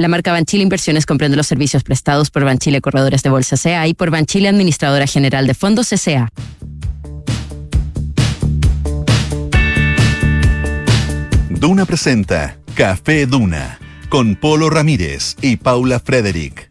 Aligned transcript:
La 0.00 0.06
marca 0.06 0.30
Banchile 0.30 0.62
Inversiones 0.62 1.06
comprende 1.06 1.36
los 1.36 1.48
servicios 1.48 1.82
prestados 1.82 2.30
por 2.30 2.44
Banchile 2.44 2.80
Corredores 2.80 3.24
de 3.24 3.30
Bolsa 3.30 3.56
CA 3.60 3.88
y 3.88 3.94
por 3.94 4.10
Banchile 4.12 4.48
Administradora 4.48 5.08
General 5.08 5.44
de 5.44 5.54
Fondos 5.54 5.88
CA. 5.88 6.28
Duna 11.50 11.84
presenta 11.84 12.58
Café 12.76 13.26
Duna 13.26 13.80
con 14.08 14.36
Polo 14.36 14.70
Ramírez 14.70 15.34
y 15.42 15.56
Paula 15.56 15.98
Frederick. 15.98 16.70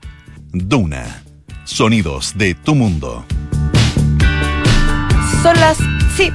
Duna. 0.53 1.21
Sonidos 1.65 2.37
de 2.37 2.55
tu 2.55 2.75
mundo. 2.75 3.25
Son 5.43 5.59
las... 5.59 5.77
Sí, 6.15 6.31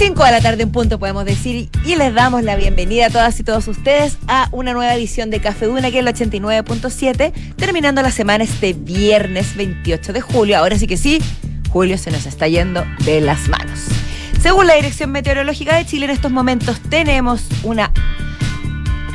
5 0.00 0.24
de 0.24 0.30
la 0.30 0.40
tarde 0.40 0.62
en 0.62 0.72
punto 0.72 0.98
podemos 0.98 1.26
decir 1.26 1.68
y 1.84 1.94
les 1.94 2.14
damos 2.14 2.42
la 2.42 2.56
bienvenida 2.56 3.08
a 3.08 3.10
todas 3.10 3.38
y 3.38 3.44
todos 3.44 3.68
ustedes 3.68 4.16
a 4.28 4.48
una 4.50 4.72
nueva 4.72 4.94
edición 4.94 5.28
de 5.28 5.40
Café 5.40 5.66
Duna 5.66 5.90
que 5.90 5.98
es 5.98 6.06
el 6.06 6.30
89.7 6.30 7.54
terminando 7.56 8.00
la 8.00 8.10
semana 8.10 8.44
este 8.44 8.72
viernes 8.72 9.54
28 9.56 10.14
de 10.14 10.22
julio. 10.22 10.56
Ahora 10.56 10.78
sí 10.78 10.86
que 10.86 10.96
sí, 10.96 11.20
julio 11.68 11.98
se 11.98 12.10
nos 12.10 12.24
está 12.24 12.48
yendo 12.48 12.82
de 13.04 13.20
las 13.20 13.48
manos. 13.48 13.78
Según 14.40 14.68
la 14.68 14.74
Dirección 14.74 15.12
Meteorológica 15.12 15.76
de 15.76 15.84
Chile 15.84 16.06
en 16.06 16.12
estos 16.12 16.32
momentos 16.32 16.80
tenemos 16.88 17.44
una 17.62 17.92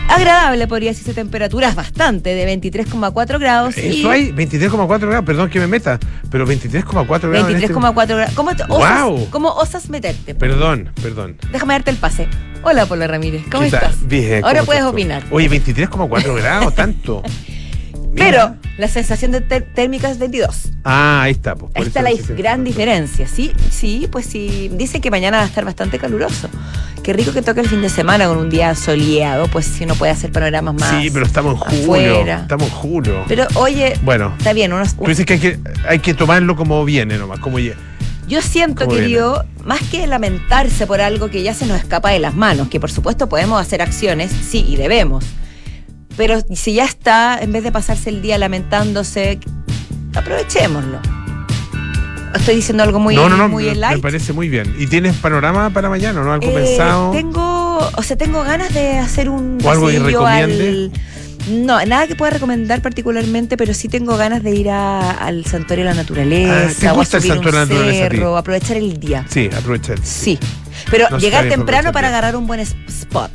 agradable, 0.08 0.68
podría 0.68 0.92
decirse, 0.92 1.14
temperaturas 1.14 1.76
bastante, 1.76 2.36
de 2.36 2.60
23,4 2.60 3.40
grados. 3.40 3.78
Eso 3.78 4.10
hay 4.10 4.32
23,4 4.32 5.00
grados, 5.00 5.26
perdón 5.26 5.50
que 5.50 5.60
me 5.60 5.68
meta, 5.68 6.00
pero 6.30 6.48
23,4 6.48 7.30
grados. 7.30 7.52
23,4 7.52 8.02
este... 8.02 8.14
grados. 8.14 8.34
¿Cómo, 8.34 8.52
osas. 8.52 9.30
¿Cómo 9.30 9.50
osas 9.50 9.90
meterte? 9.90 10.36
Perdón, 10.36 10.92
perdón. 11.02 11.38
Déjame 11.52 11.74
darte 11.74 11.92
el 11.92 11.98
pase. 11.98 12.28
Hola, 12.64 12.86
Polo 12.86 13.08
Ramírez, 13.08 13.44
¿cómo 13.52 13.64
estás? 13.64 14.08
Bien. 14.08 14.44
Ahora 14.44 14.64
puedes 14.64 14.84
opinar. 14.84 15.24
Oye, 15.30 15.50
23,4 15.50 16.36
grados, 16.36 16.74
tanto. 16.74 17.22
Pero 18.16 18.56
la 18.78 18.88
sensación 18.88 19.32
de 19.32 19.42
térmica 19.42 20.10
es 20.10 20.20
22. 20.20 20.72
Ah, 20.84 21.24
ahí 21.24 21.32
está. 21.32 21.56
Pues, 21.56 21.72
ahí 21.76 21.84
está 21.84 22.02
la 22.02 22.12
gran 22.36 22.64
diferencia. 22.64 23.28
Sí, 23.28 23.52
sí, 23.72 24.08
pues 24.12 24.26
sí. 24.26 24.70
Dicen 24.74 25.02
que 25.02 25.12
mañana 25.12 25.38
va 25.38 25.44
a 25.44 25.48
estar 25.48 25.66
bastante 25.66 26.00
caluroso. 26.00 26.50
Qué 27.04 27.14
rico 27.14 27.34
que 27.34 27.42
toque 27.42 27.62
el 27.62 27.70
fin 27.70 27.82
de 27.82 27.90
semana 27.90 28.28
con 28.28 28.38
un 28.38 28.50
día 28.50 28.74
soleado, 28.74 29.48
pues 29.48 29.66
si 29.66 29.84
uno 29.84 29.96
puede 29.96 30.12
hacer 30.12 30.32
panoramas 30.32 30.76
más. 30.76 31.02
Sí, 31.02 31.10
pero 31.12 31.26
estamos 31.26 31.54
en 31.54 31.86
julio. 31.86 32.22
Estamos 32.22 32.68
en 32.68 32.74
julio. 32.74 33.24
Pero 33.28 33.46
oye, 33.56 34.00
bueno, 34.04 34.34
está 34.38 34.54
bien. 34.54 34.74
Unos, 34.74 34.96
Tú 34.96 35.06
dices 35.06 35.26
que 35.26 35.34
hay, 35.34 35.40
que 35.40 35.60
hay 35.88 36.00
que 36.00 36.14
tomarlo 36.14 36.56
como 36.56 36.84
viene 36.84 37.18
nomás, 37.18 37.40
como 37.40 37.60
ya. 37.60 37.74
Yo 38.28 38.42
siento, 38.42 38.88
querido, 38.88 39.46
más 39.64 39.82
que 39.84 40.08
lamentarse 40.08 40.88
por 40.88 41.00
algo 41.00 41.30
que 41.30 41.44
ya 41.44 41.54
se 41.54 41.68
nos 41.68 41.78
escapa 41.78 42.10
de 42.10 42.18
las 42.18 42.34
manos, 42.34 42.70
que 42.70 42.80
por 42.80 42.90
supuesto 42.90 43.30
podemos 43.30 43.62
hacer 43.62 43.84
acciones, 43.84 44.32
sí, 44.32 44.66
y 44.68 44.78
debemos 44.78 45.24
pero 46.18 46.40
si 46.54 46.74
ya 46.74 46.86
está, 46.86 47.38
en 47.40 47.52
vez 47.52 47.64
de 47.64 47.72
pasarse 47.72 48.10
el 48.10 48.22
día 48.22 48.38
lamentándose, 48.38 49.40
aprovechémoslo. 50.14 51.00
Estoy 52.36 52.56
diciendo 52.56 52.84
algo 52.84 53.00
muy, 53.00 53.16
no, 53.16 53.30
no, 53.30 53.38
no, 53.38 53.48
muy 53.48 53.74
Me 53.74 53.98
parece 54.00 54.34
muy 54.34 54.50
bien. 54.50 54.76
¿Y 54.78 54.88
tienes 54.88 55.16
panorama 55.16 55.70
para 55.70 55.90
mañana, 55.90 56.22
no? 56.22 56.34
¿Algo 56.34 56.48
eh, 56.50 56.54
pensado? 56.54 57.12
Tengo, 57.12 57.78
o 57.96 58.04
sea, 58.04 58.18
tengo 58.18 58.44
ganas 58.44 58.74
de 58.74 58.98
hacer 58.98 59.30
un 59.30 59.58
¿O 59.64 59.70
algo 59.70 59.88
que 59.88 60.00
recomiende? 60.00 60.92
No, 61.50 61.84
nada 61.86 62.08
que 62.08 62.16
pueda 62.16 62.32
recomendar 62.32 62.82
particularmente, 62.82 63.56
pero 63.56 63.74
sí 63.74 63.88
tengo 63.88 64.18
ganas 64.18 64.42
de 64.42 64.52
ir 64.52 64.70
al 64.70 65.46
Santuario 65.46 65.86
de 65.86 65.92
la 65.92 65.96
Naturaleza, 65.96 66.68
ah, 66.68 66.74
¿te 66.80 66.92
gusta 66.92 67.18
el 67.18 67.24
Santuario 67.24 67.66
de 67.66 67.76
la 67.76 67.76
Naturaleza 67.76 68.38
aprovechar 68.38 68.78
el 68.78 69.00
día. 69.00 69.26
Sí, 69.30 69.50
aprovechar. 69.56 70.00
Sí. 70.04 70.40
Pero 70.90 71.08
llegar 71.20 71.48
temprano 71.48 71.92
para 71.92 72.08
agarrar 72.08 72.36
un 72.36 72.48
buen 72.48 72.60
spot 72.60 73.32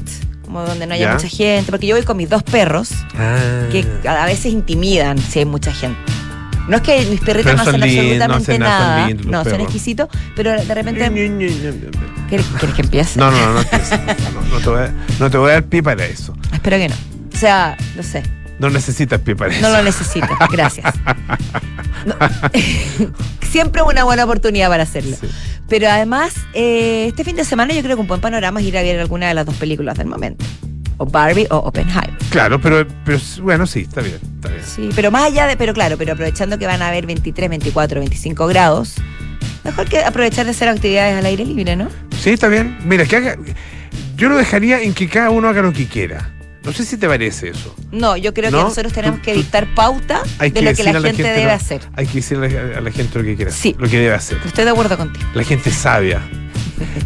como 0.50 0.66
donde 0.66 0.84
no 0.84 0.94
haya 0.94 1.12
mucha 1.12 1.28
gente, 1.28 1.70
porque 1.70 1.86
yo 1.86 1.94
voy 1.94 2.04
con 2.04 2.16
mis 2.16 2.28
dos 2.28 2.42
perros, 2.42 2.90
ah. 3.16 3.68
que 3.70 3.86
a 4.08 4.26
veces 4.26 4.46
intimidan 4.46 5.16
si 5.16 5.38
hay 5.38 5.44
mucha 5.44 5.72
gente. 5.72 6.00
No 6.66 6.76
es 6.76 6.82
que 6.82 7.04
mis 7.06 7.20
perritos 7.20 7.54
no 7.54 7.62
hacen 7.62 7.82
absolutamente 7.82 8.58
nada, 8.58 9.08
no, 9.26 9.44
son 9.44 9.60
exquisitos, 9.60 10.08
pero 10.34 10.50
de 10.50 10.74
repente... 10.74 11.08
¿Quieres, 12.28 12.46
que 12.74 12.82
empiece? 12.82 13.18
No, 13.18 13.30
no, 13.30 13.38
no, 13.38 13.54
no, 13.54 13.62
no, 14.50 14.58
te 14.58 14.70
voy 14.70 14.80
a, 14.80 14.94
no 15.20 15.30
te 15.30 15.38
voy 15.38 15.50
a 15.50 15.54
dar 15.54 15.64
pie 15.64 15.82
para 15.82 16.04
eso. 16.04 16.34
Espero 16.52 16.76
que 16.78 16.88
no. 16.88 16.94
O 17.32 17.36
sea, 17.36 17.76
no 17.96 18.02
sé. 18.02 18.22
No 18.58 18.70
necesitas 18.70 19.20
pie 19.20 19.34
para 19.34 19.52
eso. 19.52 19.62
No 19.62 19.70
lo 19.70 19.82
necesito, 19.82 20.28
gracias. 20.50 20.92
Siempre 23.50 23.82
una 23.82 24.04
buena 24.04 24.24
oportunidad 24.24 24.68
para 24.68 24.82
hacerlo. 24.84 25.16
Pero 25.70 25.88
además, 25.88 26.34
eh, 26.52 27.06
este 27.06 27.22
fin 27.22 27.36
de 27.36 27.44
semana 27.44 27.72
yo 27.72 27.80
creo 27.82 27.94
que 27.94 28.02
un 28.02 28.08
buen 28.08 28.20
panorama 28.20 28.60
es 28.60 28.66
ir 28.66 28.76
a 28.76 28.82
ver 28.82 28.98
alguna 28.98 29.28
de 29.28 29.34
las 29.34 29.46
dos 29.46 29.54
películas 29.54 29.96
del 29.96 30.08
momento. 30.08 30.44
O 30.96 31.06
Barbie 31.06 31.46
o 31.48 31.58
Oppenheimer. 31.58 32.12
Claro, 32.30 32.60
pero, 32.60 32.84
pero 33.04 33.18
bueno, 33.40 33.68
sí, 33.68 33.82
está 33.88 34.00
bien, 34.02 34.18
está 34.34 34.48
bien. 34.48 34.64
Sí, 34.64 34.90
pero 34.96 35.12
más 35.12 35.22
allá 35.22 35.46
de, 35.46 35.56
pero 35.56 35.72
claro, 35.72 35.96
pero 35.96 36.12
aprovechando 36.12 36.58
que 36.58 36.66
van 36.66 36.82
a 36.82 36.88
haber 36.88 37.06
23, 37.06 37.48
24, 37.48 38.00
25 38.00 38.46
grados, 38.48 38.96
mejor 39.62 39.88
que 39.88 40.00
aprovechar 40.00 40.44
de 40.44 40.50
hacer 40.50 40.68
actividades 40.68 41.16
al 41.16 41.24
aire 41.24 41.46
libre, 41.46 41.76
¿no? 41.76 41.88
Sí, 42.20 42.30
está 42.30 42.48
bien. 42.48 42.76
Mira, 42.84 43.06
que 43.06 43.16
haga, 43.16 43.36
yo 44.16 44.28
lo 44.28 44.36
dejaría 44.36 44.82
en 44.82 44.92
que 44.92 45.08
cada 45.08 45.30
uno 45.30 45.48
haga 45.48 45.62
lo 45.62 45.72
que 45.72 45.86
quiera. 45.86 46.32
No 46.70 46.76
sé 46.76 46.84
si 46.84 46.96
te 46.98 47.08
parece 47.08 47.48
eso. 47.48 47.74
No, 47.90 48.16
yo 48.16 48.32
creo 48.32 48.52
que 48.52 48.56
nosotros 48.56 48.92
tenemos 48.92 49.18
que 49.18 49.34
dictar 49.34 49.74
pauta 49.74 50.22
de 50.38 50.62
lo 50.62 50.72
que 50.72 50.84
la 50.84 51.00
gente, 51.00 51.24
debe 51.24 51.50
hacer. 51.50 51.80
Hay 51.96 52.06
que 52.06 52.14
decirle 52.14 52.76
a 52.76 52.80
la 52.80 52.92
gente 52.92 53.18
lo 53.18 53.24
que 53.24 53.34
quiera 53.34 53.50
sí. 53.50 53.74
lo 53.76 53.88
que 53.88 53.98
debe 53.98 54.14
hacer. 54.14 54.38
Estoy 54.46 54.66
de 54.66 54.70
acuerdo 54.70 54.96
contigo. 54.96 55.26
La 55.34 55.42
gente 55.42 55.72
sabia. 55.72 56.22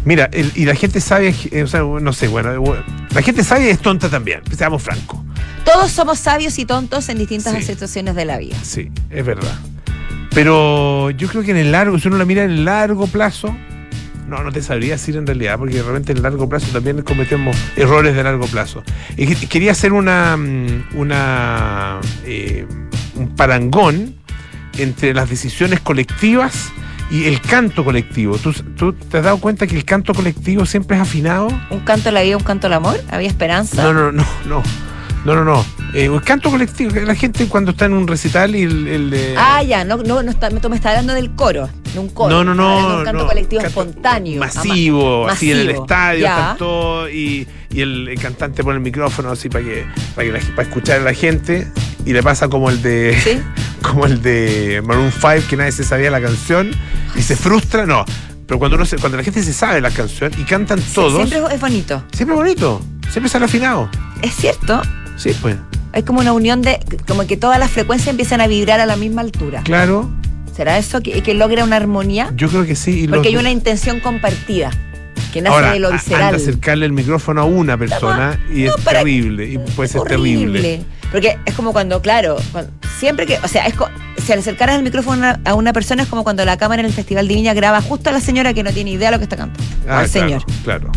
Mira, 0.05 0.29
y 0.53 0.65
la 0.65 0.75
gente 0.75 1.01
sabia, 1.01 1.33
o 1.63 1.67
sea, 1.67 1.79
no 1.81 2.13
sé, 2.13 2.27
bueno, 2.27 2.63
la 3.09 3.21
gente 3.23 3.43
sabia 3.43 3.71
es 3.71 3.79
tonta 3.79 4.07
también, 4.07 4.41
seamos 4.55 4.83
francos. 4.83 5.19
Todos 5.65 5.91
somos 5.91 6.19
sabios 6.19 6.59
y 6.59 6.65
tontos 6.65 7.09
en 7.09 7.17
distintas 7.17 7.65
situaciones 7.65 8.13
de 8.13 8.25
la 8.25 8.37
vida. 8.37 8.57
Sí, 8.61 8.91
es 9.09 9.25
verdad. 9.25 9.57
Pero 10.29 11.09
yo 11.09 11.27
creo 11.27 11.41
que 11.41 11.51
en 11.51 11.57
el 11.57 11.71
largo, 11.71 11.97
si 11.97 12.07
uno 12.07 12.17
la 12.17 12.25
mira 12.25 12.43
en 12.43 12.51
el 12.51 12.65
largo 12.65 13.07
plazo, 13.07 13.57
no, 14.27 14.43
no 14.43 14.51
te 14.51 14.61
sabría 14.61 14.93
decir 14.93 15.17
en 15.17 15.27
realidad, 15.27 15.57
porque 15.57 15.81
realmente 15.81 16.11
en 16.11 16.21
largo 16.21 16.49
plazo 16.49 16.67
también 16.71 17.01
cometemos 17.01 17.55
errores 17.75 18.15
de 18.15 18.23
largo 18.23 18.45
plazo. 18.47 18.83
Y 19.17 19.27
quería 19.47 19.71
hacer 19.71 19.93
una, 19.93 20.35
mm, 20.37 20.87
una 20.95 21.99
eh, 22.25 22.65
un 23.15 23.35
parangón 23.35 24.15
entre 24.77 25.13
las 25.13 25.29
decisiones 25.29 25.79
colectivas 25.79 26.71
y 27.11 27.25
el 27.25 27.39
canto 27.39 27.83
colectivo. 27.85 28.37
¿Tú, 28.37 28.53
¿Tú, 28.53 28.93
te 28.93 29.17
has 29.17 29.23
dado 29.23 29.37
cuenta 29.37 29.67
que 29.67 29.75
el 29.75 29.85
canto 29.85 30.13
colectivo 30.13 30.65
siempre 30.65 30.97
es 30.97 31.03
afinado? 31.03 31.47
¿Un 31.69 31.79
canto 31.81 32.09
a 32.09 32.11
la 32.11 32.21
vida, 32.21 32.37
un 32.37 32.43
canto 32.43 32.67
al 32.67 32.73
amor? 32.73 32.99
¿Había 33.11 33.27
esperanza? 33.27 33.83
No, 33.83 33.93
no, 33.93 34.11
no, 34.11 34.25
no. 34.45 34.63
No, 35.25 35.33
no, 35.33 35.43
no. 35.43 35.65
Eh, 35.95 36.05
el 36.05 36.21
canto 36.21 36.51
colectivo, 36.51 36.91
la 37.01 37.15
gente 37.15 37.47
cuando 37.47 37.71
está 37.71 37.85
en 37.85 37.93
un 37.93 38.07
recital 38.07 38.55
y 38.55 38.61
el. 38.61 39.35
Ah, 39.35 39.63
ya, 39.63 39.83
no, 39.83 39.97
no, 39.97 40.21
no 40.21 40.29
está, 40.29 40.51
me 40.51 40.75
está 40.75 40.89
hablando 40.89 41.13
del 41.15 41.35
coro, 41.35 41.67
de 41.93 41.99
un 41.99 42.09
coro. 42.09 42.29
No, 42.29 42.43
no, 42.43 42.53
no. 42.53 42.99
Un 42.99 43.05
canto 43.05 43.25
colectivo 43.25 43.63
espontáneo. 43.63 44.39
Masivo, 44.39 45.27
así 45.27 45.51
en 45.51 45.59
el 45.59 45.69
estadio, 45.71 47.09
y, 47.09 47.47
y 47.71 47.81
el, 47.81 48.15
cantante 48.21 48.63
pone 48.63 48.75
el 48.75 48.83
micrófono 48.83 49.31
así 49.31 49.49
para 49.49 49.63
que, 49.63 49.85
para, 50.13 50.31
que 50.31 50.39
para 50.51 50.67
escuchar 50.67 50.99
a 50.99 51.03
la 51.03 51.13
gente 51.13 51.67
y 52.05 52.13
le 52.13 52.21
pasa 52.21 52.47
como 52.47 52.69
el 52.69 52.81
de. 52.81 53.19
¿Sí? 53.21 53.41
Como 53.85 54.07
el 54.07 54.19
de 54.23 54.81
Maroon 54.83 55.11
5, 55.11 55.47
que 55.47 55.57
nadie 55.57 55.71
se 55.71 55.83
sabía 55.83 56.09
la 56.09 56.19
canción 56.19 56.71
y 57.15 57.21
se 57.21 57.35
frustra, 57.35 57.85
no. 57.85 58.03
Pero 58.47 58.57
cuando, 58.57 58.77
uno 58.77 58.85
cuando 58.99 59.15
la 59.15 59.23
gente 59.23 59.43
se 59.43 59.53
sabe 59.53 59.79
la 59.79 59.91
canción 59.91 60.31
y 60.39 60.43
cantan 60.43 60.81
todos. 60.81 61.27
siempre 61.27 61.53
es 61.53 61.61
bonito. 61.61 62.03
Siempre 62.11 62.35
es 62.35 62.41
bonito. 62.41 62.81
Siempre 63.11 63.29
sale 63.29 63.45
afinado. 63.45 63.87
Es 64.23 64.35
cierto. 64.35 64.81
Sí, 65.15 65.35
pues. 65.41 65.55
Hay 65.93 66.03
como 66.03 66.19
una 66.19 66.33
unión 66.33 66.61
de, 66.61 66.79
como 67.07 67.25
que 67.25 67.37
todas 67.37 67.59
las 67.59 67.71
frecuencias 67.71 68.09
empiezan 68.09 68.41
a 68.41 68.47
vibrar 68.47 68.79
a 68.79 68.85
la 68.85 68.95
misma 68.95 69.21
altura. 69.21 69.61
Claro. 69.63 70.09
¿Será 70.55 70.77
eso 70.77 71.01
que, 71.01 71.21
que 71.21 71.33
logra 71.33 71.63
una 71.63 71.75
armonía? 71.75 72.31
Yo 72.35 72.49
creo 72.49 72.65
que 72.65 72.75
sí. 72.75 73.07
Porque 73.07 73.29
hay 73.29 73.37
una 73.37 73.51
intención 73.51 73.99
compartida 73.99 74.71
que 75.35 75.41
nace 75.41 75.71
de 75.71 75.79
lo 75.79 75.91
visceral. 75.91 76.33
acercarle 76.33 76.85
el 76.85 76.93
micrófono 76.93 77.41
a 77.41 77.43
una 77.43 77.77
persona 77.77 78.39
y 78.53 78.63
es 78.63 78.75
terrible, 78.85 79.45
y 79.45 79.57
puede 79.57 79.89
ser 79.89 80.03
terrible. 80.03 80.81
Porque 81.11 81.37
es 81.45 81.53
como 81.53 81.73
cuando, 81.73 82.01
claro, 82.01 82.37
siempre 82.99 83.25
que, 83.25 83.37
o 83.43 83.47
sea, 83.49 83.67
es 83.67 83.75
si 84.23 84.31
al 84.31 84.39
acercaras 84.39 84.77
el 84.77 84.83
micrófono 84.83 85.35
a 85.43 85.53
una 85.53 85.73
persona 85.73 86.03
es 86.03 86.09
como 86.09 86.23
cuando 86.23 86.45
la 86.45 86.57
cámara 86.57 86.81
en 86.81 86.85
el 86.85 86.93
Festival 86.93 87.27
de 87.27 87.35
Viña 87.35 87.53
graba 87.53 87.81
justo 87.81 88.09
a 88.09 88.13
la 88.13 88.21
señora 88.21 88.53
que 88.53 88.63
no 88.63 88.71
tiene 88.71 88.91
idea 88.91 89.09
de 89.09 89.17
lo 89.17 89.19
que 89.19 89.25
está 89.25 89.35
cantando. 89.35 89.69
Ah, 89.89 89.99
al 89.99 90.09
señor. 90.09 90.41
Claro. 90.63 90.89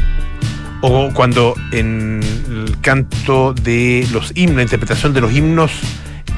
O 0.82 1.11
cuando 1.12 1.55
en 1.73 2.21
el 2.67 2.81
canto 2.81 3.53
de 3.55 4.07
los 4.13 4.33
himnos, 4.35 4.57
la 4.57 4.63
interpretación 4.63 5.13
de 5.15 5.21
los 5.21 5.33
himnos 5.33 5.73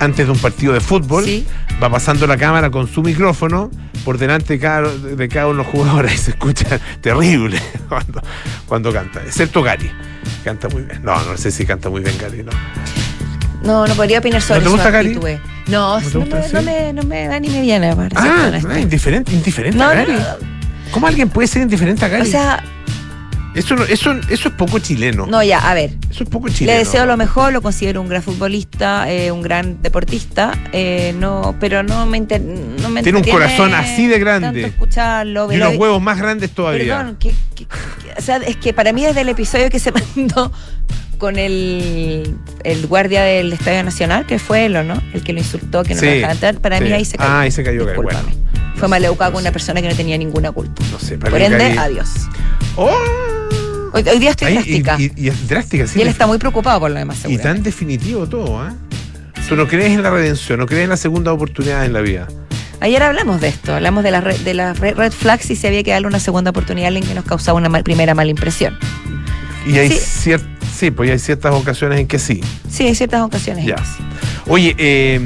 antes 0.00 0.26
de 0.26 0.32
un 0.32 0.38
partido 0.38 0.72
de 0.72 0.80
fútbol, 0.80 1.24
Sí. 1.24 1.46
va 1.82 1.90
pasando 1.90 2.26
la 2.26 2.36
cámara 2.36 2.70
con 2.70 2.88
su 2.88 3.02
micrófono 3.02 3.70
por 4.04 4.16
delante 4.16 4.54
de 4.54 4.58
cada, 4.58 4.88
de 4.96 5.28
cada 5.28 5.46
uno 5.48 5.58
de 5.58 5.64
los 5.64 5.72
jugadores 5.72 6.14
y 6.14 6.18
se 6.18 6.30
escucha 6.30 6.80
terrible 7.00 7.60
cuando, 7.88 8.22
cuando 8.66 8.92
canta, 8.92 9.20
excepto 9.20 9.62
Gary. 9.62 9.90
Canta 10.44 10.68
muy 10.68 10.82
bien. 10.82 11.02
No, 11.02 11.22
no 11.22 11.36
sé 11.36 11.50
si 11.50 11.66
canta 11.66 11.90
muy 11.90 12.02
bien 12.02 12.16
Gary, 12.18 12.42
no. 12.42 12.52
No, 13.62 13.86
no 13.86 13.94
podría 13.94 14.20
opinar 14.20 14.40
sobre 14.40 14.60
¿No 14.60 14.64
te 14.64 14.70
gusta, 14.70 14.88
actitud. 14.98 15.28
No, 15.68 16.00
¿No 16.00 16.06
te 16.08 16.14
no, 16.14 16.20
gusta, 16.20 16.36
me, 16.36 16.42
sí? 16.44 16.54
no, 16.54 16.62
me, 16.62 16.92
no 16.94 17.02
me 17.02 17.26
da 17.28 17.38
ni 17.38 17.50
me 17.50 17.60
viene. 17.60 17.94
Ah, 18.16 18.50
indiferente, 18.80 19.32
indiferente 19.34 19.82
a 19.82 19.92
Gary. 19.92 20.16
¿Cómo 20.92 21.06
alguien 21.06 21.28
puede 21.28 21.46
ser 21.46 21.62
indiferente 21.62 22.04
a 22.06 22.08
Gary? 22.08 22.22
O 22.22 22.30
sea, 22.30 22.64
eso, 23.54 23.74
no- 23.76 23.84
eso, 23.84 24.12
eso 24.28 24.48
es 24.48 24.54
poco 24.54 24.78
chileno. 24.78 25.26
no, 25.26 25.42
ya, 25.42 25.58
a 25.58 25.74
ver. 25.74 25.90
Eso 26.10 26.24
es 26.24 26.30
poco 26.30 26.48
chileno. 26.48 26.72
Le 26.78 26.84
deseo 26.84 27.06
lo 27.06 27.16
mejor, 27.16 27.52
lo 27.52 27.62
considero 27.62 28.00
un 28.00 28.08
gran 28.08 28.22
futbolista, 28.22 29.10
eh, 29.10 29.30
un 29.32 29.42
gran 29.42 29.82
deportista, 29.82 30.52
eh, 30.72 31.14
no, 31.18 31.56
pero 31.60 31.82
no 31.82 32.06
me, 32.06 32.16
inter- 32.18 32.40
no 32.42 32.88
me 32.90 33.02
Tiene 33.02 33.18
un 33.18 33.24
corazón 33.24 33.74
así 33.74 34.06
de 34.06 34.18
grande. 34.18 34.64
escucharlo, 34.66 35.52
Y 35.52 35.56
unos 35.56 35.76
huevos 35.76 36.00
más 36.02 36.18
grandes 36.18 36.50
todavía. 36.50 36.98
Perdón, 36.98 37.16
que, 37.18 37.30
que- 37.54 37.66
que- 37.66 38.12
o 38.18 38.22
sea, 38.22 38.36
es 38.38 38.56
que 38.56 38.72
para 38.72 38.92
mí 38.92 39.04
desde 39.04 39.20
el 39.22 39.28
episodio 39.28 39.68
que 39.70 39.78
se 39.78 39.92
mandó 40.16 40.52
con 41.18 41.36
el, 41.38 42.34
el 42.64 42.86
guardia 42.86 43.22
del 43.22 43.52
Estadio 43.52 43.82
Nacional, 43.84 44.24
que 44.26 44.38
fue 44.38 44.64
él, 44.66 44.76
¿o 44.76 44.82
no? 44.84 44.94
El 45.12 45.22
que 45.22 45.32
lo 45.34 45.38
insultó, 45.40 45.82
que 45.82 45.94
no 45.94 46.00
Sí, 46.00 46.06
me 46.06 46.12
dejaba 46.14 46.32
entrar, 46.32 46.54
para 46.60 46.78
sí. 46.78 46.84
mí 46.84 46.92
ahí 46.92 47.04
se 47.04 47.18
cayó. 47.18 47.30
Ah, 47.30 47.40
ahí 47.40 47.50
se 47.50 47.62
cayó, 47.62 47.84
Discúlpame. 47.84 48.22
bueno. 48.22 48.40
Fue 48.76 48.88
maleducado 48.88 49.32
con 49.32 49.42
una 49.42 49.52
persona 49.52 49.82
que 49.82 49.88
no 49.90 49.94
tenía 49.94 50.16
ninguna 50.16 50.50
culpa. 50.52 50.82
No 50.90 50.98
sé, 50.98 51.18
para 51.18 51.30
Por 51.30 51.42
ende, 51.42 51.78
adiós. 51.78 52.08
¡Oh! 52.76 52.90
Hoy, 53.92 54.04
hoy 54.08 54.18
día 54.18 54.30
estoy 54.30 54.48
Ahí, 54.48 54.54
drástica. 54.54 54.96
y, 54.98 55.04
y- 55.04 55.12
y 55.24 55.28
es 55.28 55.48
drástica, 55.48 55.86
sí. 55.86 55.98
y 55.98 56.02
él 56.02 56.08
está 56.08 56.26
muy 56.26 56.38
preocupado 56.38 56.80
por 56.80 56.90
lo 56.90 56.98
demás, 56.98 57.18
y 57.18 57.22
seguro. 57.22 57.42
tan 57.42 57.62
definitivo 57.62 58.26
todo, 58.28 58.60
¿ah? 58.60 58.74
Tú 59.48 59.56
no 59.56 59.66
crees 59.66 59.90
en 59.92 60.02
la 60.02 60.10
redención, 60.10 60.60
no 60.60 60.66
crees 60.66 60.84
en 60.84 60.90
la 60.90 60.96
segunda 60.96 61.32
oportunidad 61.32 61.84
en 61.84 61.92
la 61.92 62.00
vida. 62.00 62.28
Ayer 62.78 63.02
hablamos 63.02 63.40
de 63.40 63.48
esto, 63.48 63.74
hablamos 63.74 64.04
de 64.04 64.10
las 64.12 64.22
re- 64.22 64.38
de 64.38 64.54
las 64.54 64.78
re- 64.78 64.94
red 64.94 65.12
flags 65.12 65.50
y 65.50 65.56
si 65.56 65.66
había 65.66 65.82
que 65.82 65.90
darle 65.90 66.06
una 66.06 66.20
segunda 66.20 66.50
oportunidad 66.50 66.86
a 66.86 66.88
alguien 66.88 67.04
que 67.06 67.14
nos 67.14 67.24
causaba 67.24 67.58
una 67.58 67.68
mal- 67.68 67.82
primera 67.82 68.14
mala 68.14 68.30
impresión. 68.30 68.78
Y 69.66 69.76
hay 69.76 69.90
Sí. 69.90 70.30
cier- 70.30 70.46
sí, 70.74 70.90
pues 70.92 71.10
hay 71.10 71.18
ciertas 71.18 71.52
ocasiones 71.52 71.98
en 72.00 72.06
que 72.06 72.18
sí. 72.20 72.40
Sí, 72.70 72.86
hay 72.86 72.94
ciertas 72.94 73.22
ocasiones. 73.22 73.66
en 73.66 73.74
que 73.74 73.82
sí. 73.82 74.02
Oye, 74.46 74.74
eh, 74.78 75.18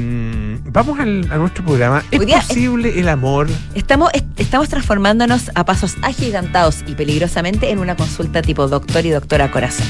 vamos 0.75 0.99
al- 0.99 1.27
a 1.31 1.37
nuestro 1.37 1.63
programa. 1.65 2.03
¿Es 2.11 2.19
Hoy 2.19 2.25
día 2.27 2.37
es- 2.39 2.45
posible 2.45 2.99
el 2.99 3.07
amor? 3.09 3.47
Estamos, 3.73 4.11
est- 4.13 4.25
estamos 4.37 4.69
transformándonos 4.69 5.49
a 5.55 5.65
pasos 5.65 5.95
agigantados 6.03 6.83
y 6.85 6.93
peligrosamente 6.93 7.71
en 7.71 7.79
una 7.79 7.95
consulta 7.95 8.41
tipo 8.43 8.67
doctor 8.67 9.03
y 9.05 9.09
doctora 9.09 9.49
corazón. 9.49 9.87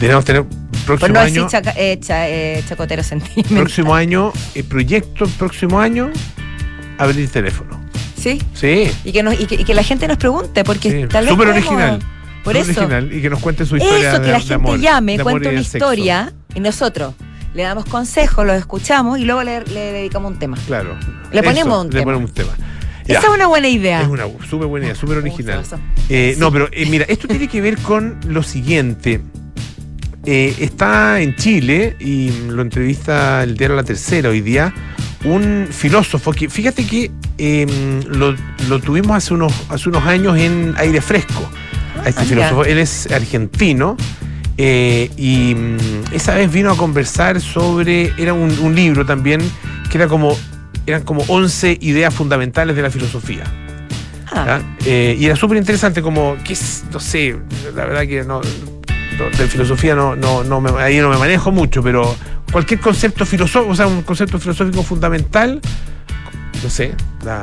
Debemos 0.00 0.24
tener 0.24 0.44
próximo 0.86 1.12
no 1.14 1.20
año, 1.20 1.46
chaca- 1.50 1.74
eh, 1.76 1.98
cha- 2.00 2.28
eh, 2.28 2.64
chacotero 2.66 3.02
próximo 3.50 3.94
año, 3.94 4.32
el 4.54 4.64
proyecto 4.64 5.26
próximo 5.38 5.78
año, 5.78 6.10
abrir 6.96 7.28
teléfono. 7.28 7.78
Sí. 8.16 8.40
Sí. 8.54 8.90
Y 9.04 9.12
que, 9.12 9.22
nos, 9.22 9.38
y, 9.38 9.46
que, 9.46 9.56
y 9.56 9.64
que 9.64 9.74
la 9.74 9.82
gente 9.82 10.06
nos 10.08 10.16
pregunte, 10.18 10.62
porque 10.64 10.90
Sí, 11.02 11.08
tal 11.08 11.24
vez. 11.24 11.32
súper 11.34 11.48
original. 11.48 11.98
Por 12.44 12.54
Súper 12.56 12.70
eso. 12.70 12.80
original, 12.80 13.12
y 13.12 13.20
que 13.20 13.28
nos 13.28 13.40
cuente 13.40 13.66
su 13.66 13.76
historia. 13.76 14.12
Eso, 14.12 14.20
que 14.22 14.26
de- 14.26 14.32
la 14.32 14.38
de 14.38 14.40
gente 14.40 14.54
amor, 14.54 14.78
llame, 14.80 15.18
cuente 15.18 15.48
una 15.50 15.58
sexo. 15.62 15.76
historia 15.76 16.32
y 16.54 16.60
nosotros 16.60 17.14
le 17.54 17.62
damos 17.62 17.84
consejos, 17.86 18.46
los 18.46 18.56
escuchamos 18.56 19.18
y 19.18 19.24
luego 19.24 19.42
le, 19.42 19.64
le 19.64 19.92
dedicamos 19.92 20.32
un 20.32 20.38
tema. 20.38 20.56
Claro. 20.66 20.96
Le 21.32 21.42
ponemos 21.42 21.78
un 21.84 21.86
le 21.88 21.92
tema. 22.00 22.04
ponemos 22.04 22.30
un 22.30 22.34
tema. 22.34 22.52
Esa 23.06 23.20
Ya. 23.22 23.28
es 23.28 23.34
una 23.34 23.46
buena 23.48 23.68
idea. 23.68 24.02
Es 24.02 24.08
una 24.08 24.24
súper 24.48 24.68
buena 24.68 24.86
idea, 24.86 24.94
súper 24.94 25.18
original. 25.18 25.62
Eh, 26.08 26.32
Sí. 26.34 26.40
No, 26.40 26.52
pero 26.52 26.68
eh, 26.72 26.86
mira, 26.86 27.04
esto 27.08 27.26
tiene 27.28 27.48
que 27.48 27.60
ver 27.60 27.76
con 27.78 28.18
lo 28.26 28.42
siguiente. 28.42 29.20
Eh, 30.26 30.54
está 30.58 31.20
en 31.20 31.34
Chile 31.36 31.96
y 31.98 32.30
lo 32.48 32.60
entrevista 32.62 33.42
el 33.42 33.56
diario 33.56 33.74
La 33.74 33.84
Tercera 33.84 34.28
hoy 34.28 34.42
día 34.42 34.72
un 35.24 35.66
filósofo 35.70 36.32
que, 36.32 36.48
fíjate 36.50 36.86
que 36.86 37.10
eh, 37.38 37.66
lo, 38.06 38.34
lo 38.68 38.78
tuvimos 38.80 39.16
hace 39.16 39.32
unos, 39.34 39.52
hace 39.70 39.88
unos 39.88 40.04
años 40.04 40.38
en 40.38 40.74
aire 40.78 41.00
fresco. 41.00 41.48
A 42.04 42.08
este 42.08 42.22
Ah, 42.22 42.24
filósofo, 42.24 42.64
él 42.64 42.78
es 42.78 43.10
argentino 43.10 43.96
eh, 44.62 45.10
y 45.16 45.54
mm, 45.54 46.12
esa 46.12 46.34
vez 46.34 46.52
vino 46.52 46.70
a 46.70 46.76
conversar 46.76 47.40
sobre, 47.40 48.12
era 48.18 48.34
un, 48.34 48.50
un 48.60 48.74
libro 48.74 49.06
también 49.06 49.40
que 49.90 49.96
era 49.96 50.06
como, 50.06 50.36
eran 50.86 51.02
como 51.02 51.24
11 51.28 51.78
ideas 51.80 52.12
fundamentales 52.14 52.76
de 52.76 52.82
la 52.82 52.90
filosofía. 52.90 53.44
Ah. 54.30 54.60
Eh, 54.84 55.16
y 55.18 55.24
era 55.24 55.34
súper 55.34 55.56
interesante, 55.56 56.02
como, 56.02 56.36
que 56.44 56.52
es, 56.52 56.84
no 56.92 57.00
sé, 57.00 57.36
la 57.74 57.86
verdad 57.86 58.02
que 58.02 58.22
no, 58.22 58.42
no, 58.42 59.36
de 59.38 59.46
filosofía 59.48 59.94
no, 59.94 60.14
no, 60.14 60.44
no 60.44 60.60
me, 60.60 60.70
ahí 60.82 60.98
no 60.98 61.08
me 61.08 61.16
manejo 61.16 61.50
mucho, 61.50 61.82
pero 61.82 62.14
cualquier 62.52 62.80
concepto 62.80 63.24
filosófico, 63.24 63.72
o 63.72 63.74
sea, 63.74 63.86
un 63.86 64.02
concepto 64.02 64.38
filosófico 64.38 64.82
fundamental, 64.82 65.58
no 66.62 66.68
sé, 66.68 66.94
la- 67.24 67.40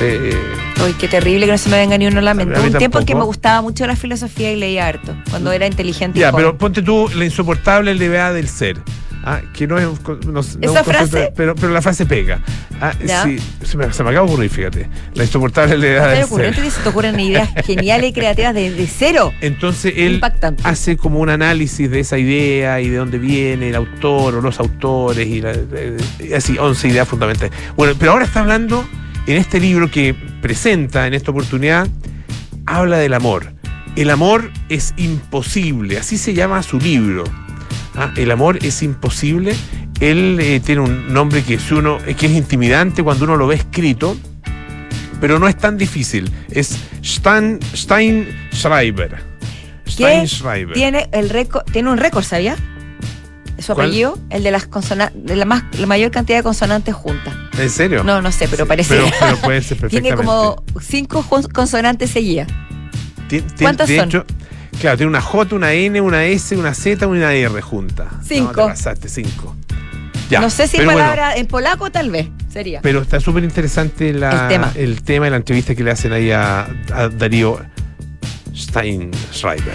eh, 0.00 0.36
Uy, 0.84 0.94
qué 0.94 1.08
terrible 1.08 1.46
que 1.46 1.52
no 1.52 1.58
se 1.58 1.68
me 1.68 1.76
venga 1.76 1.96
ni 1.98 2.06
uno 2.06 2.18
a 2.18 2.22
la 2.22 2.34
mente. 2.34 2.56
A 2.58 2.62
mí 2.62 2.68
Un 2.68 2.78
tiempo 2.78 2.98
en 2.98 3.06
que 3.06 3.14
me 3.14 3.24
gustaba 3.24 3.62
mucho 3.62 3.86
la 3.86 3.96
filosofía 3.96 4.52
y 4.52 4.56
leía 4.56 4.86
harto, 4.88 5.14
cuando 5.30 5.52
era 5.52 5.66
inteligente. 5.66 6.18
ya, 6.18 6.32
pero 6.32 6.56
ponte 6.58 6.82
tú 6.82 7.08
la 7.14 7.24
insoportable 7.24 7.94
levedad 7.94 8.34
del 8.34 8.48
ser. 8.48 8.78
Ah, 9.24 9.40
que 9.54 9.68
no 9.68 9.78
es 9.78 9.84
no- 9.84 10.18
no 10.32 10.40
es 10.40 10.56
un 10.56 10.64
¿Esa 10.64 10.82
concepto- 10.82 10.82
frase? 11.08 11.32
pero, 11.36 11.54
pero 11.54 11.72
la 11.72 11.80
frase 11.80 12.04
pega. 12.06 12.40
Ah, 12.80 12.92
sí, 12.98 13.38
se 13.64 13.76
me, 13.76 13.92
se 13.92 14.02
me 14.02 14.10
acaba 14.10 14.26
de 14.26 14.32
ocurrir, 14.32 14.50
fíjate. 14.50 14.88
La 15.14 15.22
insoportable 15.22 15.78
levedad 15.78 16.10
¿Te 16.10 16.16
del 16.18 16.26
ser. 16.26 16.54
que 16.64 16.70
se 16.72 16.80
te 16.80 16.88
ocurren 16.88 17.20
ideas 17.20 17.48
geniales 17.64 18.10
y 18.10 18.12
creativas 18.12 18.52
de, 18.52 18.72
de 18.72 18.86
cero? 18.88 19.32
Entonces 19.40 19.92
él 19.96 20.14
Impactante. 20.14 20.64
hace 20.66 20.96
como 20.96 21.20
un 21.20 21.28
análisis 21.28 21.88
de 21.88 22.00
esa 22.00 22.18
idea 22.18 22.80
y 22.80 22.88
de 22.88 22.96
dónde 22.96 23.18
viene 23.18 23.68
el 23.68 23.76
autor 23.76 24.34
o 24.34 24.40
los 24.40 24.58
autores 24.58 25.28
y 25.28 25.40
la- 25.40 25.52
eh, 25.52 25.96
así, 26.36 26.58
11 26.58 26.88
ideas 26.88 27.06
fundamentales. 27.06 27.52
Bueno, 27.76 27.94
pero 27.96 28.10
ahora 28.10 28.24
está 28.24 28.40
hablando 28.40 28.84
en 29.26 29.36
este 29.36 29.60
libro 29.60 29.90
que 29.90 30.14
presenta 30.14 31.06
en 31.06 31.14
esta 31.14 31.30
oportunidad, 31.30 31.88
habla 32.66 32.98
del 32.98 33.14
amor. 33.14 33.52
El 33.96 34.10
amor 34.10 34.50
es 34.68 34.94
imposible, 34.96 35.98
así 35.98 36.16
se 36.18 36.34
llama 36.34 36.62
su 36.62 36.78
libro. 36.78 37.24
Ah, 37.94 38.10
El 38.16 38.30
amor 38.30 38.58
es 38.64 38.82
imposible. 38.82 39.54
Él 40.00 40.38
eh, 40.40 40.60
tiene 40.60 40.80
un 40.80 41.12
nombre 41.12 41.42
que, 41.42 41.58
si 41.58 41.74
uno, 41.74 41.98
que 41.98 42.26
es 42.26 42.32
intimidante 42.32 43.02
cuando 43.02 43.24
uno 43.24 43.36
lo 43.36 43.46
ve 43.46 43.56
escrito, 43.56 44.16
pero 45.20 45.38
no 45.38 45.46
es 45.46 45.56
tan 45.56 45.76
difícil. 45.76 46.30
Es 46.50 46.76
Stan, 47.02 47.60
Steinschreiber. 47.74 49.22
Que 49.84 49.90
Steinschreiber. 49.90 50.74
tiene, 50.74 51.08
el 51.12 51.28
récord, 51.28 51.64
tiene 51.70 51.90
un 51.90 51.98
récord, 51.98 52.24
¿sabía? 52.24 52.56
Su 53.62 53.74
¿Cuál? 53.74 53.86
apellido, 53.88 54.18
el 54.30 54.42
de 54.42 54.50
las 54.50 54.66
consonantes, 54.66 55.24
de 55.24 55.36
la, 55.36 55.44
más, 55.44 55.64
la 55.78 55.86
mayor 55.86 56.10
cantidad 56.10 56.38
de 56.38 56.42
consonantes 56.42 56.94
juntas. 56.94 57.34
¿En 57.58 57.70
serio? 57.70 58.02
No, 58.04 58.20
no 58.20 58.32
sé, 58.32 58.48
pero 58.48 58.64
Sí, 58.64 58.68
parece. 58.68 58.94
Pero, 58.96 59.06
pero 59.20 59.36
puede 59.38 59.62
ser 59.62 59.78
perfectamente. 59.78 60.00
tiene 60.02 60.16
como 60.16 60.62
cinco 60.80 61.24
consonantes 61.52 62.10
seguidas. 62.10 62.48
¿Cuántas 63.58 63.88
de 63.88 63.96
son? 63.98 64.08
hecho, 64.08 64.24
claro, 64.80 64.96
tiene 64.98 65.10
una 65.10 65.20
J, 65.20 65.54
una 65.54 65.72
N, 65.72 66.00
una 66.00 66.24
S, 66.26 66.56
una 66.56 66.74
Z, 66.74 67.06
una 67.06 67.32
R 67.32 67.62
junta. 67.62 68.08
Cinco. 68.22 68.52
No, 68.56 68.66
te 68.66 68.70
pasaste, 68.72 69.08
cinco. 69.08 69.56
Ya, 70.28 70.40
no 70.40 70.48
sé 70.50 70.66
si 70.66 70.78
pero 70.78 70.86
bueno, 70.92 71.00
palabra, 71.00 71.36
en 71.36 71.46
polaco 71.46 71.90
tal 71.90 72.10
vez 72.10 72.28
sería. 72.50 72.80
pero 72.80 73.02
está 73.02 73.20
súper 73.20 73.44
interesante 73.44 74.08
El 74.10 74.20
tema. 74.48 74.72
el 74.74 75.02
tema 75.02 75.26
y 75.26 75.30
la 75.30 75.36
entrevista 75.36 75.74
que 75.74 75.84
le 75.84 75.90
hacen 75.90 76.12
ahí 76.12 76.30
a, 76.30 76.68
a 76.92 77.08
Darío 77.08 77.60
Steinschreiber. 78.54 79.74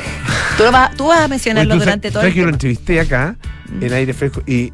tú, 0.58 0.64
lo 0.64 0.72
vas, 0.72 0.96
tú 0.96 1.08
vas 1.08 1.22
a 1.22 1.28
mencionarlo 1.28 1.74
Oye, 1.74 1.80
¿tú 1.80 1.86
durante 1.86 2.08
sabes- 2.10 2.14
todo 2.14 2.24
el 2.28 2.34
que 2.34 2.40
yo 2.40 2.46
lo 2.46 2.52
entrevisté 2.52 3.00
acá, 3.00 3.36
Mm. 3.70 3.84
en 3.84 3.94
aire 3.94 4.14
fresco, 4.14 4.42
y 4.48 4.72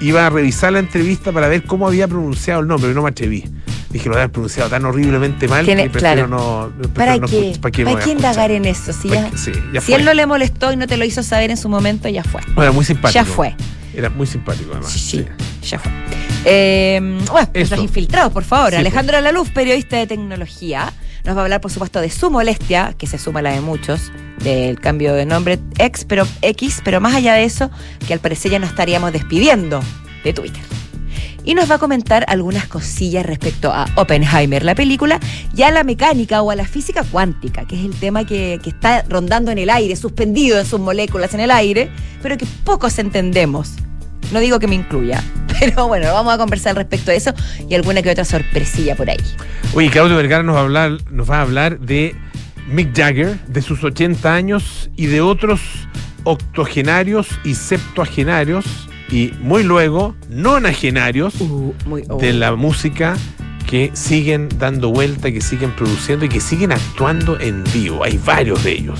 iba 0.00 0.26
a 0.26 0.30
revisar 0.30 0.72
la 0.72 0.78
entrevista 0.78 1.32
para 1.32 1.48
ver 1.48 1.64
cómo 1.64 1.86
había 1.88 2.06
pronunciado 2.06 2.60
el 2.60 2.68
nombre, 2.68 2.88
pero 2.88 2.94
no 2.94 3.02
me 3.02 3.10
atreví. 3.10 3.44
Dije, 3.90 4.08
lo 4.08 4.16
había 4.16 4.28
pronunciado 4.28 4.68
tan 4.68 4.84
horriblemente 4.84 5.48
mal 5.48 5.64
que 5.64 5.74
prefiero 5.88 5.98
claro. 5.98 6.28
no. 6.28 6.70
prefiero 6.76 6.94
¿Para 6.94 7.16
no 7.18 7.26
qué? 7.26 7.56
¿Para 7.60 7.72
qué, 7.72 7.84
¿Para 7.84 8.04
qué 8.04 8.10
indagar 8.10 8.50
en 8.50 8.64
eso? 8.66 8.92
Si, 8.92 9.08
¿Para 9.08 9.22
ya- 9.22 9.30
qué? 9.30 9.38
Sí, 9.38 9.52
ya 9.72 9.80
si 9.80 9.94
él 9.94 10.04
no 10.04 10.12
le 10.12 10.26
molestó 10.26 10.72
y 10.72 10.76
no 10.76 10.86
te 10.86 10.96
lo 10.96 11.04
hizo 11.04 11.22
saber 11.22 11.50
en 11.50 11.56
su 11.56 11.68
momento, 11.68 12.08
ya 12.08 12.22
fue. 12.22 12.42
Era 12.56 12.72
muy 12.72 12.84
simpático. 12.84 13.14
Ya 13.14 13.24
fue. 13.24 13.54
Era 13.94 14.10
muy 14.10 14.26
simpático, 14.26 14.72
además. 14.72 14.90
Sí. 14.92 15.24
ya 15.62 15.78
fue. 15.78 15.90
Eh, 16.48 17.00
bueno, 17.32 17.50
nuestros 17.52 17.80
infiltrados, 17.80 18.32
por 18.32 18.44
favor. 18.44 18.70
Sí, 18.70 18.76
Alejandro 18.76 19.20
Laluz, 19.20 19.50
periodista 19.50 19.96
de 19.96 20.06
tecnología, 20.06 20.92
nos 21.24 21.36
va 21.36 21.40
a 21.40 21.44
hablar, 21.44 21.60
por 21.60 21.72
supuesto, 21.72 22.00
de 22.00 22.08
su 22.08 22.30
molestia, 22.30 22.94
que 22.96 23.08
se 23.08 23.18
suma 23.18 23.40
a 23.40 23.42
la 23.42 23.50
de 23.50 23.60
muchos, 23.60 24.12
del 24.44 24.78
cambio 24.78 25.12
de 25.14 25.26
nombre 25.26 25.58
X, 25.76 26.04
pero 26.08 26.24
X, 26.42 26.82
pero 26.84 27.00
más 27.00 27.16
allá 27.16 27.34
de 27.34 27.42
eso, 27.42 27.68
que 28.06 28.12
al 28.12 28.20
parecer 28.20 28.52
ya 28.52 28.60
nos 28.60 28.70
estaríamos 28.70 29.12
despidiendo 29.12 29.80
de 30.22 30.32
Twitter. 30.32 30.62
Y 31.44 31.54
nos 31.54 31.68
va 31.68 31.76
a 31.76 31.78
comentar 31.78 32.24
algunas 32.28 32.68
cosillas 32.68 33.26
respecto 33.26 33.72
a 33.72 33.86
Oppenheimer, 33.96 34.64
la 34.64 34.76
película, 34.76 35.18
y 35.56 35.62
a 35.62 35.72
la 35.72 35.82
mecánica 35.82 36.42
o 36.42 36.52
a 36.52 36.54
la 36.54 36.64
física 36.64 37.02
cuántica, 37.02 37.66
que 37.66 37.76
es 37.76 37.84
el 37.84 37.94
tema 37.94 38.24
que, 38.24 38.60
que 38.62 38.70
está 38.70 39.04
rondando 39.08 39.50
en 39.50 39.58
el 39.58 39.70
aire, 39.70 39.96
suspendido 39.96 40.60
en 40.60 40.66
sus 40.66 40.78
moléculas 40.78 41.34
en 41.34 41.40
el 41.40 41.50
aire, 41.50 41.90
pero 42.22 42.36
que 42.36 42.46
pocos 42.64 43.00
entendemos. 43.00 43.72
No 44.32 44.40
digo 44.40 44.58
que 44.58 44.66
me 44.66 44.74
incluya, 44.74 45.22
pero 45.60 45.86
bueno, 45.88 46.12
vamos 46.12 46.34
a 46.34 46.38
conversar 46.38 46.76
respecto 46.76 47.10
de 47.10 47.16
eso 47.18 47.32
y 47.68 47.74
alguna 47.74 48.02
que 48.02 48.10
otra 48.10 48.24
sorpresilla 48.24 48.96
por 48.96 49.10
ahí. 49.10 49.20
Oye, 49.74 49.90
Claudio 49.90 50.16
Vergara 50.16 50.42
nos 50.42 50.56
va 50.56 50.60
a 50.60 50.62
hablar, 50.62 50.98
nos 51.10 51.30
va 51.30 51.38
a 51.38 51.42
hablar 51.42 51.80
de 51.80 52.14
Mick 52.68 52.96
Jagger, 52.96 53.38
de 53.46 53.62
sus 53.62 53.84
80 53.84 54.34
años 54.34 54.90
y 54.96 55.06
de 55.06 55.20
otros 55.20 55.60
octogenarios 56.24 57.28
y 57.44 57.54
septuagenarios 57.54 58.64
y 59.08 59.32
muy 59.40 59.62
luego 59.62 60.16
nonagenarios 60.28 61.40
Uh, 61.40 61.72
muy, 61.86 62.02
oh. 62.08 62.18
de 62.18 62.32
la 62.32 62.56
música 62.56 63.16
que 63.66 63.90
siguen 63.94 64.48
dando 64.58 64.90
vuelta, 64.90 65.30
que 65.32 65.40
siguen 65.40 65.72
produciendo 65.74 66.24
y 66.24 66.28
que 66.28 66.40
siguen 66.40 66.72
actuando 66.72 67.38
en 67.40 67.64
vivo. 67.72 68.04
Hay 68.04 68.18
varios 68.24 68.62
de 68.64 68.72
ellos. 68.72 68.98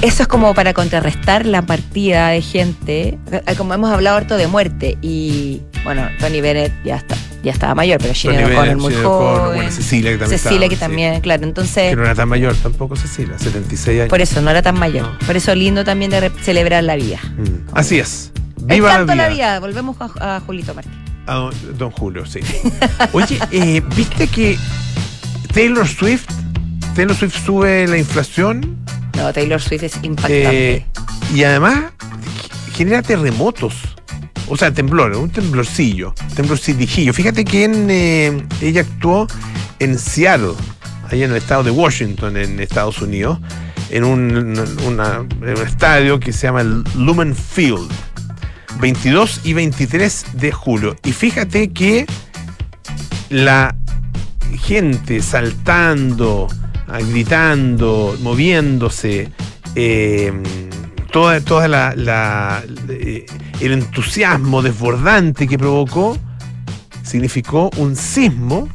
Eso 0.00 0.22
es 0.22 0.28
como 0.28 0.54
para 0.54 0.72
contrarrestar 0.74 1.44
la 1.44 1.62
partida 1.62 2.28
de 2.28 2.40
gente. 2.40 3.18
Eh, 3.32 3.54
Como 3.56 3.74
hemos 3.74 3.90
hablado 3.90 4.16
harto 4.16 4.36
de 4.36 4.46
muerte. 4.46 4.96
Y 5.02 5.60
bueno, 5.84 6.08
Tony 6.20 6.40
Bennett 6.40 6.72
ya 6.84 6.96
está, 6.96 7.16
ya 7.42 7.50
estaba 7.52 7.74
mayor, 7.74 7.98
pero 8.00 8.14
Tony 8.14 8.36
O'Connor 8.44 8.76
muy 8.76 8.94
O'Connor, 8.94 9.38
joven. 9.40 9.54
bueno, 9.56 9.70
Cecilia 9.72 10.10
que 10.12 10.18
también 10.18 10.38
Cecilia 10.38 10.54
estaba, 10.56 10.68
que 10.68 10.74
sí. 10.76 10.80
también, 10.80 11.20
claro. 11.20 11.42
Entonces, 11.44 11.90
Que 11.90 11.96
no 11.96 12.04
era 12.04 12.14
tan 12.14 12.28
mayor 12.28 12.54
tampoco 12.56 12.94
Cecilia, 12.96 13.36
76 13.38 14.00
años. 14.00 14.08
por 14.08 14.20
eso 14.20 14.40
no 14.40 14.50
era 14.50 14.62
tan 14.62 14.78
mayor. 14.78 15.02
No. 15.02 15.18
Por 15.26 15.36
eso 15.36 15.52
lindo 15.54 15.84
también 15.84 16.10
de 16.12 16.30
celebrar 16.42 16.84
la 16.84 16.94
vida. 16.96 17.18
Mm, 17.36 17.74
Así 17.76 17.98
es. 17.98 18.30
Viva 18.56 18.98
la 19.00 19.04
la 19.04 19.14
vida. 19.14 19.28
vida. 19.28 19.60
Volvemos 19.60 19.96
a, 20.00 20.36
a 20.36 20.40
Julito 20.40 20.74
Martín. 20.74 20.92
A 21.28 21.34
don, 21.34 21.54
don 21.76 21.90
Julio, 21.90 22.24
sí. 22.26 22.40
Oye, 23.12 23.38
eh, 23.52 23.82
¿viste 23.94 24.26
que 24.28 24.56
Taylor 25.52 25.86
Swift, 25.86 26.24
Taylor 26.94 27.14
Swift 27.14 27.36
sube 27.44 27.86
la 27.86 27.98
inflación 27.98 28.78
No, 29.16 29.32
Taylor 29.32 29.60
Swift 29.60 29.82
es 29.84 29.94
impactante. 30.02 30.76
eh, 30.76 30.86
y 31.34 31.42
además 31.44 31.92
genera 32.74 33.02
terremotos? 33.02 33.74
O 34.48 34.56
sea, 34.56 34.72
temblores, 34.72 35.18
un 35.18 35.28
temblorcillo, 35.30 36.14
temblorcillo. 36.34 37.12
Fíjate 37.12 37.44
que 37.44 37.64
en, 37.64 37.90
eh, 37.90 38.46
ella 38.62 38.80
actuó 38.80 39.26
en 39.78 39.98
Seattle, 39.98 40.54
ahí 41.10 41.22
en 41.22 41.30
el 41.32 41.36
estado 41.36 41.62
de 41.64 41.70
Washington, 41.70 42.38
en 42.38 42.58
Estados 42.58 43.02
Unidos, 43.02 43.38
en 43.90 44.04
un, 44.04 44.58
una- 44.86 45.26
en 45.42 45.58
un 45.58 45.66
estadio 45.66 46.18
que 46.18 46.32
se 46.32 46.46
llama 46.46 46.62
el 46.62 46.82
Lumen 46.96 47.36
Field. 47.36 47.90
22 48.80 49.40
y 49.44 49.52
23 49.54 50.26
de 50.34 50.52
julio. 50.52 50.96
Y 51.04 51.12
fíjate 51.12 51.70
que 51.72 52.06
la 53.30 53.74
gente 54.60 55.20
saltando, 55.22 56.48
ah, 56.86 56.98
gritando, 57.00 58.16
moviéndose, 58.20 59.28
eh, 59.74 60.32
toda, 61.12 61.40
toda 61.40 61.68
la, 61.68 61.94
la- 61.96 62.62
eh, 62.88 63.26
el 63.60 63.72
entusiasmo 63.72 64.62
desbordante 64.62 65.46
que 65.48 65.58
provocó 65.58 66.16
significó 67.02 67.70
un 67.76 67.96
sismo. 67.96 68.68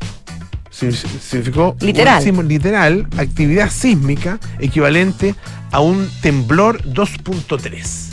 sig- 0.72 0.92
Significó 1.20 1.76
Literal. 1.82 2.18
un 2.18 2.24
sismo 2.24 2.44
literal, 2.44 3.08
actividad 3.18 3.70
sísmica 3.70 4.40
equivalente 4.60 5.36
a 5.72 5.80
un 5.80 6.10
temblor 6.22 6.82
2.3. 6.84 8.10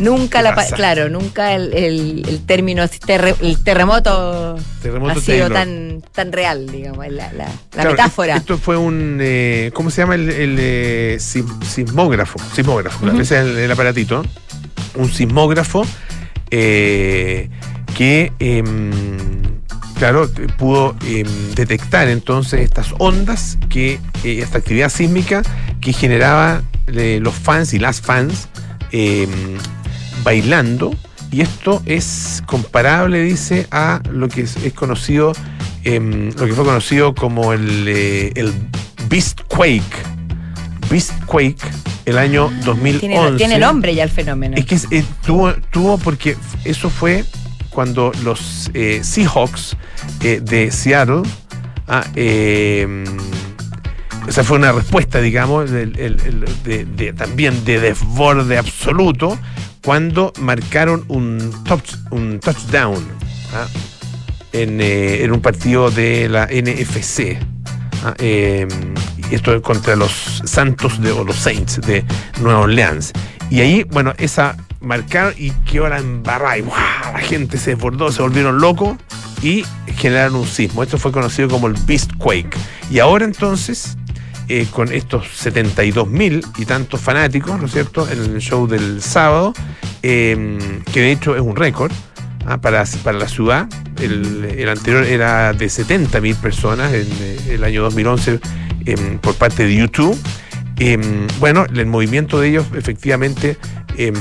Nunca 0.00 0.38
¿Qué 0.38 0.44
la 0.44 0.54
pasa? 0.54 0.74
claro, 0.76 1.08
nunca 1.08 1.52
el, 1.54 1.72
el- 1.74 2.24
el 2.28 2.40
término 2.46 2.82
el 2.82 3.58
terremoto, 3.62 4.56
Terremoto 4.82 5.18
ha 5.18 5.22
sido 5.22 5.50
tan, 5.50 6.02
tan 6.12 6.32
real, 6.32 6.66
digamos, 6.70 7.06
la, 7.08 7.32
la- 7.32 7.44
la 7.44 7.50
Claro, 7.70 7.90
metáfora. 7.90 8.36
Esto 8.36 8.56
fue 8.58 8.76
un. 8.76 9.18
eh, 9.20 9.70
¿Cómo 9.74 9.90
se 9.90 10.00
llama 10.02 10.14
el, 10.14 10.30
el, 10.30 10.56
eh, 10.58 11.16
sis- 11.20 11.44
sismógrafo? 11.68 12.38
Sismógrafo, 12.54 12.98
claro, 13.00 13.12
Ujú. 13.14 13.22
ese 13.22 13.38
es 13.40 13.56
el, 13.56 13.70
aparatito. 13.70 14.24
Un 14.96 15.10
sismógrafo 15.12 15.86
eh, 16.50 17.48
que, 17.96 18.32
em, 18.38 18.90
claro, 19.98 20.28
pudo 20.58 20.96
em, 21.06 21.26
detectar 21.54 22.08
entonces 22.08 22.60
estas 22.60 22.88
ondas, 22.98 23.58
que 23.68 24.00
eh, 24.24 24.40
esta 24.42 24.58
actividad 24.58 24.88
sísmica 24.88 25.42
que 25.80 25.92
generaba 25.92 26.62
eh, 26.86 27.18
los 27.22 27.34
fans 27.34 27.72
y 27.74 27.78
las 27.78 28.00
fans 28.00 28.48
em, 28.92 29.28
bailando. 30.22 30.94
Y 31.32 31.42
esto 31.42 31.80
es 31.86 32.42
comparable, 32.46 33.22
dice, 33.22 33.66
a 33.70 34.00
lo 34.10 34.28
que 34.28 34.42
es, 34.42 34.56
es 34.56 34.72
conocido, 34.72 35.32
em, 35.84 36.30
lo 36.36 36.46
que 36.46 36.52
fue 36.54 36.64
conocido 36.64 37.14
como 37.14 37.52
el, 37.52 37.86
eh, 37.86 38.32
el 38.34 38.52
Beastquake. 39.08 39.82
Beastquake, 40.90 41.60
el 42.06 42.18
año 42.18 42.50
2011. 42.64 42.98
tiene, 43.00 43.36
tiene 43.36 43.58
nombre 43.58 43.94
ya 43.94 44.02
el 44.02 44.10
fenómeno. 44.10 44.56
Es 44.56 44.64
que 44.66 44.74
es- 44.74 44.88
eh, 44.90 45.04
tuvo, 45.24 45.52
tuvo 45.70 45.98
porque 45.98 46.36
eso 46.64 46.90
fue 46.90 47.24
cuando 47.70 48.10
los 48.24 48.68
eh, 48.74 49.00
Seahawks 49.04 49.76
eh, 50.22 50.40
de 50.42 50.72
Seattle, 50.72 51.22
ah, 51.86 52.04
eh, 52.16 53.04
esa 54.26 54.42
fue 54.42 54.58
una 54.58 54.72
respuesta, 54.72 55.20
digamos, 55.20 55.70
el- 55.70 55.96
el- 55.98 56.20
el- 56.26 56.44
de- 56.64 56.84
de- 56.84 57.12
también 57.12 57.64
de 57.64 57.78
desborde 57.78 58.58
absoluto, 58.58 59.38
cuando 59.84 60.32
marcaron 60.40 61.04
un, 61.08 61.38
touch- 61.64 61.98
un 62.10 62.38
touchdown 62.40 63.02
ah, 63.54 63.66
en, 64.52 64.80
eh, 64.80 65.24
en 65.24 65.32
un 65.32 65.40
partido 65.40 65.90
de 65.90 66.28
la 66.28 66.46
NFC. 66.46 67.38
ah, 68.04 68.14
y 68.20 69.34
esto 69.34 69.60
contra 69.62 69.94
los 69.96 70.42
Santos 70.44 71.00
de, 71.00 71.12
o 71.12 71.22
los 71.24 71.36
Saints 71.36 71.80
de 71.82 72.04
Nueva 72.40 72.60
Orleans. 72.60 73.12
Y 73.50 73.60
ahí, 73.60 73.84
bueno, 73.84 74.12
esa 74.18 74.56
marcaron 74.80 75.34
y 75.36 75.50
quedó 75.70 75.88
la 75.88 75.98
embarrada 75.98 76.58
y 76.58 76.62
la 76.62 77.20
gente 77.20 77.58
se 77.58 77.70
desbordó, 77.74 78.10
se 78.10 78.22
volvieron 78.22 78.58
locos 78.60 78.96
y 79.42 79.64
generaron 79.96 80.36
un 80.36 80.46
sismo. 80.46 80.82
Esto 80.82 80.98
fue 80.98 81.12
conocido 81.12 81.48
como 81.48 81.66
el 81.68 81.74
Beastquake. 81.86 82.56
Y 82.90 82.98
ahora 82.98 83.24
entonces, 83.24 83.96
eh, 84.50 84.66
con 84.70 84.92
estos 84.92 85.28
72 85.36 86.08
mil 86.08 86.44
y 86.58 86.64
tantos 86.64 87.00
fanáticos, 87.00 87.58
¿no 87.60 87.66
es 87.66 87.72
cierto?, 87.72 88.08
en 88.10 88.18
el 88.18 88.38
show 88.40 88.66
del 88.66 89.00
sábado, 89.00 89.52
eh, 90.02 90.58
que 90.92 91.00
de 91.00 91.12
hecho 91.12 91.34
es 91.36 91.40
un 91.40 91.54
récord 91.56 91.92
ah, 92.46 92.58
para, 92.60 92.84
para 93.04 93.16
la 93.18 93.28
ciudad. 93.28 93.68
El, 94.00 94.44
el 94.58 94.68
anterior 94.68 95.04
era 95.04 95.52
de 95.52 95.68
70 95.68 96.20
mil 96.20 96.34
personas 96.36 96.92
en 96.92 97.06
eh, 97.20 97.38
el 97.50 97.64
año 97.64 97.82
2011 97.82 98.40
em, 98.86 99.18
por 99.18 99.34
parte 99.36 99.64
de 99.66 99.74
YouTube. 99.76 100.18
Em, 100.78 101.26
bueno, 101.38 101.66
el 101.72 101.86
movimiento 101.86 102.40
de 102.40 102.48
ellos 102.48 102.66
efectivamente 102.74 103.56
em, 103.98 104.14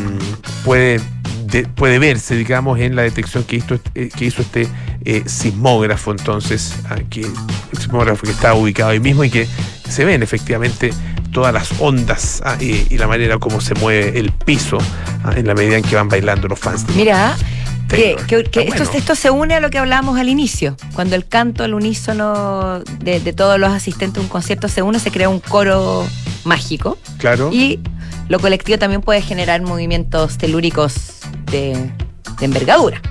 puede, 0.65 0.99
de- 1.45 1.65
puede 1.65 1.97
verse, 1.99 2.35
digamos, 2.35 2.77
en 2.79 2.95
la 2.95 3.01
detección 3.03 3.45
que 3.45 3.55
hizo, 3.55 3.75
este- 3.75 4.09
que 4.09 4.25
hizo 4.25 4.41
este 4.41 4.67
eh, 5.05 5.23
sismógrafo, 5.25 6.11
entonces, 6.11 6.75
un 6.91 7.79
sismógrafo 7.79 8.23
que 8.23 8.31
está 8.31 8.53
ubicado 8.53 8.89
ahí 8.91 8.99
mismo 8.99 9.23
y 9.23 9.29
que 9.29 9.47
se 9.89 10.05
ven 10.05 10.23
efectivamente 10.23 10.91
todas 11.31 11.53
las 11.53 11.69
ondas 11.79 12.41
ah, 12.45 12.57
y, 12.59 12.87
y 12.89 12.97
la 12.97 13.07
manera 13.07 13.37
como 13.37 13.61
se 13.61 13.75
mueve 13.75 14.19
el 14.19 14.31
piso 14.31 14.77
ah, 15.23 15.33
en 15.35 15.47
la 15.47 15.53
medida 15.53 15.77
en 15.77 15.83
que 15.83 15.95
van 15.95 16.09
bailando 16.09 16.47
los 16.47 16.59
fans. 16.59 16.85
Mira, 16.95 17.35
que, 17.89 18.11
esto, 18.29 18.61
bueno. 18.63 18.83
esto 18.93 19.15
se 19.15 19.31
une 19.31 19.55
a 19.55 19.59
lo 19.59 19.69
que 19.69 19.79
hablábamos 19.79 20.19
al 20.19 20.29
inicio. 20.29 20.75
Cuando 20.93 21.15
el 21.15 21.27
canto 21.27 21.63
al 21.63 21.73
unísono 21.73 22.79
de, 22.99 23.19
de 23.19 23.33
todos 23.33 23.59
los 23.59 23.71
asistentes 23.71 24.19
a 24.19 24.21
un 24.21 24.29
concierto 24.29 24.67
se 24.67 24.81
une, 24.81 24.99
se 24.99 25.11
crea 25.11 25.29
un 25.29 25.39
coro 25.39 26.05
mágico. 26.43 26.97
Claro. 27.17 27.49
Y 27.51 27.79
lo 28.27 28.39
colectivo 28.39 28.77
también 28.77 29.01
puede 29.01 29.21
generar 29.21 29.61
movimientos 29.61 30.37
telúricos 30.37 31.19
de, 31.51 31.91
de 32.39 32.45
envergadura, 32.45 33.01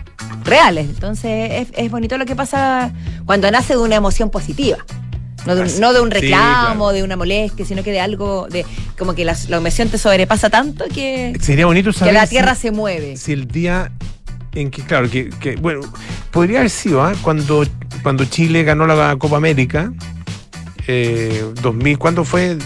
reales. 0.44 0.88
Entonces 0.88 1.50
es, 1.52 1.68
es 1.76 1.90
bonito 1.90 2.16
lo 2.16 2.24
que 2.24 2.36
pasa 2.36 2.92
cuando 3.26 3.50
nace 3.50 3.74
de 3.74 3.80
una 3.80 3.96
emoción 3.96 4.30
positiva. 4.30 4.78
No 5.48 5.54
de 5.56 5.60
un, 5.62 5.66
Así- 5.66 5.80
no 5.80 5.92
de 5.92 6.00
un 6.00 6.08
sí, 6.08 6.14
reclamo, 6.14 6.84
claro. 6.84 6.92
de 6.92 7.02
una 7.02 7.16
molestia, 7.16 7.64
sino 7.66 7.82
que 7.82 7.90
de 7.90 8.00
algo, 8.00 8.46
de 8.48 8.64
como 8.98 9.14
que 9.14 9.24
la, 9.24 9.36
la 9.48 9.60
te 9.68 9.98
sobrepasa 9.98 10.50
tanto 10.50 10.84
que, 10.94 11.36
Sería 11.40 11.66
bonito 11.66 11.90
que 11.92 11.98
saber 11.98 12.14
la 12.14 12.24
si- 12.26 12.30
tierra 12.30 12.54
se 12.54 12.70
mueve. 12.70 13.16
si 13.16 13.32
el 13.32 13.48
día 13.48 13.90
en 14.54 14.70
que, 14.70 14.82
claro, 14.82 15.10
que, 15.10 15.30
que, 15.30 15.56
bueno, 15.56 15.80
podría 16.30 16.58
haber 16.60 16.70
sido 16.70 17.02
¿ah? 17.02 17.12
cuando, 17.22 17.64
cuando 18.02 18.24
Chile 18.24 18.62
ganó 18.64 18.86
la 18.86 19.16
Copa 19.16 19.36
América, 19.36 19.92
eh, 20.86 21.44
2000, 21.62 21.98
¿cuándo 21.98 22.24
fue? 22.24 22.56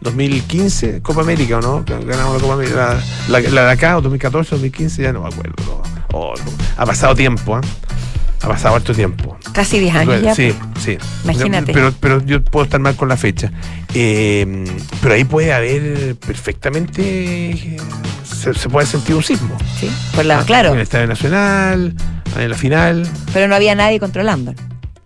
2015, 0.00 1.00
Copa 1.02 1.20
América, 1.20 1.58
¿o 1.58 1.60
no? 1.60 1.84
Ganamos 1.86 2.34
la 2.34 2.40
Copa 2.40 2.54
América, 2.54 3.00
la, 3.28 3.40
la- 3.40 3.50
la 3.50 3.64
de 3.66 3.70
acá, 3.72 3.96
o 3.96 4.00
2014, 4.02 4.50
2015, 4.56 5.02
ya 5.02 5.12
no 5.12 5.22
me 5.22 5.28
acuerdo. 5.28 5.82
Oh, 6.12 6.34
no. 6.36 6.50
Ha 6.76 6.84
pasado 6.86 7.14
tiempo, 7.14 7.56
¿ah? 7.56 7.60
Ha 8.42 8.48
pasado 8.48 8.74
harto 8.76 8.92
tiempo. 8.92 9.36
Casi 9.52 9.78
10 9.78 9.94
años 9.94 10.06
Bueno, 10.06 10.22
ya. 10.24 10.34
sí, 10.34 10.52
sí. 10.82 10.98
Imagínate. 11.24 11.72
Pero, 11.72 11.92
pero 12.00 12.20
yo 12.24 12.42
puedo 12.42 12.64
estar 12.64 12.80
mal 12.80 12.96
con 12.96 13.08
la 13.08 13.16
fecha. 13.16 13.52
Eh, 13.94 14.64
pero 15.00 15.14
ahí 15.14 15.24
puede 15.24 15.52
haber 15.52 16.16
perfectamente. 16.16 17.76
Se, 18.24 18.52
se 18.54 18.68
puede 18.68 18.86
sentir 18.86 19.14
un 19.14 19.22
sismo. 19.22 19.56
Sí, 19.78 19.90
por 20.14 20.24
la, 20.24 20.40
Ah, 20.40 20.44
claro, 20.44 20.70
En 20.70 20.76
el 20.76 20.80
Estadio 20.82 21.06
Nacional, 21.06 21.94
en 22.38 22.50
la 22.50 22.56
final. 22.56 23.08
pero 23.32 23.46
no 23.48 23.54
había 23.54 23.74
nadie 23.74 24.00
controlando. 24.00 24.54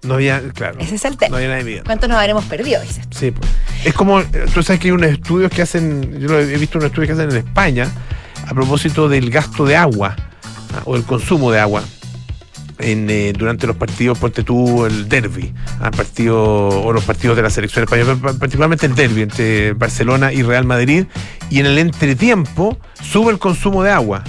No 0.02 0.14
había, 0.14 0.40
claro. 0.54 0.78
Ese 0.78 0.94
es 0.94 1.04
el 1.04 1.16
tema. 1.16 1.30
No 1.30 1.36
había 1.36 1.48
nadie 1.48 1.64
midiendo. 1.64 1.84
¿Cuántos 1.86 2.08
nos 2.08 2.18
habremos 2.18 2.44
perdido? 2.44 2.80
Sí, 3.10 3.32
pues. 3.32 3.50
Es 3.84 3.92
como, 3.92 4.22
tú 4.54 4.62
sabes 4.62 4.80
que 4.80 4.88
hay 4.88 4.92
unos 4.92 5.10
estudios 5.10 5.50
que 5.50 5.62
hacen, 5.62 6.18
yo 6.20 6.28
lo 6.28 6.38
he 6.40 6.56
visto 6.56 6.78
unos 6.78 6.90
estudios 6.90 7.08
que 7.08 7.12
hacen 7.22 7.30
en 7.36 7.44
España 7.44 7.88
a 8.46 8.54
propósito 8.54 9.08
del 9.08 9.30
gasto 9.30 9.64
de 9.66 9.76
agua 9.76 10.14
ah, 10.74 10.82
o 10.84 10.96
el 10.96 11.02
consumo 11.02 11.50
de 11.50 11.58
agua 11.60 11.82
en, 12.78 13.08
eh, 13.10 13.32
durante 13.36 13.66
los 13.66 13.76
partidos, 13.76 14.18
ponte 14.18 14.42
tú 14.42 14.84
el 14.86 15.08
derby, 15.08 15.52
ah, 15.80 15.90
partido, 15.90 16.36
o 16.68 16.92
los 16.92 17.04
partidos 17.04 17.36
de 17.36 17.42
la 17.42 17.50
selección 17.50 17.84
española, 17.84 18.16
pa- 18.20 18.34
particularmente 18.34 18.86
el 18.86 18.94
derby 18.94 19.22
entre 19.22 19.72
Barcelona 19.72 20.32
y 20.32 20.42
Real 20.42 20.64
Madrid, 20.64 21.06
y 21.50 21.60
en 21.60 21.66
el 21.66 21.78
entretiempo 21.78 22.78
sube 23.02 23.32
el 23.32 23.38
consumo 23.38 23.82
de 23.82 23.90
agua. 23.90 24.22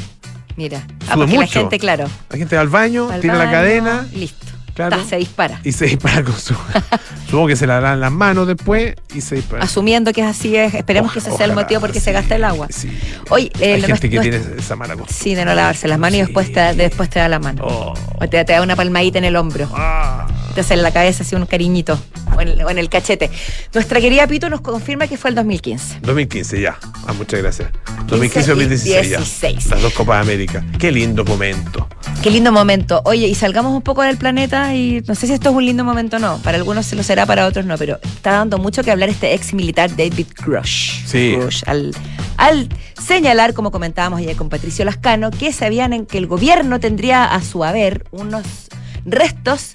Mira. 0.56 0.82
Ah, 1.08 1.13
Sube 1.13 1.27
la 1.27 1.34
mucho. 1.34 1.60
gente, 1.60 1.77
claro. 1.77 2.08
La 2.30 2.38
gente 2.38 2.56
va 2.56 2.62
al 2.63 2.70
baño, 2.70 3.10
al 3.10 3.22
tira 3.22 3.36
la 3.36 3.51
cadena 3.51 4.08
Listo. 4.13 4.46
Claro. 4.77 4.96
Ta, 4.96 5.03
se 5.03 5.17
dispara. 5.17 5.60
y 5.63 5.72
se 5.72 5.86
dispara 5.88 6.24
con 6.24 6.38
su. 6.39 6.53
Supongo 7.25 7.48
que 7.48 7.55
se 7.55 7.65
lavarán 7.65 8.00
las 8.00 8.12
manos 8.12 8.46
después 8.48 8.93
y 9.13 9.22
se 9.22 9.36
dispara. 9.36 9.63
Asumiendo 9.63 10.13
que 10.13 10.22
es 10.22 10.27
así, 10.27 10.55
es, 10.55 10.74
esperemos 10.75 11.12
que 11.12 11.17
ese 11.19 11.36
sea 11.36 11.48
el 11.48 11.53
motivo 11.53 11.81
porque 11.81 12.00
se 12.00 12.05
sí, 12.05 12.12
gasta 12.12 12.36
el 12.36 12.43
agua. 12.43 12.67
Sí. 12.69 12.89
Oye, 13.31 13.51
eh, 13.60 13.74
Hay 13.74 13.81
gente 13.81 14.07
que 14.10 14.15
no- 14.17 14.22
tiene 14.22 14.38
esa 14.57 14.75
mala 14.75 14.93
costumbre. 14.96 15.15
Sí, 15.15 15.34
de 15.36 15.43
no 15.43 15.55
lavarse 15.55 15.88
las 15.88 15.98
manos 15.98 16.19
y 16.19 16.22
después 16.22 16.48
te, 16.53 16.60
da- 16.60 16.74
después 16.74 17.10
te 17.10 17.17
da 17.19 17.27
la 17.27 17.39
mano. 17.39 17.63
Oh. 17.65 17.93
O 18.19 18.29
te, 18.29 18.46
te 18.46 18.53
da 18.53 18.62
una 18.62 18.75
palmadita 18.75 19.17
en 19.17 19.25
el 19.25 19.36
hombro. 19.36 19.67
Ah. 19.74 20.27
Te 20.53 20.62
hace 20.62 20.75
en 20.75 20.84
la 20.84 20.91
cabeza 20.91 21.24
así 21.24 21.36
un 21.36 21.46
cariñito. 21.48 22.00
O 22.38 22.41
en, 22.41 22.62
o 22.63 22.69
en 22.69 22.77
el 22.77 22.88
cachete. 22.89 23.31
Nuestra 23.74 24.00
querida 24.00 24.27
Pito 24.27 24.48
nos 24.50 24.62
confirma 24.62 25.07
que 25.07 25.17
fue 25.17 25.31
el 25.31 25.36
2015. 25.36 26.01
2015 26.01 26.62
ya. 26.62 26.77
Ah, 27.07 27.13
muchas 27.13 27.41
gracias. 27.41 27.69
2015 28.05 28.50
2016 28.51 29.10
ya. 29.10 29.17
16. 29.17 29.65
Las 29.72 29.81
dos 29.81 29.93
Copas 29.93 30.17
de 30.25 30.34
América. 30.34 30.63
Qué 30.79 30.91
lindo 30.91 31.25
momento. 31.25 31.88
Qué 32.21 32.31
lindo 32.31 32.51
momento. 32.51 33.01
Oye, 33.05 33.27
y 33.27 33.36
salgamos 33.36 33.74
un 33.74 33.83
poco 33.83 34.01
del 34.01 34.17
planeta 34.17 34.74
y 34.75 35.01
no 35.07 35.15
sé 35.15 35.27
si 35.27 35.33
esto 35.33 35.50
es 35.50 35.55
un 35.55 35.65
lindo 35.65 35.83
momento 35.86 36.17
o 36.17 36.19
no. 36.19 36.38
Para 36.39 36.57
algunos 36.57 36.86
se 36.86 36.95
lo 36.95 37.03
será, 37.03 37.25
para 37.25 37.45
otros 37.45 37.65
no, 37.65 37.77
pero 37.77 38.00
está 38.03 38.31
dando 38.31 38.57
mucho 38.57 38.83
que 38.83 38.91
hablar 38.91 39.09
este 39.09 39.33
ex 39.33 39.53
militar 39.53 39.95
David 39.95 40.27
Grush. 40.43 41.05
Sí. 41.05 41.36
Grush, 41.36 41.63
al, 41.67 41.95
al 42.38 42.69
señalar, 43.01 43.53
como 43.53 43.71
comentábamos 43.71 44.19
ayer 44.19 44.36
con 44.36 44.50
Patricio 44.50 44.83
Lascano, 44.83 45.31
que 45.31 45.53
sabían 45.53 45.93
en 45.93 46.05
que 46.05 46.17
el 46.17 46.27
gobierno 46.27 46.79
tendría 46.79 47.24
a 47.24 47.41
su 47.41 47.63
haber 47.63 48.05
unos 48.12 48.43
restos 49.05 49.71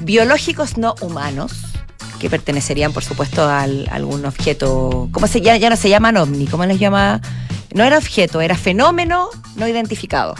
biológicos 0.00 0.78
no 0.78 0.94
humanos 1.00 1.52
que 2.18 2.30
pertenecerían, 2.30 2.92
por 2.92 3.04
supuesto, 3.04 3.46
al, 3.46 3.86
a 3.90 3.96
algún 3.96 4.24
objeto. 4.24 5.10
¿Cómo 5.12 5.26
se 5.26 5.42
ya, 5.42 5.56
ya 5.58 5.68
no 5.68 5.76
se 5.76 5.90
llaman 5.90 6.16
ovni? 6.16 6.46
¿Cómo 6.46 6.64
les 6.64 6.78
llama? 6.78 7.20
No 7.74 7.84
era 7.84 7.98
objeto, 7.98 8.40
era 8.40 8.56
fenómeno 8.56 9.28
no 9.56 9.68
identificado. 9.68 10.34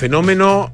Fenómeno 0.00 0.72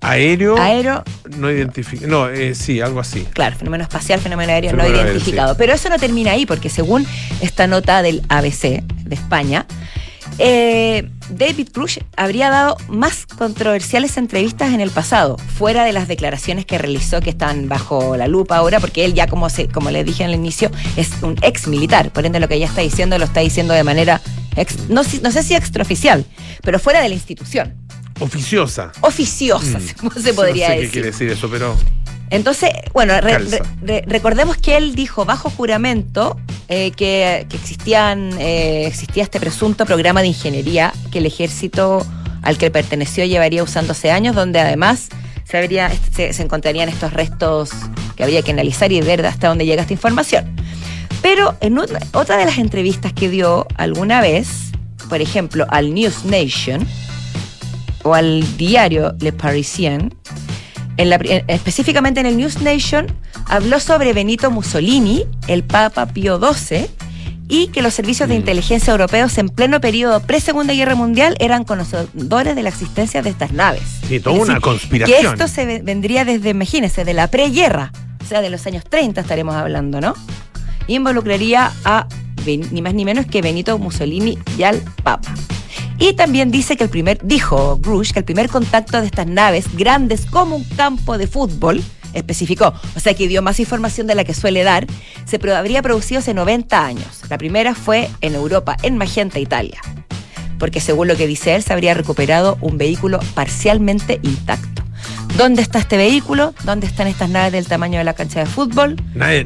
aéreo 0.00 0.58
Aero 0.58 1.04
no 1.38 1.48
identificado. 1.50 2.10
No, 2.10 2.28
eh, 2.28 2.54
sí, 2.56 2.80
algo 2.80 2.98
así. 2.98 3.24
Claro, 3.32 3.56
fenómeno 3.56 3.84
espacial, 3.84 4.18
fenómeno 4.20 4.52
aéreo 4.52 4.70
Fenómeno 4.72 4.94
no 4.94 4.98
aéreo, 4.98 5.12
identificado. 5.14 5.56
Pero 5.56 5.72
eso 5.72 5.88
no 5.88 5.98
termina 5.98 6.32
ahí, 6.32 6.44
porque 6.44 6.68
según 6.68 7.06
esta 7.40 7.68
nota 7.68 8.02
del 8.02 8.22
ABC 8.28 8.82
de 8.82 9.14
España, 9.14 9.64
eh, 10.38 11.08
David 11.30 11.68
Cruz 11.72 12.00
habría 12.16 12.50
dado 12.50 12.76
más 12.88 13.26
controversiales 13.26 14.16
entrevistas 14.16 14.72
en 14.74 14.80
el 14.80 14.90
pasado, 14.90 15.36
fuera 15.38 15.84
de 15.84 15.92
las 15.92 16.08
declaraciones 16.08 16.66
que 16.66 16.76
realizó 16.76 17.20
que 17.20 17.30
están 17.30 17.68
bajo 17.68 18.16
la 18.16 18.26
lupa 18.26 18.56
ahora, 18.56 18.80
porque 18.80 19.04
él 19.04 19.14
ya, 19.14 19.26
como, 19.28 19.48
se, 19.48 19.68
como 19.68 19.90
les 19.92 20.04
dije 20.04 20.24
al 20.24 20.34
inicio, 20.34 20.70
es 20.96 21.10
un 21.22 21.36
ex 21.42 21.68
militar. 21.68 22.10
Por 22.10 22.26
ende, 22.26 22.40
lo 22.40 22.48
que 22.48 22.56
ella 22.56 22.66
está 22.66 22.80
diciendo 22.80 23.16
lo 23.18 23.24
está 23.24 23.40
diciendo 23.40 23.72
de 23.72 23.84
manera, 23.84 24.20
ex- 24.56 24.88
no, 24.88 25.02
no 25.22 25.30
sé 25.30 25.42
si 25.44 25.54
extraoficial, 25.54 26.24
pero 26.62 26.78
fuera 26.80 27.00
de 27.00 27.08
la 27.08 27.14
institución. 27.14 27.74
Oficiosa. 28.20 28.92
Oficiosa, 29.00 29.78
Mm. 29.78 29.88
¿cómo 29.98 30.10
se 30.12 30.34
podría 30.34 30.68
no 30.68 30.74
sé 30.74 30.80
decir? 30.80 30.90
qué 30.90 30.92
quiere 30.92 31.06
decir 31.10 31.30
eso, 31.30 31.48
pero. 31.50 31.76
Entonces, 32.30 32.70
bueno, 32.92 33.20
re- 33.20 34.02
recordemos 34.06 34.56
que 34.56 34.76
él 34.76 34.94
dijo 34.94 35.24
bajo 35.24 35.50
juramento 35.50 36.36
eh, 36.68 36.90
que, 36.92 37.46
que 37.48 37.56
existían, 37.56 38.30
eh, 38.40 38.86
existía 38.86 39.22
este 39.22 39.38
presunto 39.38 39.84
programa 39.84 40.22
de 40.22 40.28
ingeniería 40.28 40.92
que 41.12 41.18
el 41.18 41.26
ejército 41.26 42.04
al 42.42 42.56
que 42.58 42.70
perteneció 42.70 43.24
llevaría 43.24 43.62
usando 43.62 43.92
hace 43.92 44.10
años, 44.10 44.34
donde 44.34 44.58
además 44.60 45.08
se, 45.44 45.58
habría, 45.58 45.92
se, 46.14 46.32
se 46.32 46.42
encontrarían 46.42 46.88
estos 46.88 47.12
restos 47.12 47.70
que 48.16 48.22
habría 48.24 48.42
que 48.42 48.52
analizar 48.52 48.90
y 48.90 49.00
ver 49.00 49.24
hasta 49.26 49.48
dónde 49.48 49.66
llega 49.66 49.82
esta 49.82 49.92
información. 49.92 50.56
Pero 51.22 51.56
en 51.60 51.74
una- 51.78 52.00
otra 52.12 52.36
de 52.36 52.46
las 52.46 52.58
entrevistas 52.58 53.12
que 53.12 53.28
dio 53.28 53.66
alguna 53.76 54.20
vez, 54.20 54.48
por 55.08 55.20
ejemplo, 55.20 55.66
al 55.68 55.92
News 55.94 56.24
Nation 56.24 56.86
o 58.04 58.14
al 58.14 58.56
diario 58.56 59.14
Le 59.20 59.32
Parisien, 59.32 60.14
en 60.96 61.10
la 61.10 61.16
en- 61.16 61.44
específicamente 61.48 62.20
en 62.20 62.26
el 62.26 62.36
News 62.36 62.60
Nation, 62.62 63.06
habló 63.46 63.80
sobre 63.80 64.12
Benito 64.12 64.50
Mussolini, 64.52 65.24
el 65.48 65.64
Papa 65.64 66.06
Pío 66.06 66.38
XII, 66.38 66.86
y 67.48 67.66
que 67.68 67.82
los 67.82 67.92
servicios 67.92 68.28
de 68.28 68.36
Mm. 68.36 68.38
inteligencia 68.38 68.90
europeos 68.92 69.36
en 69.36 69.48
pleno 69.50 69.78
periodo 69.80 70.20
pre-Segunda 70.20 70.72
Guerra 70.72 70.94
Mundial 70.94 71.36
eran 71.40 71.64
conocedores 71.64 72.54
de 72.56 72.62
la 72.62 72.68
existencia 72.70 73.20
de 73.22 73.30
estas 73.30 73.52
naves. 73.52 73.82
Sí, 74.08 74.18
toda 74.20 74.36
Es 74.36 74.42
una 74.42 74.54
decir, 74.54 74.62
conspiración. 74.62 75.20
Que 75.20 75.26
esto 75.28 75.48
se 75.48 75.66
ve- 75.66 75.82
vendría 75.82 76.24
desde, 76.24 76.50
imagínense, 76.50 77.04
de 77.04 77.12
la 77.12 77.26
preguerra, 77.28 77.92
o 78.22 78.26
sea, 78.26 78.40
de 78.40 78.48
los 78.48 78.66
años 78.66 78.84
30 78.88 79.20
estaremos 79.20 79.54
hablando, 79.56 80.00
¿no? 80.00 80.14
Y 80.86 80.94
involucraría 80.94 81.70
a 81.84 82.06
ni 82.46 82.82
más 82.82 82.94
ni 82.94 83.04
menos 83.06 83.26
que 83.26 83.40
Benito 83.42 83.78
Mussolini 83.78 84.38
y 84.58 84.62
al 84.64 84.80
Papa. 85.02 85.34
Y 85.98 86.14
también 86.14 86.50
dice 86.50 86.76
que 86.76 86.84
el 86.84 86.90
primer, 86.90 87.18
dijo 87.22 87.78
Grush, 87.78 88.12
que 88.12 88.20
el 88.20 88.24
primer 88.24 88.48
contacto 88.48 89.00
de 89.00 89.06
estas 89.06 89.26
naves, 89.26 89.66
grandes 89.76 90.26
como 90.26 90.56
un 90.56 90.64
campo 90.64 91.18
de 91.18 91.26
fútbol, 91.26 91.82
especificó, 92.14 92.72
o 92.96 93.00
sea 93.00 93.14
que 93.14 93.28
dio 93.28 93.42
más 93.42 93.60
información 93.60 94.06
de 94.06 94.14
la 94.14 94.24
que 94.24 94.34
suele 94.34 94.62
dar, 94.62 94.86
se 95.24 95.38
habría 95.50 95.82
producido 95.82 96.20
hace 96.20 96.34
90 96.34 96.84
años. 96.84 97.22
La 97.28 97.38
primera 97.38 97.74
fue 97.74 98.10
en 98.20 98.34
Europa, 98.34 98.76
en 98.82 98.96
Magenta, 98.96 99.38
Italia. 99.38 99.80
Porque 100.58 100.80
según 100.80 101.08
lo 101.08 101.16
que 101.16 101.26
dice 101.26 101.54
él, 101.54 101.62
se 101.62 101.72
habría 101.72 101.94
recuperado 101.94 102.58
un 102.60 102.78
vehículo 102.78 103.20
parcialmente 103.34 104.20
intacto. 104.22 104.82
¿Dónde 105.36 105.62
está 105.62 105.80
este 105.80 105.96
vehículo? 105.96 106.54
¿Dónde 106.64 106.86
están 106.86 107.08
estas 107.08 107.28
naves 107.28 107.52
del 107.52 107.66
tamaño 107.66 107.98
de 107.98 108.04
la 108.04 108.14
cancha 108.14 108.40
de 108.40 108.46
fútbol? 108.46 108.96
Nadie, 109.14 109.44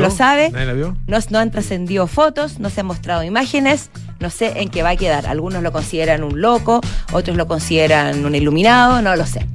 lo 0.00 0.10
sabe. 0.10 0.50
Nadie 0.50 0.66
la 0.66 0.72
vio. 0.72 0.96
No, 1.06 1.18
no 1.30 1.38
han 1.38 1.52
trascendido 1.52 2.08
fotos, 2.08 2.58
no 2.58 2.70
se 2.70 2.80
han 2.80 2.86
mostrado 2.86 3.22
imágenes, 3.22 3.90
no 4.20 4.30
sé 4.30 4.60
en 4.60 4.68
qué 4.68 4.82
va 4.82 4.90
a 4.90 4.96
quedar. 4.96 5.26
Algunos 5.26 5.62
lo 5.62 5.72
consideran 5.72 6.22
un 6.24 6.40
loco, 6.40 6.80
otros 7.12 7.36
lo 7.36 7.46
consideran 7.46 8.24
un 8.24 8.34
iluminado, 8.34 9.00
no 9.02 9.14
lo 9.16 9.26
sé. 9.26 9.46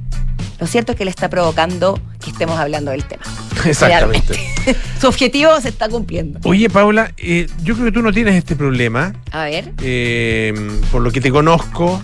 Lo 0.58 0.66
cierto 0.66 0.92
es 0.92 0.98
que 0.98 1.04
le 1.04 1.10
está 1.10 1.28
provocando 1.28 2.00
que 2.22 2.30
estemos 2.30 2.58
hablando 2.58 2.90
del 2.92 3.04
tema. 3.04 3.22
Exactamente. 3.64 4.38
Su 5.00 5.08
objetivo 5.08 5.60
se 5.60 5.68
está 5.68 5.88
cumpliendo. 5.88 6.38
Oye, 6.44 6.70
Paula, 6.70 7.12
eh, 7.18 7.48
yo 7.62 7.74
creo 7.74 7.86
que 7.86 7.92
tú 7.92 8.02
no 8.02 8.12
tienes 8.12 8.34
este 8.36 8.56
problema. 8.56 9.12
A 9.32 9.44
ver. 9.44 9.72
eh, 9.82 10.54
por 10.90 11.02
lo 11.02 11.10
que 11.10 11.20
te 11.20 11.30
conozco, 11.30 12.02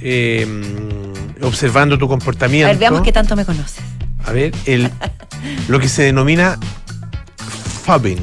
eh, 0.00 0.46
observando 1.42 1.98
tu 1.98 2.06
A 2.06 2.08
comportamiento. 2.08 2.68
ver, 2.68 2.78
veamos 2.78 3.02
qué 3.02 3.12
tanto 3.12 3.36
me 3.36 3.44
conoces. 3.44 3.84
A 4.24 4.32
ver, 4.32 4.52
el, 4.66 4.90
lo 5.68 5.78
que 5.78 5.88
se 5.88 6.02
denomina 6.02 6.58
fubbing. 7.84 8.18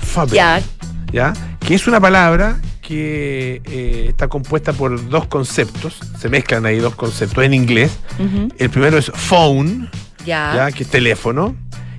Fubbing. 0.00 0.34
Ya, 0.34 0.60
¿ya? 1.12 1.32
Que 1.60 1.74
es 1.74 1.86
una 1.86 2.00
palabra 2.00 2.58
que 2.88 3.60
eh, 3.66 4.06
está 4.08 4.28
compuesta 4.28 4.72
por 4.72 5.10
dos 5.10 5.26
conceptos. 5.26 6.00
Se 6.18 6.30
mezclan 6.30 6.64
ahí 6.64 6.78
dos 6.78 6.94
conceptos 6.94 7.44
en 7.44 7.52
inglés. 7.52 7.90
El 8.56 8.70
primero 8.70 8.96
es 8.96 9.12
phone. 9.14 9.90
¿ya? 10.24 10.70
que 10.72 10.84
es 10.84 10.88
teléfono. 10.88 11.54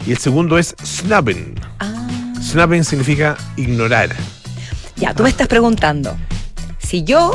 Y 0.07 0.11
el 0.11 0.17
segundo 0.17 0.57
es 0.57 0.75
snubbing. 0.83 1.53
Ah, 1.77 2.07
Snubbing 2.41 2.83
significa 2.83 3.37
ignorar. 3.55 4.09
ya, 4.95 5.13
tú 5.13 5.21
me 5.21 5.29
estás 5.29 5.47
preguntando 5.47 6.17
si 6.79 7.03
yo 7.03 7.33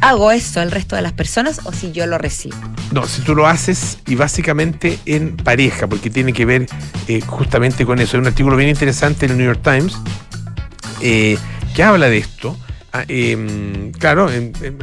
hago 0.00 0.32
eso 0.32 0.60
al 0.60 0.72
resto 0.72 0.96
de 0.96 1.02
las 1.02 1.12
personas 1.12 1.60
o 1.64 1.72
si 1.72 1.92
yo 1.92 2.04
lo 2.06 2.18
recibo. 2.18 2.56
No, 2.90 3.06
si 3.06 3.22
tú 3.22 3.36
lo 3.36 3.46
haces 3.46 3.98
y 4.08 4.16
básicamente 4.16 4.98
en 5.06 5.36
pareja, 5.36 5.86
porque 5.86 6.10
tiene 6.10 6.32
que 6.32 6.44
ver 6.44 6.66
eh, 7.06 7.20
justamente 7.20 7.86
con 7.86 8.00
eso. 8.00 8.16
Hay 8.16 8.22
un 8.22 8.26
artículo 8.26 8.56
bien 8.56 8.70
interesante 8.70 9.26
en 9.26 9.32
el 9.32 9.38
New 9.38 9.46
York 9.46 9.60
Times 9.62 9.96
eh, 11.00 11.38
que 11.78 11.84
habla 11.84 12.08
de 12.08 12.18
esto. 12.18 12.56
Em, 13.06 13.92
claro, 13.92 14.32
en, 14.32 14.52
en- 14.62 14.78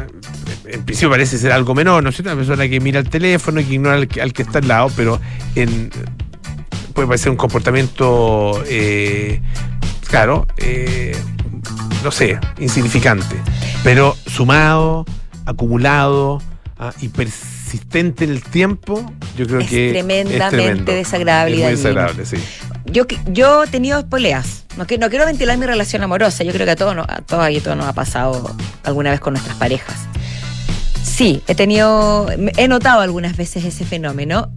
en 0.65 0.85
principio 0.85 1.09
parece 1.09 1.37
ser 1.37 1.51
algo 1.51 1.75
menor, 1.75 2.01
¿no 2.01 2.07
es 2.09 2.15
cierto? 2.15 2.31
Una 2.31 2.37
persona 2.37 2.69
que 2.69 2.79
mira 2.79 3.01
el 3.01 3.09
teléfono 3.09 3.59
y 3.59 3.65
que 3.65 3.73
ignora 3.73 3.95
al 3.97 4.07
que, 4.07 4.21
al 4.21 4.31
que 4.31 4.43
está 4.43 4.59
al 4.59 4.67
lado, 4.69 4.89
pero 4.95 5.19
en, 5.55 5.89
puede 6.93 7.05
parecer 7.09 7.31
un 7.31 7.35
comportamiento, 7.35 8.63
eh, 8.69 9.41
claro, 10.07 10.47
eh, 10.55 11.17
no 12.01 12.11
sé, 12.11 12.39
insignificante. 12.59 13.35
Pero 13.83 14.15
sumado, 14.25 15.03
acumulado 15.45 16.41
ah, 16.79 16.93
y 17.01 17.09
persistente 17.09 18.23
en 18.23 18.29
el 18.31 18.41
tiempo, 18.41 19.11
yo 19.37 19.45
creo 19.47 19.59
Es 19.59 19.67
que 19.69 19.89
tremendamente 19.91 20.45
es 20.45 20.49
tremendo. 20.49 20.91
desagradable 20.93 21.55
Es 21.57 21.61
muy 21.63 21.71
desagradable, 21.71 22.25
sí. 22.25 22.37
Yo, 22.85 23.05
yo 23.27 23.63
he 23.63 23.67
tenido 23.67 24.05
poleas. 24.07 24.65
No, 24.77 24.85
no 24.99 25.09
quiero 25.09 25.25
ventilar 25.25 25.57
mi 25.57 25.65
relación 25.65 26.03
amorosa. 26.03 26.43
Yo 26.43 26.51
creo 26.51 26.65
que 26.65 26.71
a 26.71 26.75
todos, 26.75 26.95
a 26.97 27.21
todas 27.21 27.51
y 27.51 27.57
a 27.57 27.75
nos 27.75 27.85
ha 27.85 27.93
pasado 27.93 28.55
alguna 28.83 29.11
vez 29.11 29.19
con 29.19 29.33
nuestras 29.33 29.57
parejas. 29.57 29.95
Sí, 31.03 31.41
he 31.47 31.55
tenido, 31.55 32.27
he 32.57 32.67
notado 32.67 32.99
algunas 32.99 33.37
veces 33.37 33.63
ese 33.63 33.85
fenómeno, 33.85 34.51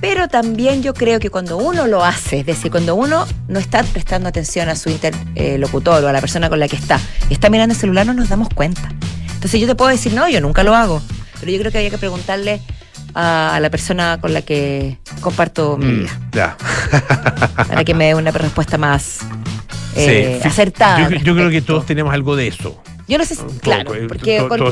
pero 0.00 0.26
también 0.28 0.82
yo 0.82 0.92
creo 0.92 1.20
que 1.20 1.30
cuando 1.30 1.56
uno 1.56 1.86
lo 1.86 2.04
hace, 2.04 2.40
es 2.40 2.46
decir, 2.46 2.70
cuando 2.70 2.96
uno 2.96 3.26
no 3.46 3.60
está 3.60 3.82
prestando 3.84 4.28
atención 4.28 4.68
a 4.68 4.76
su 4.76 4.90
interlocutor 4.90 6.02
o 6.02 6.08
a 6.08 6.12
la 6.12 6.20
persona 6.20 6.48
con 6.48 6.58
la 6.58 6.66
que 6.66 6.76
está, 6.76 7.00
y 7.30 7.34
está 7.34 7.48
mirando 7.48 7.74
el 7.74 7.80
celular, 7.80 8.06
no 8.06 8.12
nos 8.12 8.28
damos 8.28 8.48
cuenta. 8.48 8.88
Entonces 9.34 9.60
yo 9.60 9.66
te 9.66 9.74
puedo 9.76 9.90
decir, 9.90 10.12
no, 10.14 10.28
yo 10.28 10.40
nunca 10.40 10.64
lo 10.64 10.74
hago, 10.74 11.00
pero 11.38 11.52
yo 11.52 11.58
creo 11.60 11.70
que 11.70 11.78
había 11.78 11.90
que 11.90 11.98
preguntarle 11.98 12.60
a, 13.14 13.58
la 13.60 13.70
persona 13.70 14.18
con 14.20 14.32
la 14.34 14.42
que 14.42 14.98
comparto 15.20 15.76
mi 15.76 15.86
Mm, 15.86 15.98
vida, 16.00 16.20
ya. 16.32 16.56
para 17.68 17.84
que 17.84 17.94
me 17.94 18.06
dé 18.06 18.14
una 18.14 18.30
respuesta 18.30 18.78
más 18.78 19.18
eh, 19.96 20.40
Sí. 20.42 20.48
acertada. 20.48 21.08
Yo, 21.10 21.34
creo 21.34 21.50
que 21.50 21.62
todos 21.62 21.86
tenemos 21.86 22.12
algo 22.12 22.34
de 22.36 22.48
eso. 22.48 22.82
Yo 23.06 23.18
no 23.18 23.24
sé 23.26 23.34
si, 23.34 23.42
claro, 23.60 23.94
eh, 23.94 24.06
porque 24.08 24.38
to- 24.38 24.48
con- 24.48 24.62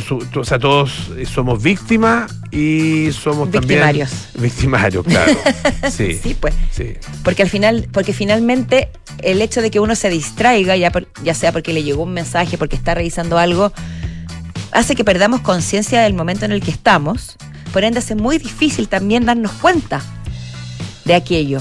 o 0.40 0.44
sea, 0.44 0.58
todos 0.58 1.10
somos 1.32 1.62
víctimas 1.62 2.32
y 2.50 3.10
somos 3.12 3.50
Victimarios. 3.50 4.10
también 4.10 4.42
victimarios, 4.50 5.04
claro. 5.04 5.32
Sí, 5.90 6.18
sí, 6.20 6.34
pues, 6.40 6.54
sí. 6.70 6.94
porque 7.22 7.42
al 7.42 7.50
final, 7.50 7.88
porque 7.92 8.14
finalmente 8.14 8.88
el 9.18 9.42
hecho 9.42 9.60
de 9.60 9.70
que 9.70 9.80
uno 9.80 9.94
se 9.96 10.08
distraiga, 10.08 10.76
ya, 10.76 10.90
por- 10.90 11.08
ya 11.22 11.34
sea 11.34 11.52
porque 11.52 11.74
le 11.74 11.82
llegó 11.82 12.04
un 12.04 12.14
mensaje, 12.14 12.56
porque 12.56 12.74
está 12.74 12.94
revisando 12.94 13.36
algo, 13.38 13.70
hace 14.72 14.94
que 14.94 15.04
perdamos 15.04 15.42
conciencia 15.42 16.00
del 16.00 16.14
momento 16.14 16.46
en 16.46 16.52
el 16.52 16.62
que 16.62 16.70
estamos. 16.70 17.36
Por 17.72 17.84
ende, 17.84 17.98
hace 18.00 18.14
muy 18.14 18.38
difícil 18.38 18.88
también 18.88 19.24
darnos 19.24 19.52
cuenta 19.52 20.02
de 21.04 21.14
aquello 21.14 21.60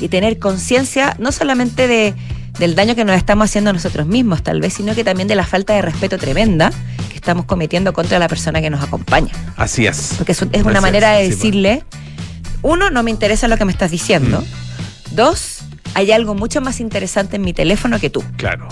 y 0.00 0.08
tener 0.08 0.38
conciencia 0.38 1.16
no 1.18 1.32
solamente 1.32 1.88
de, 1.88 2.14
del 2.58 2.74
daño 2.74 2.94
que 2.94 3.04
nos 3.04 3.16
estamos 3.16 3.46
haciendo 3.46 3.70
a 3.70 3.72
nosotros 3.72 4.06
mismos, 4.06 4.42
tal 4.42 4.60
vez, 4.60 4.74
sino 4.74 4.94
que 4.94 5.04
también 5.04 5.28
de 5.28 5.34
la 5.34 5.46
falta 5.46 5.74
de 5.74 5.82
respeto 5.82 6.18
tremenda 6.18 6.70
que 7.08 7.14
estamos 7.16 7.46
cometiendo 7.46 7.92
contra 7.92 8.18
la 8.18 8.28
persona 8.28 8.60
que 8.60 8.70
nos 8.70 8.82
acompaña. 8.82 9.32
Así 9.56 9.86
es. 9.86 10.14
Porque 10.18 10.32
es, 10.32 10.42
es 10.52 10.62
una 10.62 10.78
Así 10.78 10.82
manera 10.82 11.12
de 11.12 11.22
es, 11.22 11.28
pues. 11.28 11.38
decirle, 11.38 11.84
uno, 12.62 12.90
no 12.90 13.02
me 13.02 13.10
interesa 13.10 13.48
lo 13.48 13.56
que 13.56 13.64
me 13.64 13.72
estás 13.72 13.90
diciendo. 13.90 14.44
Dos, 15.12 15.60
hay 15.94 16.12
algo 16.12 16.34
mucho 16.34 16.60
más 16.60 16.80
interesante 16.80 17.36
en 17.36 17.42
mi 17.42 17.52
teléfono 17.52 17.98
que 17.98 18.10
tú. 18.10 18.22
Claro. 18.36 18.68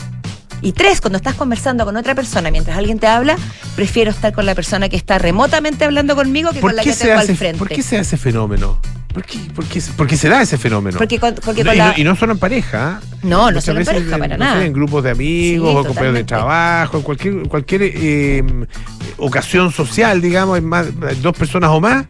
Y 0.64 0.72
tres, 0.72 1.02
cuando 1.02 1.18
estás 1.18 1.34
conversando 1.34 1.84
con 1.84 1.94
otra 1.94 2.14
persona 2.14 2.50
mientras 2.50 2.78
alguien 2.78 2.98
te 2.98 3.06
habla, 3.06 3.36
prefiero 3.76 4.10
estar 4.10 4.32
con 4.32 4.46
la 4.46 4.54
persona 4.54 4.88
que 4.88 4.96
está 4.96 5.18
remotamente 5.18 5.84
hablando 5.84 6.16
conmigo 6.16 6.52
que 6.52 6.60
¿Por 6.60 6.70
con 6.70 6.76
la 6.76 6.82
que 6.82 6.94
tengo 6.94 7.18
hace, 7.18 7.32
al 7.32 7.36
frente. 7.36 7.58
¿Por 7.58 7.68
qué 7.68 7.82
se 7.82 7.98
hace 7.98 8.16
fenómeno? 8.16 8.80
¿Por 9.12 9.24
qué, 9.24 9.38
por 9.54 9.66
qué, 9.66 9.82
por 9.94 10.06
qué 10.06 10.16
se 10.16 10.30
da 10.30 10.40
ese 10.40 10.56
fenómeno? 10.56 10.96
Porque 10.96 11.20
con, 11.20 11.34
porque 11.34 11.60
y, 11.60 11.64
con 11.64 11.76
no, 11.76 11.92
y 11.94 12.02
no 12.02 12.16
solo 12.16 12.32
en 12.32 12.38
pareja. 12.38 13.02
¿eh? 13.02 13.06
No, 13.24 13.50
no 13.50 13.60
solo 13.60 13.80
en 13.80 13.86
pareja, 13.86 14.16
para 14.16 14.38
no 14.38 14.44
sé, 14.44 14.50
nada. 14.50 14.64
en 14.64 14.72
grupos 14.72 15.04
de 15.04 15.10
amigos, 15.10 15.70
Sí, 15.70 15.76
o 15.76 15.84
compañeros 15.84 16.14
de 16.14 16.24
trabajo, 16.24 16.96
en 16.96 17.02
cualquier, 17.02 17.48
cualquier 17.48 17.82
eh, 17.84 18.42
ocasión 19.18 19.70
social, 19.70 20.22
digamos, 20.22 20.56
hay 20.56 20.62
más, 20.62 20.86
dos 21.20 21.36
personas 21.36 21.68
o 21.70 21.80
más, 21.80 22.06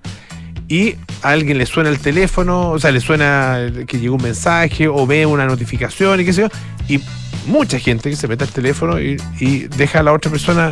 y 0.69 0.95
a 1.23 1.31
alguien 1.31 1.59
le 1.59 1.67
suena 1.67 1.91
el 1.91 1.99
teléfono, 1.99 2.71
o 2.71 2.79
sea, 2.79 2.91
le 2.91 3.01
suena 3.01 3.59
que 3.87 3.99
llegó 3.99 4.17
un 4.17 4.23
mensaje 4.23 4.89
o 4.89 5.07
ve 5.07 5.27
una 5.27 5.47
notificación 5.47 6.21
y 6.21 6.25
qué 6.25 6.33
sé 6.33 6.41
yo, 6.43 6.49
y 6.89 7.01
mucha 7.47 7.79
gente 7.79 8.09
que 8.11 8.17
se 8.17 8.27
mete 8.29 8.45
al 8.45 8.51
teléfono 8.51 9.01
y, 9.01 9.17
y 9.41 9.61
deja 9.69 10.01
a 10.01 10.03
la 10.03 10.13
otra 10.13 10.31
persona 10.31 10.71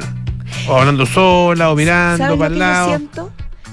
o 0.69 0.77
hablando 0.79 1.05
sola 1.07 1.71
o 1.71 1.77
mirando 1.77 2.19
¿Sabes 2.19 2.31
lo 2.33 2.39
para 2.39 2.49
el 2.49 2.55
yo 2.55 2.59
lado. 2.61 2.89
siento? 2.89 3.33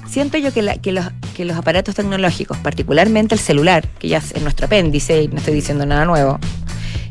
Siento 0.10 0.38
yo 0.40 0.52
que, 0.52 0.62
la- 0.64 0.78
que 0.78 0.92
los, 0.92 1.06
que 1.36 1.46
los 1.46 1.56
aparatos 1.56 1.94
tecnológicos, 1.96 2.58
particularmente 2.58 3.36
el 3.36 3.40
celular, 3.42 3.88
que 4.00 4.08
ya 4.10 4.18
es 4.18 4.42
nuestro 4.42 4.66
apéndice 4.66 5.22
y 5.24 5.28
no 5.28 5.38
estoy 5.38 5.54
diciendo 5.54 5.86
nada 5.86 6.06
nuevo, 6.06 6.40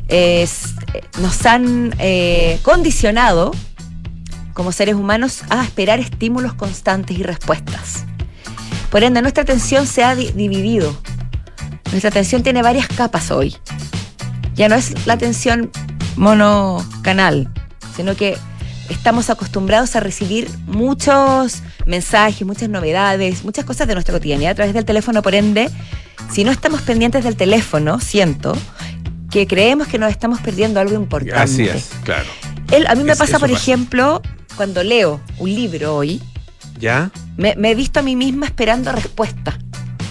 es- 0.07 0.75
eh, 0.93 1.01
nos 1.21 1.45
han 1.45 1.95
eh, 1.99 2.59
condicionado 2.61 3.51
como 4.53 4.71
seres 4.73 4.95
humanos 4.95 5.43
a 5.49 5.63
esperar 5.63 5.99
estímulos 5.99 6.53
constantes 6.53 7.17
y 7.17 7.23
respuestas. 7.23 8.03
Por 8.91 9.03
ende, 9.03 9.21
nuestra 9.21 9.43
atención 9.43 9.85
se 9.87 10.03
ha 10.03 10.15
di- 10.15 10.31
dividido. 10.31 10.95
Nuestra 11.91 12.09
atención 12.09 12.43
tiene 12.43 12.61
varias 12.61 12.87
capas 12.87 13.31
hoy. 13.31 13.55
Ya 14.55 14.67
no 14.69 14.75
es 14.75 15.05
la 15.05 15.13
atención 15.13 15.71
monocanal, 16.15 17.49
sino 17.95 18.15
que 18.15 18.37
estamos 18.89 19.29
acostumbrados 19.29 19.95
a 19.95 19.99
recibir 19.99 20.49
muchos 20.65 21.61
mensajes, 21.85 22.45
muchas 22.45 22.69
novedades, 22.69 23.43
muchas 23.43 23.65
cosas 23.65 23.87
de 23.87 23.93
nuestra 23.93 24.13
cotidianidad 24.13 24.51
a 24.51 24.55
través 24.55 24.73
del 24.73 24.85
teléfono. 24.85 25.21
Por 25.21 25.35
ende, 25.35 25.69
si 26.31 26.43
no 26.43 26.51
estamos 26.51 26.81
pendientes 26.81 27.23
del 27.23 27.35
teléfono, 27.35 27.99
siento 27.99 28.55
que 29.31 29.45
creemos 29.47 29.87
que 29.87 29.99
nos 29.99 30.09
estamos 30.11 30.39
perdiendo 30.41 30.79
algo 30.79 30.95
importante. 30.95 31.39
Así 31.39 31.67
es, 31.67 31.89
claro. 32.03 32.27
A 32.87 32.95
mí 32.95 33.03
me 33.03 33.13
Es- 33.13 33.17
pasa, 33.19 33.39
por 33.39 33.49
pasa. 33.49 33.61
ejemplo, 33.61 34.21
cuando 34.55 34.83
leo 34.83 35.21
un 35.37 35.49
libro 35.53 35.95
hoy, 35.95 36.21
¿Ya? 36.79 37.11
me, 37.37 37.55
me 37.55 37.71
he 37.71 37.75
visto 37.75 37.99
a 37.99 38.03
mí 38.03 38.15
misma 38.15 38.45
esperando 38.45 38.91
respuesta. 38.91 39.57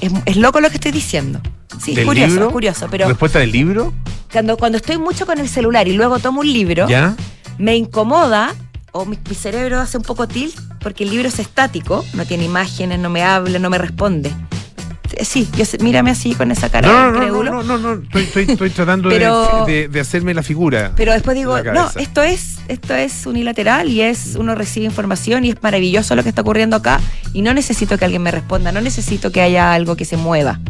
Es, 0.00 0.12
es 0.26 0.37
loco 0.37 0.61
lo 0.61 0.68
que 0.68 0.76
estoy 0.76 0.92
diciendo. 0.92 1.40
Sí, 1.83 1.90
es 1.92 1.96
¿Del 1.98 2.07
curioso, 2.07 2.28
libro? 2.31 2.46
es 2.46 2.52
curioso, 2.52 2.87
pero 2.90 3.09
¿Respuesta 3.09 3.38
del 3.38 3.52
libro? 3.52 3.92
cuando, 4.33 4.57
cuando 4.57 4.78
estoy 4.78 4.98
mucho 4.98 5.26
con 5.26 5.38
el 5.38 5.48
celular 5.48 5.88
y 5.88 5.92
luego 5.92 6.18
tomo 6.18 6.40
un 6.40 6.52
libro, 6.52 6.88
¿Ya? 6.88 7.14
me 7.59 7.76
incomoda 7.76 8.54
o 8.92 9.04
mi, 9.04 9.18
mi 9.28 9.35
cerebro 9.35 9.78
hace 9.81 9.96
un 9.96 10.02
poco 10.02 10.26
tilt 10.28 10.54
porque 10.81 11.04
el 11.04 11.11
libro 11.11 11.28
es 11.28 11.38
estático, 11.38 12.04
no 12.14 12.24
tiene 12.24 12.44
imágenes, 12.44 12.98
no 12.98 13.11
me 13.11 13.22
habla, 13.22 13.59
no 13.59 13.70
me 13.70 13.78
responde. 13.78 14.31
Sí, 15.20 15.48
yo 15.57 15.64
sé- 15.64 15.78
mírame 15.78 16.11
así 16.11 16.35
con 16.35 16.50
esa 16.50 16.70
cara 16.70 16.87
No, 16.88 17.20
de 17.20 17.26
no, 17.26 17.42
no, 17.42 17.42
no, 17.42 17.62
no, 17.62 17.78
no, 17.78 17.96
no, 17.96 18.02
Estoy, 18.02 18.22
estoy, 18.24 18.44
estoy 18.48 18.70
tratando 18.70 19.09
Pero- 19.11 19.64
de, 19.66 19.72
de- 19.72 19.88
de 19.88 20.00
hacerme 20.00 20.33
la 20.35 20.42
figura. 20.42 20.92
Pero 20.96 21.12
después 21.12 21.37
digo, 21.37 21.59
no, 21.62 21.90
esto 21.96 22.22
es, 22.22 22.59
esto 22.68 22.94
es 22.94 23.26
unilateral 23.26 23.88
y 23.88 24.00
es, 24.02 24.37
uno 24.37 24.54
recibe 24.54 24.87
información 24.87 25.44
y 25.44 25.50
es 25.50 25.62
maravilloso 25.62 26.14
lo 26.14 26.22
que 26.22 26.28
está 26.28 26.42
ocurriendo 26.42 26.76
acá 26.76 27.00
y 27.33 27.42
no 27.42 27.52
necesito 27.54 27.98
que 27.98 28.04
alguien 28.04 28.22
me 28.22 28.31
responda, 28.31 28.70
no 28.72 28.81
necesito 28.81 29.33
que 29.33 29.40
haya 29.40 29.72
algo 29.74 29.96
que 29.96 30.04
se 30.04 30.16
mueva. 30.16 30.61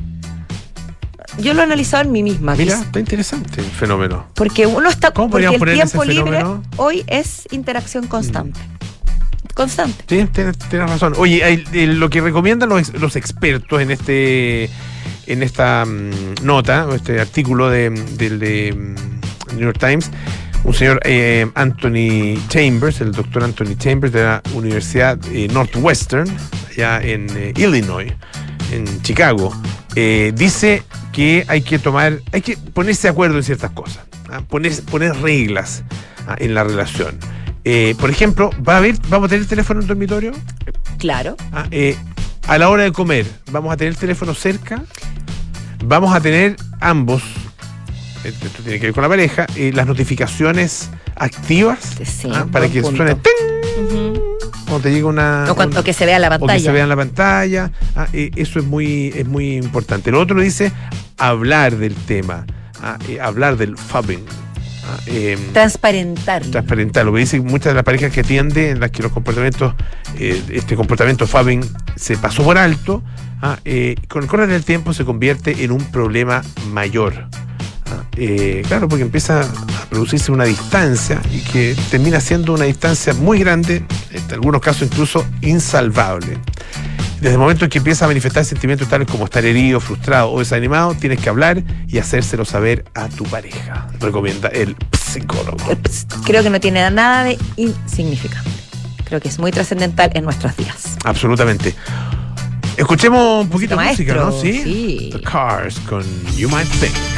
Yo 1.39 1.55
lo 1.55 1.61
he 1.61 1.65
analizado 1.65 2.03
en 2.03 2.11
mí 2.11 2.23
misma, 2.25 2.57
Mira, 2.57 2.75
está 2.81 2.99
interesante 2.99 3.61
el 3.61 3.67
fenómeno. 3.67 4.27
porque 4.35 4.67
uno 4.67 4.89
está, 4.89 5.13
¿Cómo 5.13 5.31
porque 5.31 5.47
el 5.47 5.61
tiempo 5.75 6.05
libre? 6.05 6.43
Mm. 6.43 6.63
hoy 6.79 7.05
es 7.07 7.47
interacción 7.53 8.07
constante. 8.09 8.59
Constante. 9.55 10.05
Sí, 10.09 10.27
tienes, 10.33 10.57
razón. 10.71 11.15
Oye, 11.17 11.43
eh, 11.73 11.87
lo 11.87 12.09
que 12.11 12.21
recomiendan 12.21 12.69
los, 12.69 12.89
ex- 12.89 13.01
los 13.01 13.17
expertos 13.17 13.81
en 13.83 13.91
este 13.91 14.71
en 15.27 15.43
esta 15.43 15.85
mm, 15.85 16.45
nota, 16.45 16.87
este 16.95 17.21
artículo 17.21 17.69
de, 17.69 17.91
del 17.91 18.39
de, 18.39 18.73
mm, 18.73 19.57
New 19.57 19.65
York 19.67 19.79
Times, 19.79 20.11
un 20.65 20.73
señor 20.75 21.01
eh, 21.05 21.47
Anthony 21.55 22.39
Chambers, 22.49 23.01
el 23.01 23.13
doctor 23.13 23.45
Anthony 23.45 23.77
Chambers 23.79 24.13
de 24.13 24.23
la 24.23 24.43
Universidad 24.55 25.19
eh, 25.33 25.49
Northwestern, 25.53 26.29
allá 26.71 27.01
en 27.03 27.27
Illinois, 27.57 28.13
en 28.73 29.03
Chicago, 29.03 29.55
dice 29.95 30.83
que 31.13 31.45
hay 31.49 31.63
que 31.63 31.79
tomar, 31.79 32.21
hay 32.33 32.41
que 32.41 32.57
ponerse 32.57 33.09
de 33.09 33.13
acuerdo 33.13 33.37
en 33.39 33.43
ciertas 33.43 33.73
cosas, 33.73 34.05
¿ah? 34.31 34.41
poner, 34.49 34.73
poner 34.85 35.15
reglas 35.21 35.83
¿ah? 36.29 36.37
en 36.39 36.55
la 36.55 36.63
relación. 36.65 37.19
Eh, 37.65 37.95
por 37.99 38.09
ejemplo, 38.11 38.51
¿va 38.67 38.75
a 38.75 38.79
haber, 38.79 38.97
¿vamos 39.09 39.27
a 39.27 39.29
tener 39.31 39.47
teléfono 39.47 39.81
en 39.81 39.85
el 39.85 39.89
dormitorio? 39.89 40.33
Claro. 40.99 41.37
Ah, 41.53 41.67
eh, 41.71 41.97
a 42.47 42.57
la 42.59 42.69
hora 42.71 42.85
de 42.85 42.93
comer, 42.93 43.27
¿vamos 43.51 43.73
a 43.73 43.77
tener 43.77 43.93
el 43.93 43.99
teléfono 43.99 44.35
cerca? 44.35 44.83
Vamos 45.85 46.15
a 46.15 46.21
tener 46.21 46.57
ambos, 46.81 47.23
esto 48.25 48.49
tiene 48.63 48.81
que 48.81 48.87
ver 48.87 48.95
con 48.95 49.03
la 49.03 49.09
pareja, 49.09 49.47
eh, 49.55 49.71
las 49.75 49.87
notificaciones 49.87 50.89
activas 51.17 51.79
Sí, 52.05 52.31
ah, 52.35 52.47
para 52.51 52.69
que 52.69 52.81
punto. 52.83 52.97
suene 52.97 53.15
¡ting! 53.17 54.19
Te 54.83 54.93
llega 54.93 55.07
una... 55.09 55.47
O, 55.51 55.55
cuando- 55.57 55.81
o 55.81 55.83
que 55.85 55.93
se 55.93 56.05
vea 56.07 56.19
la 56.19 56.29
o 56.29 56.31
que 56.33 56.39
pantalla. 56.41 56.61
se 56.61 56.71
vea 56.73 56.83
en 56.85 56.89
la 56.89 56.97
pantalla. 56.97 57.73
Ah, 57.97 58.07
eh, 58.13 58.31
eso 58.37 58.59
es 58.61 58.65
muy, 58.65 59.09
es 59.17 59.27
muy 59.27 59.57
importante. 59.57 60.11
Lo 60.13 60.21
otro 60.21 60.41
dice 60.41 60.71
hablar 61.17 61.77
del 61.77 61.95
tema, 61.95 62.45
ah, 62.83 62.97
eh, 63.09 63.19
hablar 63.21 63.57
del 63.57 63.77
fubbing. 63.77 64.25
Em, 65.07 65.39
Transparentar. 65.53 66.43
transparentar. 66.43 67.05
Lo 67.05 67.13
que 67.13 67.21
dicen 67.21 67.45
muchas 67.45 67.73
de 67.73 67.75
las 67.75 67.85
parejas 67.85 68.13
que 68.13 68.21
atiende, 68.21 68.71
en 68.71 68.81
las 68.81 68.91
que 68.91 69.03
los 69.03 69.13
comportamientos, 69.13 69.75
eh, 70.19 70.43
este 70.51 70.77
comportamiento 70.77 71.27
Fabing 71.27 71.65
se 71.97 72.17
pasó 72.17 72.43
por 72.45 72.59
alto, 72.59 73.03
ah, 73.43 73.59
eh, 73.65 73.95
con 74.09 74.23
el 74.23 74.29
correr 74.29 74.49
del 74.49 74.65
tiempo 74.65 74.93
se 74.93 75.05
convierte 75.05 75.65
en 75.65 75.73
un 75.73 75.85
problema 75.91 76.43
mayor. 76.71 77.29
Ah, 77.87 78.05
eh, 78.17 78.63
claro, 78.67 78.89
porque 78.89 79.03
empieza 79.05 79.41
a 79.41 79.87
producirse 79.89 80.31
una 80.31 80.45
distancia 80.45 81.21
y 81.33 81.41
que 81.41 81.75
termina 81.91 82.21
siendo 82.21 82.53
una 82.53 82.65
distancia 82.65 83.15
muy 83.15 83.39
grande, 83.39 83.85
en 84.11 84.33
algunos 84.33 84.61
casos 84.61 84.83
incluso 84.91 85.25
insalvable. 85.41 86.39
Desde 87.21 87.33
el 87.33 87.39
momento 87.39 87.65
en 87.65 87.71
que 87.71 87.79
empieza 87.79 88.05
a 88.05 88.09
manifestar 88.09 88.45
sentimientos 88.45 88.89
tales 88.89 89.09
como 89.09 89.25
estar 89.25 89.45
herido, 89.45 89.81
frustrado 89.81 90.31
o 90.31 90.39
desanimado, 90.39 90.95
tienes 90.95 91.21
que 91.21 91.29
hablar 91.29 91.65
y 91.89 91.99
hacérselo 91.99 92.45
saber 92.45 92.85
a 92.95 93.09
tu 93.09 93.25
pareja, 93.25 93.89
recomienda 93.99 94.49
el 94.49 94.77
psicólogo. 94.97 95.57
Creo 96.25 96.45
que 96.45 96.51
no 96.51 96.61
tiene 96.61 96.89
nada 96.91 97.25
de 97.25 97.37
insignificante. 97.57 98.51
Creo 99.05 99.21
que 99.21 99.29
es 99.29 99.39
muy 99.39 99.51
trascendental 99.51 100.11
en 100.15 100.25
nuestros 100.25 100.57
días. 100.57 100.97
Absolutamente. 101.05 101.75
Escuchemos 102.77 103.43
un 103.43 103.51
poquito 103.51 103.77
de 103.77 103.85
música, 103.85 104.15
¿no? 104.15 104.31
¿Sí? 104.31 104.63
sí. 104.63 105.11
The 105.13 105.21
Cars 105.23 105.81
con 105.81 106.05
You 106.37 106.49
Might 106.49 106.69
Think. 106.79 107.18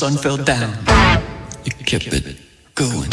Sun 0.00 0.16
fell 0.16 0.38
down. 0.38 0.72
You 1.62 1.72
kept 1.84 2.06
it 2.06 2.36
going. 2.74 3.09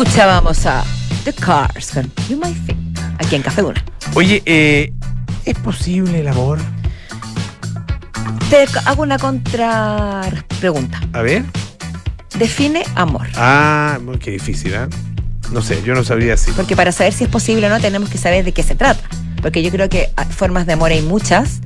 Escuchábamos 0.00 0.64
a 0.64 0.82
The 1.24 1.32
Cars 1.34 1.90
con 1.90 2.10
You 2.26 2.38
Might 2.38 2.56
Think, 2.64 2.98
aquí 3.18 3.36
en 3.36 3.42
Café 3.42 3.60
Duna. 3.60 3.84
Oye, 4.14 4.42
eh, 4.46 4.90
¿es 5.44 5.58
posible 5.58 6.20
el 6.20 6.28
amor? 6.28 6.58
Te 8.48 8.64
hago 8.86 9.02
una 9.02 9.18
contra 9.18 10.22
pregunta. 10.58 10.98
A 11.12 11.20
ver. 11.20 11.44
Define 12.38 12.82
amor. 12.94 13.26
Ah, 13.36 13.98
qué 14.20 14.30
difícil, 14.30 14.72
¿eh? 14.72 14.88
No 15.52 15.60
sé, 15.60 15.82
yo 15.82 15.94
no 15.94 16.02
sabría 16.02 16.38
si. 16.38 16.50
Porque 16.52 16.76
para 16.76 16.92
saber 16.92 17.12
si 17.12 17.24
es 17.24 17.30
posible 17.30 17.66
o 17.66 17.68
no 17.68 17.78
tenemos 17.78 18.08
que 18.08 18.16
saber 18.16 18.42
de 18.42 18.52
qué 18.52 18.62
se 18.62 18.76
trata. 18.76 19.06
Porque 19.42 19.62
yo 19.62 19.70
creo 19.70 19.90
que 19.90 20.08
formas 20.30 20.64
de 20.64 20.72
amor 20.72 20.92
hay 20.92 21.02
muchas, 21.02 21.60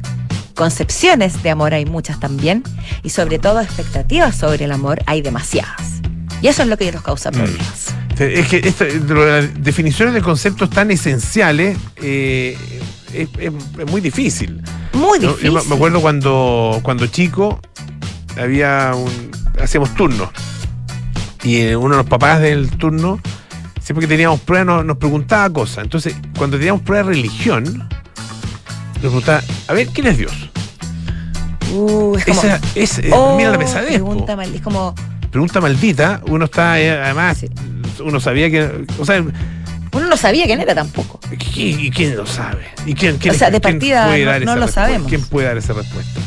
concepciones 0.57 1.40
de 1.44 1.51
amor 1.51 1.73
hay 1.73 1.87
muchas 1.87 2.18
también, 2.18 2.64
y 3.05 3.11
sobre 3.11 3.38
todo 3.38 3.61
expectativas 3.61 4.35
sobre 4.35 4.64
el 4.64 4.73
amor 4.73 5.05
hay 5.07 5.23
demasiadas. 5.23 6.01
Y 6.42 6.49
eso 6.49 6.62
es 6.62 6.68
lo 6.68 6.77
que 6.77 6.90
nos 6.90 7.03
causa 7.03 7.31
problemas. 7.31 7.94
Es 8.18 8.46
que 8.48 8.59
esto- 8.59 8.85
las 9.14 9.62
definiciones 9.62 10.14
de 10.14 10.22
conceptos 10.22 10.70
tan 10.70 10.90
esenciales 10.90 11.77
eh, 11.96 12.57
es, 13.12 13.29
es- 13.38 13.53
es 13.79 13.90
muy 13.90 14.00
difícil. 14.00 14.62
Muy 14.92 15.18
difícil. 15.18 15.44
Yo 15.44 15.53
me- 15.53 15.62
me 15.64 15.74
acuerdo 15.74 16.00
cuando, 16.00 16.81
cuando 16.83 17.07
chico 17.07 17.61
había 18.40 18.92
un. 18.94 19.31
hacíamos 19.62 19.94
turnos. 19.94 20.29
Y 21.42 21.57
eh, 21.61 21.77
uno 21.77 21.96
de 21.96 22.03
los 22.03 22.07
papás 22.09 22.40
del 22.40 22.70
turno, 22.70 23.20
siempre 23.83 24.07
que 24.07 24.14
teníamos 24.14 24.40
pruebas, 24.40 24.66
nos, 24.66 24.85
nos 24.85 24.96
preguntaba 24.96 25.50
cosas. 25.50 25.85
Entonces, 25.85 26.14
cuando 26.38 26.57
teníamos 26.57 26.83
prueba 26.83 27.07
de 27.09 27.14
religión, 27.16 27.64
nos 27.64 28.98
preguntaba, 29.00 29.42
a 29.68 29.72
ver, 29.74 29.88
¿quién 29.88 30.07
es 30.07 30.18
Dios? 30.18 30.33
Uh, 31.72 32.16
es 32.16 32.24
como, 32.24 32.40
Esa 32.40 32.61
es, 32.74 32.98
eh, 33.00 33.11
oh, 33.12 33.37
mira 33.37 33.50
la 33.50 33.59
pesadez. 33.59 33.92
pregunta 33.94 34.37
mal, 34.37 34.55
es 34.55 34.61
como, 34.62 34.94
Pregunta 35.31 35.61
maldita, 35.61 36.20
uno 36.29 36.44
está, 36.44 36.81
eh, 36.81 36.92
además, 36.92 37.38
Sí. 37.38 37.48
Uno 38.00 38.20
sabía 38.20 38.50
que. 38.50 38.85
O 38.98 39.04
sea, 39.04 39.20
uno 39.92 40.07
no 40.09 40.16
sabía 40.16 40.44
quién 40.46 40.61
era 40.61 40.74
tampoco. 40.74 41.20
¿Y, 41.54 41.87
y 41.87 41.90
quién 41.90 42.16
lo 42.16 42.26
sabe? 42.26 42.64
¿Y 42.87 42.94
quién, 42.94 43.16
quién- 43.18 43.35
O 43.35 43.38
sea, 43.38 43.50
de 43.50 43.61
partida 43.61 44.07
no- 44.40 44.57
lo 44.57 44.66
sabemos. 44.68 45.09
¿Quién 45.09 45.22
puede 45.26 45.46
dar 45.48 45.57
esa 45.57 45.72
respuesta? 45.72 46.20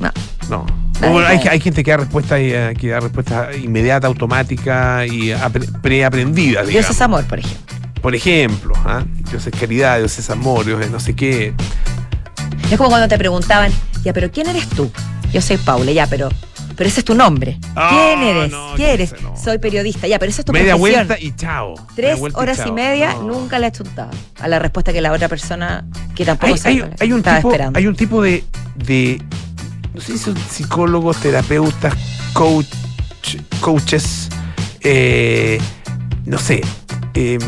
No. 0.00 0.10
No. 0.48 0.66
Nadie 1.00 1.14
O 1.14 1.18
hay, 1.26 1.38
hay 1.50 1.60
gente 1.60 1.82
que 1.84 1.90
da 1.90 1.96
respuesta, 1.98 2.38
eh, 2.38 2.74
que 2.78 2.88
da 2.88 3.00
respuesta 3.00 3.50
inmediata, 3.54 4.06
automática 4.06 5.04
y 5.04 5.28
apre- 5.30 5.80
preaprendida, 5.82 6.62
Dios 6.62 6.88
es 6.88 7.00
amor, 7.02 7.24
por 7.24 7.38
ejemplo. 7.40 7.76
Por 8.00 8.14
ejemplo, 8.14 8.72
¿ah? 8.84 9.04
Dios 9.30 9.46
es 9.46 9.52
caridad, 9.58 9.98
Dios 9.98 10.18
es 10.18 10.30
amor, 10.30 10.64
Dios 10.64 10.80
es 10.82 10.90
no 10.90 11.00
sé 11.00 11.14
qué. 11.14 11.52
Es 12.70 12.78
como 12.78 12.88
cuando 12.88 13.08
te 13.08 13.18
preguntaban, 13.18 13.72
ya, 14.04 14.12
pero 14.12 14.30
¿quién 14.30 14.48
eres 14.48 14.68
tú? 14.68 14.90
Yo 15.32 15.42
soy 15.42 15.56
Paula, 15.58 15.92
ya, 15.92 16.06
pero, 16.06 16.28
pero 16.76 16.88
ese 16.88 17.00
es 17.00 17.04
tu 17.04 17.14
nombre. 17.14 17.58
Ah, 17.74 17.88
¿Quién 18.16 18.28
eres? 18.28 18.50
no, 18.52 18.72
¿Quién 18.76 18.90
eres? 18.90 19.14
no. 19.22 19.34
Soy 19.36 19.58
periodista, 19.58 20.06
ya, 20.06 20.18
pero 20.18 20.30
esa 20.30 20.42
es 20.42 20.44
tu 20.44 20.52
Media 20.52 20.74
profesión. 20.76 21.06
vuelta 21.08 21.24
y 21.24 21.34
chao. 21.34 21.74
Tres 21.94 22.18
horas 22.34 22.58
y 22.58 22.62
chao. 22.64 22.72
media 22.74 23.14
No. 23.14 23.22
nunca 23.22 23.58
le 23.58 23.66
he 23.68 23.72
chuntado 23.72 24.10
a 24.40 24.48
la 24.48 24.58
respuesta 24.58 24.92
que 24.92 25.00
la 25.00 25.12
otra 25.12 25.28
persona 25.28 25.84
que 26.14 26.24
tampoco 26.24 26.54
Hay, 26.64 26.82
hay 27.00 27.12
un 27.12 27.18
estaba 27.18 27.36
tipo, 27.38 27.48
esperando. 27.50 27.78
hay 27.78 27.86
un 27.86 27.96
tipo 27.96 28.22
de, 28.22 28.44
de 28.76 29.22
no 29.94 30.00
sé 30.00 30.12
si 30.12 30.18
son 30.18 30.36
psicólogos, 30.36 31.16
terapeutas, 31.18 31.94
coach, 32.34 32.66
coaches, 33.60 34.28
eh, 34.82 35.58
no 36.26 36.38
sé, 36.38 36.60
em, 37.14 37.40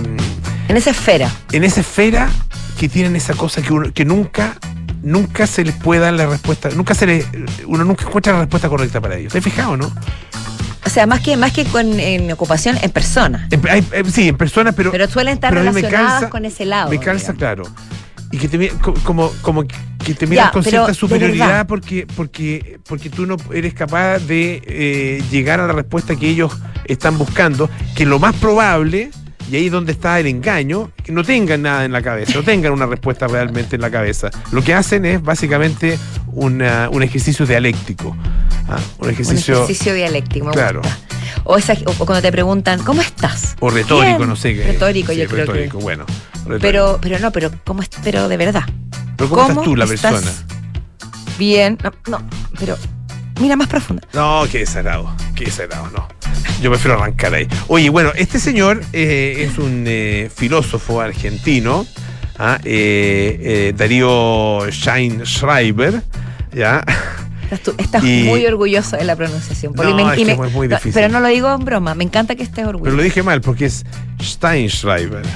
En 0.69 0.77
esa 0.77 0.91
esfera. 0.91 1.31
en 1.53 1.65
esa 1.65 1.81
esfera 1.81 2.31
que 2.79 2.89
tienen 2.89 3.17
esa 3.17 3.35
cosa 3.35 3.61
que, 3.63 3.73
uno, 3.73 3.93
que 3.93 4.05
nunca, 4.05 4.57
nunca 5.03 5.47
se 5.47 5.65
les 5.65 5.75
puede 5.77 6.01
dar 6.01 6.15
la 6.15 6.27
respuesta, 6.27 6.69
nunca 6.75 6.95
se 6.95 7.07
le, 7.07 7.25
uno 7.67 7.85
nunca 7.85 8.05
encuentra 8.07 8.33
la 8.35 8.41
respuesta 8.41 8.69
correcta 8.69 9.01
para 9.01 9.17
ellos. 9.17 9.33
¿Te 9.33 9.39
has 9.39 9.45
fijado, 9.45 9.77
no? 9.77 9.91
O 10.87 10.91
sea, 10.91 11.07
más 11.07 11.21
que, 11.21 11.37
más 11.37 11.53
que 11.53 11.65
con 11.67 12.01
en 12.01 12.31
ocupación, 12.33 12.79
en 12.81 12.91
persona. 12.91 13.47
En- 13.51 13.69
hay- 13.69 13.87
eh, 13.93 14.03
sí, 14.11 14.29
en 14.29 14.37
personas, 14.37 14.75
pero, 14.75 14.91
Pero 14.91 15.07
suelen 15.09 15.35
estar 15.35 15.51
pero 15.53 15.63
relacionadas 15.63 16.13
calza- 16.23 16.29
con 16.31 16.45
ese 16.45 16.65
lado. 16.65 16.91
me 16.91 16.99
calza, 16.99 17.33
digamos. 17.33 17.39
claro. 17.39 17.63
Y 18.31 18.37
que 18.39 18.49
te 18.49 18.69
como, 19.05 19.31
como 19.43 19.65
que 19.67 20.15
te 20.15 20.27
miras 20.27 20.47
Ya, 20.47 20.51
con 20.53 20.63
cierta 20.63 20.93
superioridad 20.93 21.67
porque, 21.67 22.07
porque, 22.15 22.79
porque 22.87 23.09
tú 23.11 23.25
no 23.27 23.37
eres 23.55 23.73
capaz 23.75 24.19
de 24.19 24.63
eh, 24.67 25.23
llegar 25.31 25.61
a 25.61 25.67
la 25.67 25.73
respuesta 25.73 26.15
que 26.15 26.29
ellos 26.29 26.53
están 26.85 27.17
buscando, 27.17 27.71
que 27.95 28.05
lo 28.05 28.19
más 28.19 28.35
probable, 28.37 29.11
y 29.51 29.57
ahí 29.57 29.67
es 29.67 29.73
donde 29.73 29.93
está 29.93 30.19
el 30.21 30.27
engaño, 30.27 30.91
que 31.03 31.13
no 31.13 31.25
tengan 31.25 31.63
nada 31.63 31.85
en 31.85 31.93
la 31.93 32.03
cabeza, 32.03 32.33
no 32.35 32.43
tengan 32.43 32.73
una 32.73 32.87
respuesta 32.87 33.27
realmente 33.27 33.77
en 33.77 33.83
la 33.83 33.91
cabeza. 33.91 34.31
Lo 34.53 34.63
que 34.63 34.75
hacen 34.75 35.05
es 35.07 35.23
básicamente 35.23 35.99
una- 36.29 36.89
un 36.91 37.03
ejercicio 37.03 37.47
dialéctico. 37.47 38.17
ah, 38.71 38.79
un 38.99 39.07
Un 39.07 39.13
ejercicio, 39.15 39.55
ejercicio 39.65 39.95
dialéctico, 39.95 40.51
Claro. 40.51 40.83
O, 41.45 41.57
esa- 41.57 41.73
o- 41.87 41.91
o 41.99 42.05
cuando 42.07 42.21
te 42.21 42.31
preguntan, 42.31 42.81
¿cómo 42.85 43.01
estás? 43.01 43.57
o 43.61 43.71
retórico, 43.71 44.19
Bien. 44.19 44.29
no 44.29 44.37
sé 44.37 44.55
qué. 44.55 44.65
Retórico, 44.65 45.13
Sí, 45.13 45.19
yo 45.19 45.27
creo 45.29 45.47
que. 45.51 45.69
bueno. 45.69 46.05
retórico. 46.45 46.59
Pero, 46.61 46.99
pero 47.01 47.19
no, 47.19 47.33
pero 47.33 47.51
¿cómo? 47.65 47.83
Pero 48.05 48.29
de 48.29 48.37
verdad. 48.37 48.65
Pero 49.17 49.31
¿cómo, 49.31 49.49
estás 49.49 49.65
tú, 49.65 49.75
la 49.75 49.87
persona? 49.87 50.21
Bien. 51.39 51.79
No, 51.83 51.93
no, 52.09 52.29
pero 52.59 52.77
mira 53.41 53.57
más 53.57 53.69
profunda. 53.69 54.03
No, 54.13 54.45
qué 54.51 54.59
desagrado, 54.59 55.11
qué 55.35 55.45
desagrado, 55.47 55.89
no. 55.91 56.09
Yo 56.63 56.71
prefiero 56.71 56.97
arrancar 57.01 57.35
ahí. 57.35 57.47
Oye, 57.69 57.89
bueno, 57.91 58.11
este 58.17 58.39
señor 58.41 58.81
eh, 58.93 59.49
es 59.51 59.59
un 59.59 59.85
eh, 59.87 60.31
filósofo 60.35 61.01
argentino, 61.01 61.87
¿ah? 62.39 62.59
Eh, 62.65 63.73
Darío 63.77 64.61
Scheinschreiber, 64.71 66.03
¿ya? 66.53 66.85
Estás, 67.45 67.61
tú- 67.61 67.75
estás 67.79 68.05
Y- 68.05 68.25
muy 68.25 68.45
orgulloso 68.45 68.97
de 68.97 69.05
la 69.05 69.17
pronunciación. 69.17 69.73
No, 69.75 69.95
me- 69.95 70.03
es 70.15 70.19
y 70.19 70.25
que 70.27 70.37
me- 70.37 70.47
es 70.49 70.53
muy 70.53 70.69
difícil. 70.69 70.93
Pero 70.93 71.09
no 71.09 71.21
lo 71.21 71.29
digo 71.29 71.51
en 71.55 71.65
broma. 71.65 71.95
Me 71.95 72.05
encanta 72.05 72.35
que 72.37 72.43
estés 72.43 72.67
orgulloso. 72.67 72.85
Pero 72.85 72.97
lo 72.97 73.03
dije 73.03 73.23
mal 73.23 73.41
porque 73.41 73.65
es 73.67 73.85
Steinschreiber. 74.21 75.23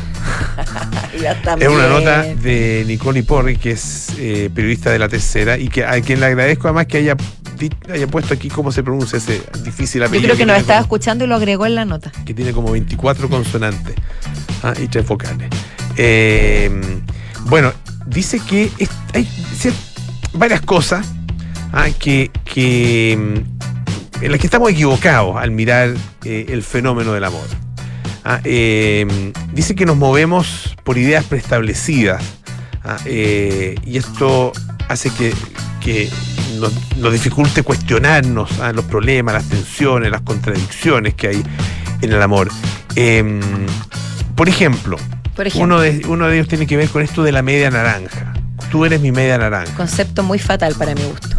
Es 1.60 1.68
una 1.68 1.88
nota 1.88 2.22
de 2.22 2.84
Nicole 2.86 3.22
Porri, 3.22 3.56
que 3.56 3.72
es 3.72 4.08
eh, 4.18 4.50
periodista 4.52 4.90
de 4.90 4.98
la 4.98 5.08
tercera, 5.08 5.56
y 5.56 5.68
que 5.68 5.84
a 5.84 6.00
quien 6.00 6.20
le 6.20 6.26
agradezco 6.26 6.66
además 6.68 6.86
que 6.86 6.98
haya, 6.98 7.16
di- 7.68 7.92
haya 7.92 8.06
puesto 8.06 8.34
aquí 8.34 8.48
cómo 8.48 8.72
se 8.72 8.82
pronuncia 8.82 9.18
ese 9.18 9.42
difícil 9.64 10.00
Yo 10.02 10.06
apellido. 10.08 10.28
creo 10.28 10.36
que 10.38 10.46
nos 10.46 10.56
estaba 10.58 10.78
como- 10.80 10.84
escuchando 10.96 11.24
y 11.24 11.28
lo 11.28 11.34
agregó 11.36 11.66
en 11.66 11.74
la 11.74 11.84
nota. 11.84 12.10
que 12.24 12.34
tiene 12.34 12.52
como 12.52 12.70
24 12.72 13.28
consonantes 13.28 13.94
ah, 14.62 14.74
y 14.82 14.88
tres 14.88 15.06
vocales. 15.06 15.48
Eh, 15.96 16.70
bueno, 17.46 17.72
dice 18.06 18.40
que 18.40 18.70
es- 18.78 18.88
hay 19.14 19.28
varias 20.32 20.60
cosas 20.62 21.06
ah, 21.72 21.86
que, 21.98 22.30
que, 22.44 23.16
mm, 23.18 24.24
en 24.24 24.30
las 24.30 24.40
que 24.40 24.46
estamos 24.46 24.70
equivocados 24.70 25.36
al 25.36 25.50
mirar 25.50 25.94
eh, 26.24 26.46
el 26.50 26.62
fenómeno 26.62 27.12
del 27.12 27.24
amor. 27.24 27.46
Ah, 28.24 28.40
eh, 28.44 29.32
dice 29.52 29.74
que 29.74 29.84
nos 29.84 29.96
movemos 29.96 30.76
por 30.84 30.96
ideas 30.96 31.24
preestablecidas 31.24 32.22
ah, 32.84 32.96
eh, 33.04 33.74
y 33.84 33.96
esto 33.96 34.52
hace 34.88 35.10
que, 35.10 35.32
que 35.80 36.08
nos, 36.62 36.96
nos 36.96 37.12
dificulte 37.12 37.62
cuestionarnos 37.62 38.58
ah, 38.60 38.72
los 38.72 38.84
problemas, 38.86 39.34
las 39.34 39.48
tensiones, 39.48 40.10
las 40.10 40.22
contradicciones 40.22 41.14
que 41.14 41.28
hay 41.28 41.42
en 42.00 42.12
el 42.12 42.22
amor. 42.22 42.48
Eh, 42.96 43.40
por 44.34 44.48
ejemplo, 44.48 44.96
Por 45.36 45.46
ejemplo. 45.46 45.64
Uno 45.64 45.80
de, 45.80 46.02
uno 46.08 46.26
de 46.26 46.36
ellos 46.36 46.48
tiene 46.48 46.66
que 46.66 46.76
ver 46.76 46.88
con 46.88 47.02
esto 47.02 47.22
de 47.22 47.32
la 47.32 47.42
media 47.42 47.70
naranja. 47.70 48.32
Tú 48.70 48.84
eres 48.84 49.00
mi 49.00 49.12
media 49.12 49.36
naranja. 49.36 49.74
Concepto 49.74 50.22
muy 50.22 50.38
fatal 50.38 50.74
para 50.74 50.94
mi 50.94 51.02
gusto. 51.02 51.36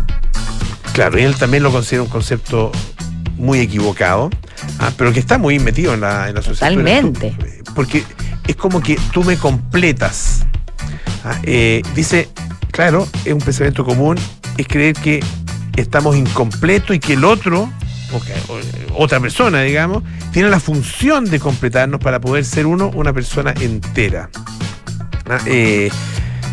Claro, 0.94 1.20
y 1.20 1.24
él 1.24 1.36
también 1.36 1.64
lo 1.64 1.72
considera 1.72 2.04
un 2.04 2.10
concepto 2.10 2.72
muy 3.36 3.60
equivocado, 3.60 4.30
ah, 4.80 4.92
pero 4.96 5.12
que 5.12 5.20
está 5.20 5.40
muy 5.40 5.58
metido 5.58 5.96
en 5.96 6.02
la, 6.02 6.30
en 6.30 6.36
la 6.36 6.42
sociedad. 6.42 6.70
Totalmente. 6.70 7.36
Tú, 7.64 7.74
porque 7.74 8.04
es 8.48 8.56
como 8.56 8.82
que 8.82 9.00
tú 9.12 9.24
me 9.24 9.38
completas. 9.38 10.46
Ah, 11.26 11.40
eh, 11.44 11.82
dice, 11.96 12.30
claro, 12.72 13.08
es 13.26 13.34
un 13.34 13.40
pensamiento 13.40 13.84
común, 13.84 14.18
es 14.58 14.68
creer 14.68 14.96
que 14.96 15.24
estamos 15.76 16.16
incompletos 16.16 16.96
y 16.96 17.00
que 17.00 17.14
el 17.14 17.24
otro, 17.24 17.70
otra 18.96 19.20
persona, 19.20 19.62
digamos, 19.62 20.04
tiene 20.32 20.50
la 20.50 20.60
función 20.60 21.26
de 21.26 21.40
completarnos 21.40 22.00
para 22.00 22.20
poder 22.20 22.46
ser 22.46 22.66
uno 22.66 22.92
una 22.94 23.14
persona 23.14 23.54
entera. 23.60 24.30
Ah, 25.30 25.40
eh, 25.46 25.90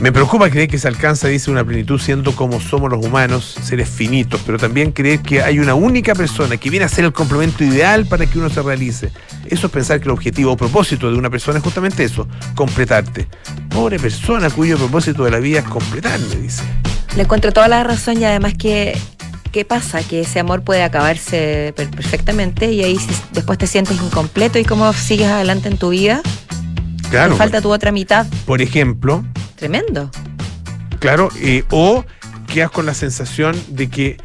me 0.00 0.12
preocupa 0.12 0.48
creer 0.48 0.66
que 0.66 0.78
se 0.78 0.88
alcanza, 0.88 1.28
dice, 1.28 1.50
una 1.50 1.62
plenitud 1.62 2.00
siendo 2.00 2.34
como 2.34 2.58
somos 2.58 2.90
los 2.90 3.04
humanos, 3.04 3.54
seres 3.62 3.86
finitos, 3.86 4.40
pero 4.46 4.56
también 4.56 4.92
creer 4.92 5.20
que 5.20 5.42
hay 5.42 5.58
una 5.58 5.74
única 5.74 6.14
persona 6.14 6.56
que 6.56 6.70
viene 6.70 6.86
a 6.86 6.88
ser 6.88 7.04
el 7.04 7.12
complemento 7.12 7.64
ideal 7.64 8.06
para 8.06 8.24
que 8.24 8.38
uno 8.38 8.48
se 8.48 8.62
realice. 8.62 9.12
Eso 9.44 9.66
es 9.66 9.72
pensar 9.72 10.00
que 10.00 10.06
el 10.06 10.12
objetivo 10.12 10.52
o 10.52 10.56
propósito 10.56 11.10
de 11.10 11.18
una 11.18 11.28
persona 11.28 11.58
es 11.58 11.64
justamente 11.64 12.02
eso, 12.02 12.26
completarte. 12.54 13.28
Pobre 13.68 13.98
persona 13.98 14.48
cuyo 14.48 14.78
propósito 14.78 15.24
de 15.24 15.32
la 15.32 15.38
vida 15.38 15.58
es 15.58 15.66
completarme, 15.66 16.36
dice. 16.36 16.62
Le 17.16 17.22
encuentro 17.22 17.52
toda 17.52 17.68
la 17.68 17.82
razón 17.84 18.20
y 18.20 18.24
además 18.24 18.54
que 18.58 18.96
¿qué 19.52 19.64
pasa? 19.64 20.02
Que 20.02 20.20
ese 20.20 20.38
amor 20.40 20.62
puede 20.62 20.82
acabarse 20.84 21.72
per- 21.76 21.90
perfectamente 21.90 22.72
y 22.72 22.84
ahí 22.84 22.98
después 23.32 23.58
te 23.58 23.66
sientes 23.66 24.00
incompleto 24.00 24.58
y 24.58 24.64
cómo 24.64 24.92
sigues 24.92 25.26
adelante 25.28 25.68
en 25.68 25.76
tu 25.76 25.88
vida. 25.90 26.22
Claro. 27.10 27.32
Te 27.32 27.38
falta 27.38 27.60
tu 27.60 27.72
otra 27.72 27.90
mitad. 27.90 28.26
Por 28.46 28.62
ejemplo, 28.62 29.24
Tremendo. 29.56 30.10
Claro, 31.00 31.28
eh, 31.40 31.64
o 31.70 32.04
quedas 32.46 32.70
con 32.70 32.86
la 32.86 32.94
sensación 32.94 33.54
de 33.68 33.90
que, 33.90 34.16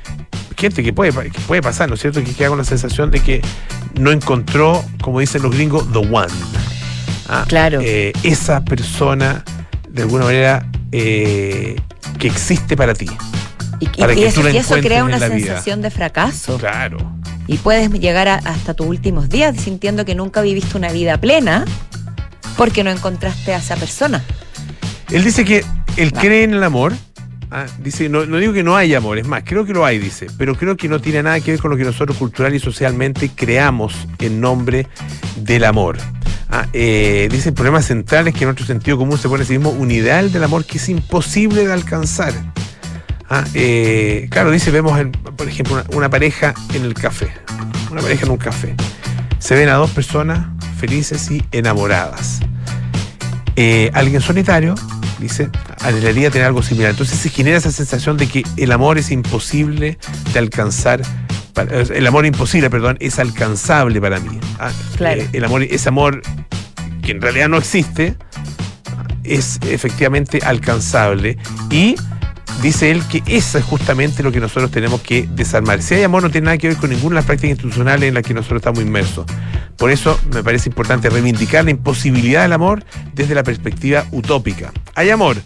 gente 0.57 0.81
que 0.83 0.93
puede, 0.93 1.11
que 1.31 1.39
puede 1.41 1.61
pasar, 1.61 1.89
¿no 1.89 1.95
es 1.95 2.01
cierto? 2.01 2.23
Que 2.23 2.31
queda 2.33 2.49
con 2.49 2.57
la 2.57 2.63
sensación 2.63 3.11
de 3.11 3.19
que 3.19 3.41
no 3.99 4.11
encontró, 4.11 4.81
como 5.01 5.19
dicen 5.19 5.41
los 5.41 5.53
gringos, 5.53 5.91
the 5.91 5.97
one. 5.99 6.31
Ah, 7.27 7.43
Claro. 7.47 7.79
eh, 7.81 8.13
esa 8.23 8.63
persona, 8.63 9.43
de 9.89 10.03
alguna 10.03 10.23
manera, 10.25 10.65
eh, 10.97 11.75
que 12.19 12.27
existe 12.27 12.75
para 12.77 12.93
ti. 12.93 13.07
Y, 13.79 13.85
y- 13.85 13.87
Para 13.99 14.13
y 14.13 14.15
que 14.17 14.27
eso, 14.27 14.41
tú 14.41 14.47
la 14.47 14.53
y 14.53 14.57
eso 14.57 14.67
encuentres 14.67 14.85
crea 14.91 15.03
una 15.03 15.17
vida. 15.17 15.27
sensación 15.29 15.81
de 15.81 15.89
fracaso. 15.91 16.57
Claro. 16.57 16.97
Y 17.47 17.57
puedes 17.57 17.89
llegar 17.91 18.27
a- 18.27 18.35
hasta 18.35 18.73
tus 18.73 18.87
últimos 18.87 19.29
días 19.29 19.55
sintiendo 19.59 20.05
que 20.05 20.15
nunca 20.15 20.41
viviste 20.41 20.77
una 20.77 20.91
vida 20.91 21.19
plena 21.19 21.65
porque 22.57 22.83
no 22.83 22.89
encontraste 22.89 23.53
a 23.53 23.57
esa 23.57 23.75
persona. 23.75 24.23
Él 25.11 25.23
dice 25.23 25.43
que 25.45 25.63
él 25.97 26.13
cree 26.13 26.43
en 26.43 26.53
el 26.53 26.63
amor. 26.63 26.93
ah, 27.51 27.65
dice, 27.79 28.09
no, 28.09 28.25
no 28.25 28.37
digo 28.37 28.53
que 28.53 28.63
no 28.63 28.75
hay 28.75 28.95
amor, 28.95 29.17
es 29.19 29.27
más, 29.27 29.43
creo 29.45 29.65
que 29.65 29.73
lo 29.73 29.85
hay, 29.85 29.99
dice, 29.99 30.27
pero 30.37 30.55
creo 30.55 30.75
que 30.75 30.87
no 30.89 30.99
tiene 30.99 31.21
nada 31.21 31.39
que 31.41 31.51
ver 31.51 31.59
con 31.59 31.69
lo 31.71 31.77
que 31.77 31.83
nosotros 31.83 32.17
cultural 32.17 32.53
y 32.55 32.59
socialmente 32.59 33.29
creamos 33.35 33.93
en 34.19 34.41
nombre 34.41 34.87
del 35.37 35.63
amor. 35.65 35.97
Ah, 36.57 36.69
eh, 36.71 37.27
dice, 37.29 37.49
el 37.49 37.53
problema 37.53 37.81
central 37.81 38.29
es 38.29 38.33
que 38.33 38.45
nuestro 38.45 38.65
sentido 38.65 38.97
común 38.97 39.17
se 39.17 39.27
pone 39.27 39.43
a 39.43 39.45
sí 39.45 39.51
mismo 39.57 39.71
un 39.71 39.91
ideal 39.91 40.31
del 40.31 40.41
amor 40.41 40.63
que 40.63 40.77
es 40.77 40.87
imposible 40.87 41.67
de 41.67 41.73
alcanzar. 41.73 42.31
Ah, 43.29 43.43
eh, 43.53 44.29
claro, 44.31 44.51
dice, 44.51 44.71
vemos, 44.71 44.97
por 45.35 45.49
ejemplo, 45.49 45.73
una, 45.73 45.83
una 45.97 46.09
pareja 46.09 46.53
en 46.73 46.85
el 46.85 46.93
café, 46.93 47.27
una 47.91 47.99
pareja 47.99 48.25
en 48.25 48.31
un 48.31 48.37
café. 48.37 48.73
Se 49.37 49.53
ven 49.53 49.67
a 49.67 49.73
dos 49.73 49.91
personas 49.91 50.47
felices 50.79 51.29
y 51.29 51.43
enamoradas. 51.51 52.39
Eh, 53.57 53.91
alguien 53.93 54.21
solitario, 54.21 54.75
dice, 55.19 55.49
anhelaría 55.81 56.31
tener 56.31 56.47
algo 56.47 56.63
similar. 56.63 56.91
Entonces 56.91 57.19
se 57.19 57.27
genera 57.31 57.57
esa 57.57 57.73
sensación 57.73 58.15
de 58.15 58.29
que 58.29 58.43
el 58.55 58.71
amor 58.71 58.97
es 58.97 59.11
imposible 59.11 59.97
de 60.31 60.39
alcanzar. 60.39 61.01
Para- 61.55 61.81
el 61.81 62.05
amor 62.05 62.25
imposible, 62.27 62.69
perdón, 62.69 62.97
es 62.99 63.17
alcanzable 63.17 63.99
para 63.99 64.19
mí. 64.19 64.39
Ah, 64.59 64.71
Claro. 64.97 65.21
eh, 65.21 65.29
el 65.33 65.43
amor, 65.43 65.63
ese 65.63 65.89
amor 65.89 66.21
que 67.01 67.11
en 67.13 67.21
realidad 67.21 67.49
no 67.49 67.57
existe, 67.57 68.15
es 69.23 69.59
efectivamente 69.67 70.39
alcanzable. 70.43 71.37
Y 71.71 71.95
dice 72.61 72.91
él 72.91 73.01
que 73.09 73.23
eso 73.25 73.57
es 73.57 73.63
justamente 73.65 74.21
lo 74.21 74.31
que 74.31 74.39
nosotros 74.39 74.69
tenemos 74.71 75.01
que 75.01 75.27
desarmar. 75.31 75.81
Si 75.81 75.95
hay 75.95 76.03
amor, 76.03 76.21
no 76.23 76.29
tiene 76.29 76.45
nada 76.45 76.57
que 76.57 76.67
ver 76.67 76.77
con 76.77 76.89
ninguna 76.91 77.15
de 77.15 77.19
las 77.21 77.25
prácticas 77.25 77.51
institucionales 77.51 78.07
en 78.07 78.13
las 78.13 78.23
que 78.23 78.33
nosotros 78.33 78.59
estamos 78.59 78.81
inmersos. 78.81 79.25
Por 79.77 79.91
eso 79.91 80.19
me 80.33 80.43
parece 80.43 80.69
importante 80.69 81.09
reivindicar 81.09 81.65
la 81.65 81.71
imposibilidad 81.71 82.43
del 82.43 82.53
amor 82.53 82.83
desde 83.13 83.33
la 83.35 83.43
perspectiva 83.43 84.05
utópica. 84.11 84.71
Hay 84.95 85.09
amor, 85.09 85.37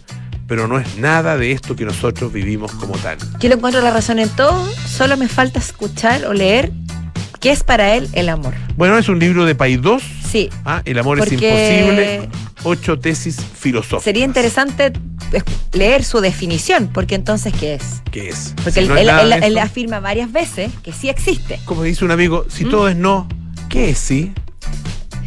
pero 0.50 0.66
no 0.66 0.80
es 0.80 0.96
nada 0.96 1.36
de 1.36 1.52
esto 1.52 1.76
que 1.76 1.84
nosotros 1.84 2.32
vivimos 2.32 2.72
como 2.72 2.94
tal. 2.98 3.18
Yo 3.38 3.48
le 3.48 3.54
encuentro 3.54 3.80
la 3.82 3.92
razón 3.92 4.18
en 4.18 4.28
todo, 4.30 4.66
solo 4.84 5.16
me 5.16 5.28
falta 5.28 5.60
escuchar 5.60 6.24
o 6.26 6.32
leer 6.32 6.72
qué 7.38 7.52
es 7.52 7.62
para 7.62 7.94
él 7.94 8.08
el 8.14 8.28
amor. 8.28 8.52
Bueno, 8.76 8.98
es 8.98 9.08
un 9.08 9.20
libro 9.20 9.44
de 9.44 9.54
Paidós. 9.54 10.02
Sí, 10.28 10.50
Ah, 10.64 10.82
el 10.84 10.98
amor 10.98 11.20
es 11.20 11.30
imposible. 11.30 12.28
Ocho 12.64 12.98
tesis 12.98 13.36
filosóficas. 13.60 14.02
sería 14.02 14.24
interesante 14.24 14.92
es- 15.32 15.44
leer 15.72 16.02
su 16.02 16.20
definición, 16.20 16.90
porque 16.92 17.14
entonces, 17.14 17.54
¿qué 17.58 17.74
es? 17.74 18.02
¿Qué 18.10 18.30
es? 18.30 18.52
Porque 18.56 18.72
Si 18.72 18.80
él, 18.80 19.54
no 19.54 19.60
afirma 19.62 20.00
varias 20.00 20.32
veces 20.32 20.72
que 20.82 20.92
sí 20.92 21.08
existe. 21.08 21.60
como 21.64 21.84
dice 21.84 22.04
un 22.04 22.10
amigo, 22.10 22.44
si 22.48 22.64
¿Mm? 22.64 22.70
todo 22.70 22.88
es 22.88 22.96
no, 22.96 23.28
¿qué 23.68 23.90
es 23.90 23.98
sí? 23.98 24.32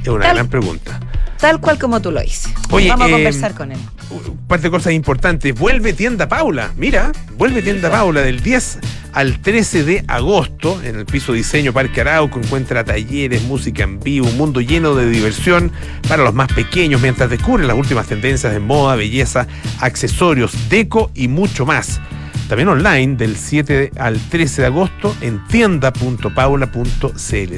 Es 0.01 0.09
una 0.09 0.25
Tal- 0.25 0.35
gran 0.35 0.49
pregunta. 0.49 0.99
Tal 1.39 1.59
cual 1.61 1.79
como 1.79 2.01
tú 2.01 2.11
lo 2.11 2.19
dices. 2.21 2.51
Oye, 2.71 2.89
Vamos 2.89 3.07
eh, 3.07 3.11
a 3.11 3.15
conversar 3.15 3.53
con 3.53 3.71
él. 3.71 3.79
Un 4.13 4.47
par 4.47 4.61
de 4.61 4.69
cosas 4.69 4.93
importantes. 4.93 5.57
Vuelve 5.57 5.93
Tienda 5.93 6.27
Paula. 6.27 6.71
Mira, 6.77 7.11
vuelve 7.37 7.61
Tienda 7.61 7.89
Paula 7.89 8.21
del 8.21 8.41
10 8.41 8.79
al 9.13 9.39
13 9.39 9.83
de 9.83 10.03
agosto 10.07 10.81
en 10.83 10.97
el 10.97 11.05
piso 11.05 11.33
Diseño 11.33 11.73
Parque 11.73 12.01
Arauco. 12.01 12.39
Encuentra 12.39 12.83
talleres, 12.83 13.43
música 13.43 13.83
en 13.83 13.99
vivo, 13.99 14.27
un 14.27 14.37
mundo 14.37 14.61
lleno 14.61 14.95
de 14.95 15.09
diversión 15.09 15.71
para 16.07 16.23
los 16.23 16.33
más 16.33 16.51
pequeños 16.53 17.01
mientras 17.01 17.29
descubren 17.29 17.67
las 17.67 17.77
últimas 17.77 18.07
tendencias 18.07 18.53
en 18.53 18.63
moda, 18.63 18.95
belleza, 18.95 19.47
accesorios, 19.79 20.69
deco 20.69 21.11
y 21.15 21.27
mucho 21.27 21.65
más. 21.65 21.99
También 22.47 22.67
online 22.67 23.15
del 23.15 23.35
7 23.35 23.91
al 23.97 24.19
13 24.19 24.61
de 24.61 24.67
agosto 24.67 25.15
en 25.21 25.43
tienda.paula.cl. 25.47 27.09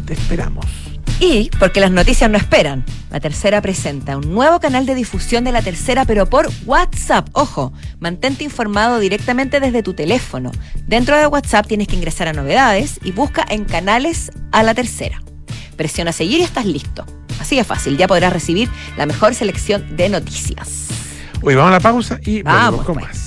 Te 0.05 0.13
esperamos. 0.13 0.94
Y, 1.19 1.49
porque 1.59 1.79
las 1.79 1.91
noticias 1.91 2.29
no 2.29 2.37
esperan, 2.37 2.83
la 3.09 3.21
tercera 3.21 3.61
presenta 3.61 4.17
un 4.17 4.33
nuevo 4.33 4.59
canal 4.59 4.85
de 4.85 4.95
difusión 4.95 5.45
de 5.45 5.53
la 5.53 5.61
tercera, 5.61 6.03
pero 6.03 6.25
por 6.29 6.49
WhatsApp. 6.65 7.29
Ojo, 7.31 7.71
mantente 7.99 8.43
informado 8.43 8.99
directamente 8.99 9.61
desde 9.61 9.81
tu 9.81 9.93
teléfono. 9.93 10.51
Dentro 10.87 11.17
de 11.17 11.27
WhatsApp 11.27 11.67
tienes 11.67 11.87
que 11.87 11.95
ingresar 11.95 12.27
a 12.27 12.33
novedades 12.33 12.99
y 13.01 13.11
busca 13.13 13.45
en 13.49 13.63
canales 13.63 14.29
a 14.51 14.63
la 14.63 14.73
tercera. 14.73 15.21
Presiona 15.77 16.11
seguir 16.11 16.41
y 16.41 16.43
estás 16.43 16.65
listo. 16.65 17.05
Así 17.39 17.55
de 17.55 17.63
fácil, 17.63 17.97
ya 17.97 18.07
podrás 18.07 18.33
recibir 18.33 18.69
la 18.97 19.05
mejor 19.05 19.33
selección 19.35 19.95
de 19.95 20.09
noticias. 20.09 20.87
Hoy 21.41 21.55
vamos 21.55 21.69
a 21.69 21.73
la 21.75 21.79
pausa 21.79 22.19
y 22.25 22.41
Vamos, 22.41 22.83
con 22.83 22.95
pues. 22.95 23.07
más. 23.07 23.24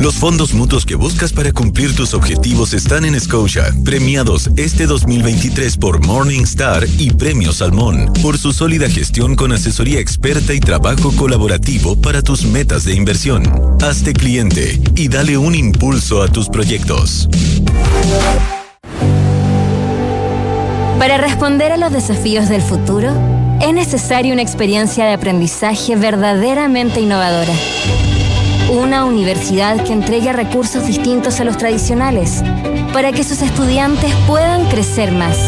Los 0.00 0.14
fondos 0.14 0.54
mutuos 0.54 0.86
que 0.86 0.94
buscas 0.94 1.32
para 1.32 1.50
cumplir 1.50 1.94
tus 1.96 2.14
objetivos 2.14 2.72
están 2.72 3.04
en 3.04 3.18
Scotia, 3.18 3.64
premiados 3.84 4.48
este 4.56 4.86
2023 4.86 5.76
por 5.76 6.06
Morningstar 6.06 6.84
y 6.98 7.10
Premio 7.10 7.52
Salmón, 7.52 8.12
por 8.22 8.38
su 8.38 8.52
sólida 8.52 8.88
gestión 8.88 9.34
con 9.34 9.52
asesoría 9.52 9.98
experta 9.98 10.54
y 10.54 10.60
trabajo 10.60 11.10
colaborativo 11.16 11.96
para 12.00 12.22
tus 12.22 12.44
metas 12.44 12.84
de 12.84 12.94
inversión. 12.94 13.42
Hazte 13.82 14.12
cliente 14.12 14.80
y 14.94 15.08
dale 15.08 15.36
un 15.36 15.56
impulso 15.56 16.22
a 16.22 16.28
tus 16.28 16.48
proyectos. 16.48 17.28
Para 21.00 21.18
responder 21.18 21.72
a 21.72 21.76
los 21.76 21.92
desafíos 21.92 22.48
del 22.48 22.62
futuro, 22.62 23.12
es 23.60 23.72
necesaria 23.74 24.32
una 24.32 24.42
experiencia 24.42 25.06
de 25.06 25.14
aprendizaje 25.14 25.96
verdaderamente 25.96 27.00
innovadora. 27.00 27.54
Una 28.70 29.06
universidad 29.06 29.82
que 29.82 29.94
entregue 29.94 30.30
recursos 30.34 30.86
distintos 30.86 31.40
a 31.40 31.44
los 31.44 31.56
tradicionales 31.56 32.42
para 32.92 33.12
que 33.12 33.24
sus 33.24 33.40
estudiantes 33.40 34.12
puedan 34.26 34.66
crecer 34.66 35.10
más. 35.10 35.38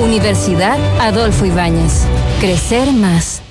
Universidad 0.00 0.78
Adolfo 1.00 1.46
Ibáñez. 1.46 2.06
Crecer 2.40 2.92
más. 2.92 3.42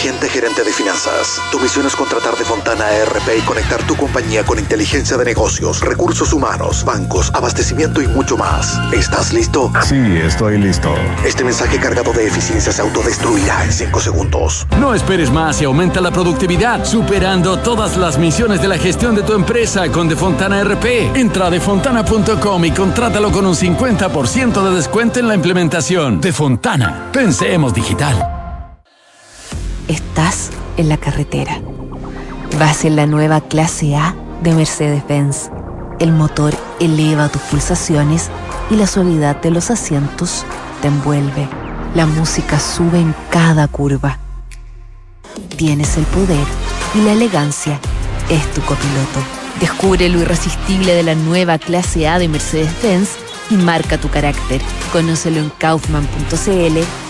Agente 0.00 0.30
gerente 0.30 0.64
de 0.64 0.72
finanzas. 0.72 1.42
Tu 1.52 1.60
misión 1.60 1.84
es 1.84 1.94
contratar 1.94 2.34
de 2.34 2.42
Fontana 2.42 2.90
ERP 2.90 3.36
y 3.38 3.42
conectar 3.42 3.82
tu 3.82 3.94
compañía 3.96 4.42
con 4.44 4.58
inteligencia 4.58 5.18
de 5.18 5.26
negocios, 5.26 5.82
recursos 5.82 6.32
humanos, 6.32 6.86
bancos, 6.86 7.30
abastecimiento 7.34 8.00
y 8.00 8.08
mucho 8.08 8.38
más. 8.38 8.78
¿Estás 8.94 9.34
listo? 9.34 9.70
Sí, 9.84 10.00
estoy 10.24 10.56
listo. 10.56 10.94
Este 11.22 11.44
mensaje 11.44 11.78
cargado 11.78 12.14
de 12.14 12.28
eficiencia 12.28 12.72
se 12.72 12.80
autodestruirá 12.80 13.62
en 13.62 13.72
5 13.72 14.00
segundos. 14.00 14.66
No 14.78 14.94
esperes 14.94 15.30
más 15.30 15.60
y 15.60 15.66
aumenta 15.66 16.00
la 16.00 16.10
productividad, 16.10 16.82
superando 16.86 17.58
todas 17.58 17.98
las 17.98 18.16
misiones 18.16 18.62
de 18.62 18.68
la 18.68 18.78
gestión 18.78 19.14
de 19.14 19.22
tu 19.22 19.34
empresa 19.34 19.90
con 19.90 20.08
Defontana 20.08 20.64
RP. 20.64 21.14
Entra 21.14 21.48
a 21.48 21.50
defontana.com 21.50 22.64
y 22.64 22.70
contrátalo 22.70 23.30
con 23.30 23.44
un 23.44 23.54
50% 23.54 24.62
de 24.66 24.76
descuento 24.76 25.20
en 25.20 25.28
la 25.28 25.34
implementación. 25.34 26.22
Defontana, 26.22 27.10
pensemos 27.12 27.74
digital. 27.74 28.39
Estás 29.90 30.50
en 30.76 30.88
la 30.88 30.98
carretera. 30.98 31.60
Vas 32.60 32.84
en 32.84 32.94
la 32.94 33.06
nueva 33.06 33.40
clase 33.40 33.96
A 33.96 34.14
de 34.40 34.54
Mercedes-Benz. 34.54 35.50
El 35.98 36.12
motor 36.12 36.54
eleva 36.78 37.28
tus 37.28 37.42
pulsaciones 37.42 38.30
y 38.70 38.76
la 38.76 38.86
suavidad 38.86 39.42
de 39.42 39.50
los 39.50 39.68
asientos 39.68 40.44
te 40.80 40.86
envuelve. 40.86 41.48
La 41.96 42.06
música 42.06 42.60
sube 42.60 43.00
en 43.00 43.16
cada 43.32 43.66
curva. 43.66 44.18
Tienes 45.56 45.96
el 45.96 46.04
poder 46.04 46.46
y 46.94 47.00
la 47.00 47.14
elegancia 47.14 47.80
es 48.28 48.48
tu 48.54 48.60
copiloto. 48.60 49.18
Descubre 49.58 50.08
lo 50.08 50.20
irresistible 50.20 50.94
de 50.94 51.02
la 51.02 51.16
nueva 51.16 51.58
clase 51.58 52.06
A 52.06 52.20
de 52.20 52.28
Mercedes-Benz 52.28 53.16
y 53.50 53.56
marca 53.56 53.98
tu 53.98 54.08
carácter. 54.08 54.60
Conócelo 54.92 55.40
en 55.40 55.50
kaufman.cl 55.58 57.09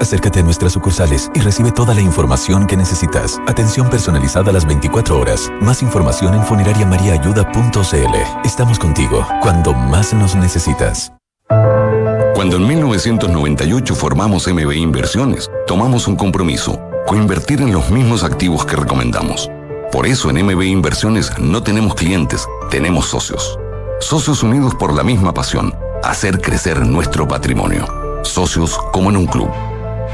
Acércate 0.00 0.40
a 0.40 0.42
nuestras 0.42 0.72
sucursales 0.72 1.30
y 1.34 1.40
recibe 1.40 1.72
toda 1.72 1.92
la 1.92 2.00
información 2.00 2.66
que 2.66 2.76
necesitas. 2.76 3.40
Atención 3.48 3.90
personalizada 3.90 4.50
a 4.50 4.52
las 4.52 4.64
24 4.64 5.18
horas. 5.18 5.50
Más 5.60 5.82
información 5.82 6.34
en 6.34 6.44
funerariamariaayuda.cl. 6.44 8.44
Estamos 8.44 8.78
contigo 8.78 9.26
cuando 9.42 9.74
más 9.74 10.14
nos 10.14 10.36
necesitas. 10.36 11.12
Cuando 12.34 12.56
en 12.56 12.68
1998 12.68 13.94
formamos 13.96 14.46
MB 14.46 14.72
Inversiones, 14.74 15.50
tomamos 15.66 16.06
un 16.06 16.14
compromiso, 16.14 16.80
coinvertir 17.06 17.60
en 17.60 17.72
los 17.72 17.90
mismos 17.90 18.22
activos 18.22 18.64
que 18.64 18.76
recomendamos. 18.76 19.50
Por 19.90 20.06
eso 20.06 20.30
en 20.30 20.46
MB 20.46 20.62
Inversiones 20.62 21.36
no 21.40 21.64
tenemos 21.64 21.96
clientes, 21.96 22.46
tenemos 22.70 23.06
socios. 23.06 23.58
Socios 23.98 24.44
unidos 24.44 24.76
por 24.76 24.94
la 24.94 25.02
misma 25.02 25.34
pasión, 25.34 25.74
hacer 26.04 26.40
crecer 26.40 26.86
nuestro 26.86 27.26
patrimonio. 27.26 27.84
Socios 28.22 28.78
como 28.92 29.10
en 29.10 29.16
un 29.16 29.26
club. 29.26 29.50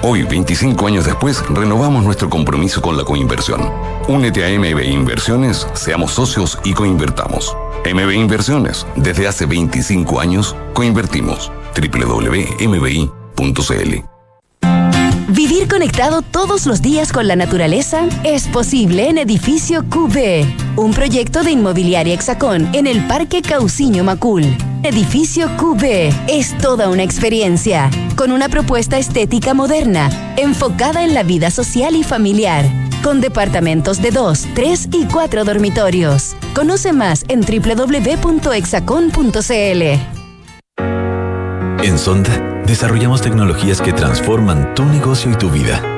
Hoy, 0.07 0.23
25 0.23 0.87
años 0.87 1.07
después, 1.07 1.43
renovamos 1.49 2.05
nuestro 2.05 2.29
compromiso 2.29 2.83
con 2.83 2.95
la 2.95 3.05
coinversión. 3.05 3.73
Únete 4.07 4.45
a 4.45 4.59
MB 4.59 4.83
Inversiones, 4.85 5.67
seamos 5.73 6.13
socios 6.13 6.59
y 6.63 6.75
coinvertamos. 6.75 7.57
MB 7.91 8.13
Inversiones, 8.13 8.87
desde 8.97 9.27
hace 9.27 9.47
25 9.47 10.21
años, 10.21 10.55
coinvertimos. 10.75 11.51
www.mbi.cl 11.75 13.15
Vivir 15.29 15.69
conectado 15.69 16.21
todos 16.21 16.67
los 16.67 16.83
días 16.83 17.11
con 17.11 17.27
la 17.27 17.37
naturaleza 17.37 18.07
es 18.25 18.47
posible 18.49 19.09
en 19.09 19.17
Edificio 19.17 19.87
QB, 19.89 20.77
un 20.77 20.93
proyecto 20.93 21.43
de 21.43 21.53
inmobiliaria 21.53 22.13
Hexacón 22.13 22.69
en 22.75 22.87
el 22.87 23.07
Parque 23.07 23.41
Cauciño 23.41 24.05
Macul. 24.05 24.45
Edificio 24.85 25.49
QB 25.57 26.13
es 26.29 26.57
toda 26.59 26.91
una 26.91 27.03
experiencia, 27.03 27.91
con 28.17 28.33
una 28.33 28.51
propuesta 28.51 28.99
estética 28.99 29.55
moderna, 29.55 30.11
enfocada 30.37 31.05
en 31.05 31.15
la 31.15 31.23
vida 31.23 31.51
social 31.51 31.97
y 31.97 32.05
familiar, 32.05 32.67
con 33.03 33.23
departamentos 33.23 34.03
de 34.03 34.11
2, 34.11 34.49
3 34.55 34.89
y 34.93 35.07
4 35.07 35.45
dormitorios. 35.45 36.37
Conoce 36.55 36.93
más 36.93 37.25
en 37.29 37.41
www.hexacon.cl. 37.41 38.33
En 41.83 41.99
Sonda, 41.99 42.63
desarrollamos 42.67 43.23
tecnologías 43.23 43.81
que 43.81 43.95
transforman 43.95 44.75
tu 44.75 44.85
negocio 44.85 45.33
y 45.33 45.37
tu 45.37 45.49
vida, 45.49 45.81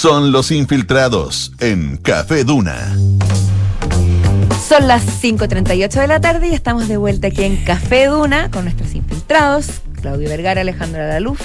Son 0.00 0.30
los 0.30 0.52
infiltrados 0.52 1.50
en 1.58 1.96
Café 1.96 2.44
Duna. 2.44 2.96
Son 4.68 4.86
las 4.86 5.04
5.38 5.04 5.90
de 5.90 6.06
la 6.06 6.20
tarde 6.20 6.46
y 6.46 6.54
estamos 6.54 6.86
de 6.86 6.96
vuelta 6.96 7.26
aquí 7.26 7.42
en 7.42 7.56
Café 7.64 8.06
Duna 8.06 8.48
con 8.48 8.62
nuestros 8.62 8.94
infiltrados, 8.94 9.80
Claudio 10.00 10.28
Vergara, 10.28 10.60
Alejandro 10.60 11.18
Luz. 11.18 11.40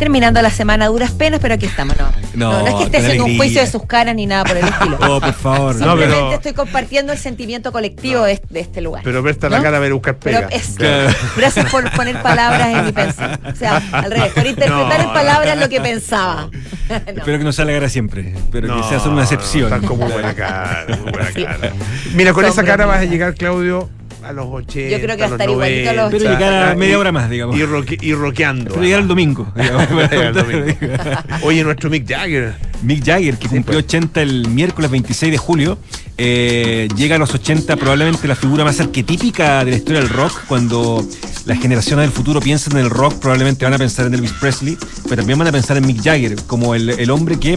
Terminando 0.00 0.42
la 0.42 0.50
semana 0.50 0.88
duras 0.88 1.12
penas, 1.12 1.38
pero 1.40 1.54
aquí 1.54 1.66
estamos, 1.66 1.96
¿no? 1.96 2.25
No, 2.36 2.52
no, 2.62 2.66
es 2.68 2.74
que 2.74 2.82
esté 2.84 2.96
con 2.98 3.06
haciendo 3.06 3.24
un 3.24 3.36
juicio 3.36 3.60
de 3.62 3.66
sus 3.66 3.84
caras 3.86 4.14
ni 4.14 4.26
nada 4.26 4.44
por 4.44 4.56
el 4.56 4.64
estilo. 4.68 4.98
Oh, 5.00 5.20
por 5.20 5.32
favor. 5.32 5.74
No, 5.74 5.86
Simplemente 5.86 6.14
pero- 6.14 6.32
estoy 6.34 6.52
compartiendo 6.52 7.12
el 7.12 7.18
sentimiento 7.18 7.72
colectivo 7.72 8.22
de, 8.24 8.32
este, 8.32 8.46
de 8.50 8.60
este 8.60 8.80
lugar. 8.80 9.02
Pero 9.04 9.22
presta 9.22 9.48
la 9.48 9.56
¿No? 9.58 9.62
cara 9.62 9.78
a 9.78 9.80
ver 9.80 9.92
buscar 9.94 10.16
Pero 10.18 10.38
pega. 10.40 10.48
es- 10.50 10.74
Claro. 10.76 11.14
Gracias 11.36 11.70
por 11.70 11.90
poner 11.92 12.20
palabras 12.22 12.68
en 12.68 12.84
mi 12.86 12.92
pensar. 12.92 13.40
O 13.52 13.56
sea, 13.56 13.82
al 13.92 14.10
revés, 14.10 14.32
por 14.32 14.46
interpretar 14.46 14.98
No, 14.98 15.04
en 15.08 15.12
palabras 15.12 15.58
lo 15.58 15.68
que 15.68 15.80
pensaba. 15.80 16.48
Espero 17.06 17.38
que 17.38 17.44
no 17.44 17.52
sea 17.52 17.64
la 17.64 17.72
cara 17.72 17.88
siempre. 17.88 18.32
Espero 18.36 18.68
No, 18.68 18.82
que 18.82 18.88
sea 18.88 19.00
solo 19.00 19.12
una 19.14 19.22
excepción. 19.22 19.64
Están 19.72 19.86
con 19.88 19.98
muy 19.98 20.12
buena 20.12 20.34
cara, 20.34 20.84
muy 21.02 21.10
buena 21.12 21.32
cara. 21.32 21.72
Mira, 22.14 22.32
con 22.32 22.44
esa 22.44 22.62
cara 22.64 22.86
vas 22.86 22.98
a 23.00 23.04
llegar, 23.04 23.34
Claudio, 23.34 23.88
a 24.28 24.32
los 24.32 24.46
80. 24.46 24.96
Yo 24.96 25.02
creo 25.04 25.16
que 25.16 25.22
a 25.24 25.26
los 25.26 25.32
estar 25.32 25.48
igualito 25.50 25.90
a 25.90 25.92
los 25.92 26.04
90, 26.12 26.18
Pero 26.18 26.38
llegar 26.38 26.68
a 26.70 26.74
media 26.74 26.98
hora 26.98 27.12
más, 27.12 27.30
digamos. 27.30 27.56
Y, 27.56 27.64
roque- 27.64 27.98
y 28.00 28.12
rockeando. 28.14 28.70
Pero 28.72 28.82
llegar 28.84 29.00
el 29.02 29.08
domingo. 29.08 29.52
digamos. 29.56 29.88
Llegar 29.90 30.12
el 30.26 30.34
domingo. 30.34 30.66
Oye, 31.42 31.64
nuestro 31.64 31.90
Mick 31.90 32.06
Jagger. 32.08 32.54
Mick 32.86 33.04
Jagger, 33.04 33.36
que 33.36 33.48
cumplió 33.48 33.78
80 33.78 34.22
el 34.22 34.48
miércoles 34.48 34.90
26 34.90 35.32
de 35.32 35.38
julio, 35.38 35.78
eh, 36.16 36.88
llega 36.96 37.16
a 37.16 37.18
los 37.18 37.34
80 37.34 37.76
probablemente 37.76 38.28
la 38.28 38.36
figura 38.36 38.64
más 38.64 38.78
arquetípica 38.78 39.64
de 39.64 39.72
la 39.72 39.76
historia 39.76 40.00
del 40.00 40.08
rock. 40.08 40.44
Cuando 40.46 41.04
las 41.46 41.58
generaciones 41.58 42.04
del 42.04 42.12
futuro 42.12 42.40
piensan 42.40 42.78
en 42.78 42.84
el 42.84 42.90
rock, 42.90 43.14
probablemente 43.14 43.64
van 43.64 43.74
a 43.74 43.78
pensar 43.78 44.06
en 44.06 44.14
Elvis 44.14 44.32
Presley, 44.32 44.78
pero 45.08 45.16
también 45.16 45.36
van 45.36 45.48
a 45.48 45.52
pensar 45.52 45.76
en 45.76 45.86
Mick 45.86 46.00
Jagger, 46.00 46.36
como 46.46 46.76
el, 46.76 46.90
el 46.90 47.10
hombre 47.10 47.40
que 47.40 47.56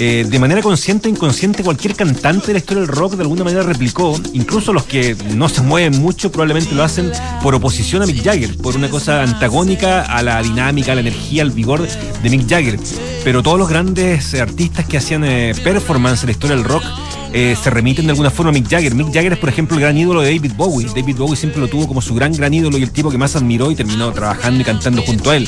eh, 0.00 0.26
de 0.28 0.38
manera 0.40 0.60
consciente 0.60 1.08
o 1.08 1.10
inconsciente 1.10 1.62
cualquier 1.62 1.94
cantante 1.94 2.48
de 2.48 2.54
la 2.54 2.58
historia 2.58 2.80
del 2.80 2.88
rock 2.88 3.14
de 3.14 3.22
alguna 3.22 3.44
manera 3.44 3.62
replicó. 3.62 4.20
Incluso 4.32 4.72
los 4.72 4.84
que 4.84 5.16
no 5.34 5.48
se 5.48 5.62
mueven 5.62 6.00
mucho 6.00 6.32
probablemente 6.32 6.74
lo 6.74 6.82
hacen 6.82 7.12
por 7.42 7.54
oposición 7.54 8.02
a 8.02 8.06
Mick 8.06 8.24
Jagger, 8.24 8.56
por 8.56 8.74
una 8.74 8.90
cosa 8.90 9.22
antagónica 9.22 10.02
a 10.02 10.22
la 10.22 10.42
dinámica, 10.42 10.92
a 10.92 10.94
la 10.96 11.02
energía, 11.02 11.42
al 11.42 11.52
vigor 11.52 11.86
de 11.86 12.30
Mick 12.30 12.48
Jagger. 12.48 12.78
Pero 13.22 13.42
todos 13.42 13.56
los 13.56 13.68
grandes 13.68 14.34
eh, 14.34 14.42
artistas 14.64 14.86
que 14.86 14.96
hacían 14.96 15.24
eh, 15.24 15.54
performance 15.62 16.22
en 16.22 16.28
la 16.28 16.32
historia 16.32 16.56
del 16.56 16.64
rock 16.64 16.82
eh, 17.34 17.54
se 17.62 17.68
remiten 17.68 18.06
de 18.06 18.12
alguna 18.12 18.30
forma 18.30 18.48
a 18.48 18.52
Mick 18.54 18.66
Jagger. 18.66 18.94
Mick 18.94 19.12
Jagger 19.12 19.34
es, 19.34 19.38
por 19.38 19.50
ejemplo, 19.50 19.76
el 19.76 19.82
gran 19.82 19.98
ídolo 19.98 20.22
de 20.22 20.34
David 20.34 20.52
Bowie. 20.56 20.86
David 20.86 21.16
Bowie 21.18 21.36
siempre 21.36 21.60
lo 21.60 21.68
tuvo 21.68 21.86
como 21.86 22.00
su 22.00 22.14
gran, 22.14 22.32
gran 22.32 22.54
ídolo 22.54 22.78
y 22.78 22.82
el 22.82 22.90
tipo 22.90 23.10
que 23.10 23.18
más 23.18 23.36
admiró 23.36 23.70
y 23.70 23.74
terminó 23.74 24.10
trabajando 24.12 24.62
y 24.62 24.64
cantando 24.64 25.02
junto 25.02 25.30
a 25.30 25.36
él. 25.36 25.46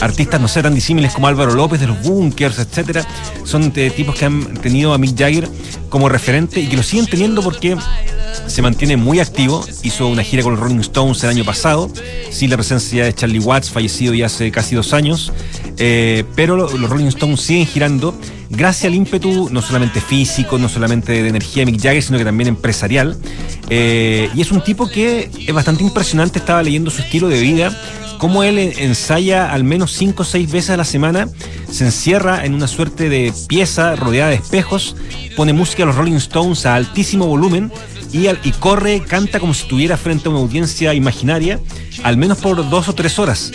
Artistas, 0.00 0.40
no 0.40 0.46
sé, 0.46 0.62
tan 0.62 0.76
disímiles 0.76 1.12
como 1.12 1.26
Álvaro 1.26 1.54
López 1.54 1.80
de 1.80 1.88
los 1.88 2.00
Bunkers, 2.02 2.60
etcétera, 2.60 3.04
son 3.44 3.72
eh, 3.74 3.90
tipos 3.90 4.14
que 4.14 4.26
han 4.26 4.54
tenido 4.58 4.94
a 4.94 4.98
Mick 4.98 5.18
Jagger 5.18 5.48
como 5.88 6.08
referente 6.08 6.60
y 6.60 6.68
que 6.68 6.76
lo 6.76 6.84
siguen 6.84 7.06
teniendo 7.06 7.42
porque 7.42 7.76
se 8.46 8.62
mantiene 8.62 8.96
muy 8.96 9.20
activo. 9.20 9.64
Hizo 9.82 10.08
una 10.08 10.22
gira 10.22 10.42
con 10.42 10.52
los 10.52 10.60
Rolling 10.60 10.80
Stones 10.80 11.22
el 11.24 11.30
año 11.30 11.44
pasado, 11.44 11.90
sin 12.30 12.50
la 12.50 12.56
presencia 12.56 13.04
de 13.04 13.14
Charlie 13.14 13.38
Watts, 13.40 13.70
fallecido 13.70 14.14
ya 14.14 14.26
hace 14.26 14.50
casi 14.50 14.74
dos 14.74 14.92
años. 14.92 15.32
Eh, 15.78 16.24
pero 16.34 16.56
lo- 16.56 16.76
los 16.76 16.90
Rolling 16.90 17.06
Stones 17.06 17.40
siguen 17.40 17.66
girando 17.66 18.14
gracias 18.50 18.84
al 18.86 18.94
ímpetu 18.94 19.48
no 19.50 19.62
solamente 19.62 20.00
físico, 20.00 20.58
no 20.58 20.68
solamente 20.68 21.22
de 21.22 21.28
energía 21.28 21.64
de 21.64 21.72
Mick 21.72 21.80
Jagger, 21.82 22.02
sino 22.02 22.18
que 22.18 22.24
también 22.24 22.48
empresarial. 22.48 23.16
Eh, 23.70 24.28
y 24.34 24.40
es 24.42 24.52
un 24.52 24.62
tipo 24.62 24.88
que 24.88 25.30
es 25.46 25.54
bastante 25.54 25.82
impresionante, 25.82 26.38
estaba 26.38 26.62
leyendo 26.62 26.90
su 26.90 27.00
estilo 27.00 27.28
de 27.28 27.40
vida, 27.40 27.74
cómo 28.18 28.42
él 28.44 28.58
en- 28.58 28.78
ensaya 28.78 29.50
al 29.50 29.64
menos 29.64 29.92
cinco 29.92 30.22
o 30.22 30.26
seis 30.26 30.50
veces 30.52 30.70
a 30.70 30.76
la 30.76 30.84
semana, 30.84 31.28
se 31.70 31.86
encierra 31.86 32.44
en 32.44 32.52
una 32.54 32.68
suerte 32.68 33.08
de 33.08 33.32
pieza 33.48 33.96
rodeada 33.96 34.28
de 34.30 34.36
espejos, 34.36 34.94
pone 35.36 35.54
música 35.54 35.84
a 35.84 35.86
los 35.86 35.96
Rolling 35.96 36.16
Stones 36.16 36.66
a 36.66 36.74
altísimo 36.74 37.26
volumen 37.26 37.72
y, 38.12 38.26
al- 38.26 38.38
y 38.44 38.50
corre, 38.52 39.00
canta 39.00 39.40
como 39.40 39.54
si 39.54 39.62
estuviera 39.62 39.96
frente 39.96 40.28
a 40.28 40.30
una 40.30 40.40
audiencia 40.40 40.94
imaginaria, 40.94 41.58
al 42.02 42.16
menos 42.16 42.38
por 42.38 42.68
dos 42.68 42.88
o 42.88 42.94
tres 42.94 43.18
horas. 43.18 43.52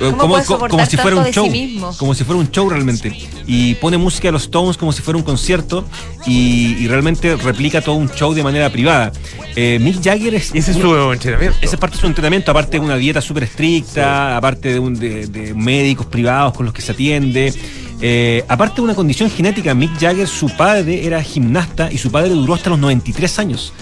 Eh, 0.00 0.12
¿Cómo 0.16 0.28
puede 0.34 0.44
soportar 0.44 0.86
si 0.86 0.96
fuera 0.96 1.16
un 1.16 1.26
show, 1.32 1.46
sí 1.46 1.50
mismo? 1.50 1.92
como 1.96 2.14
si 2.14 2.22
fuera 2.22 2.38
un 2.40 2.50
show 2.50 2.68
realmente. 2.68 3.16
Y 3.46 3.74
pone 3.76 3.96
música 3.96 4.28
a 4.28 4.32
los 4.32 4.42
Stones 4.42 4.76
como 4.76 4.92
si 4.92 5.02
fuera 5.02 5.16
un 5.16 5.24
concierto 5.24 5.84
y, 6.26 6.76
y 6.78 6.86
realmente 6.88 7.34
replica 7.36 7.80
todo 7.80 7.94
un 7.96 8.08
show 8.10 8.34
de 8.34 8.42
manera 8.44 8.70
privada. 8.70 9.12
Eh, 9.56 9.78
Mick 9.80 10.02
Jagger 10.04 10.34
es. 10.34 10.54
Ese 10.54 10.72
es 10.72 10.76
su 10.76 10.94
entrenamiento. 11.12 11.56
Esa 11.62 11.74
es 11.74 11.80
parte 11.80 11.96
de 11.96 12.00
su 12.02 12.06
entrenamiento, 12.06 12.50
aparte 12.50 12.78
de 12.78 12.84
una 12.84 12.96
dieta 12.96 13.20
súper 13.20 13.44
estricta, 13.44 14.36
aparte 14.36 14.74
de, 14.74 14.78
un- 14.78 14.94
de- 14.94 15.26
de 15.26 15.54
médicos 15.54 16.06
privados 16.06 16.52
con 16.54 16.66
los 16.66 16.74
que 16.74 16.82
se 16.82 16.92
atiende. 16.92 17.52
Eh, 18.00 18.44
aparte 18.46 18.76
de 18.76 18.82
una 18.82 18.94
condición 18.94 19.28
genética, 19.30 19.74
Mick 19.74 19.98
Jagger, 19.98 20.28
su 20.28 20.48
padre 20.56 21.04
era 21.04 21.22
gimnasta 21.22 21.90
y 21.90 21.98
su 21.98 22.12
padre 22.12 22.30
duró 22.30 22.54
hasta 22.54 22.70
los 22.70 22.78
93 22.78 23.38
años. 23.38 23.72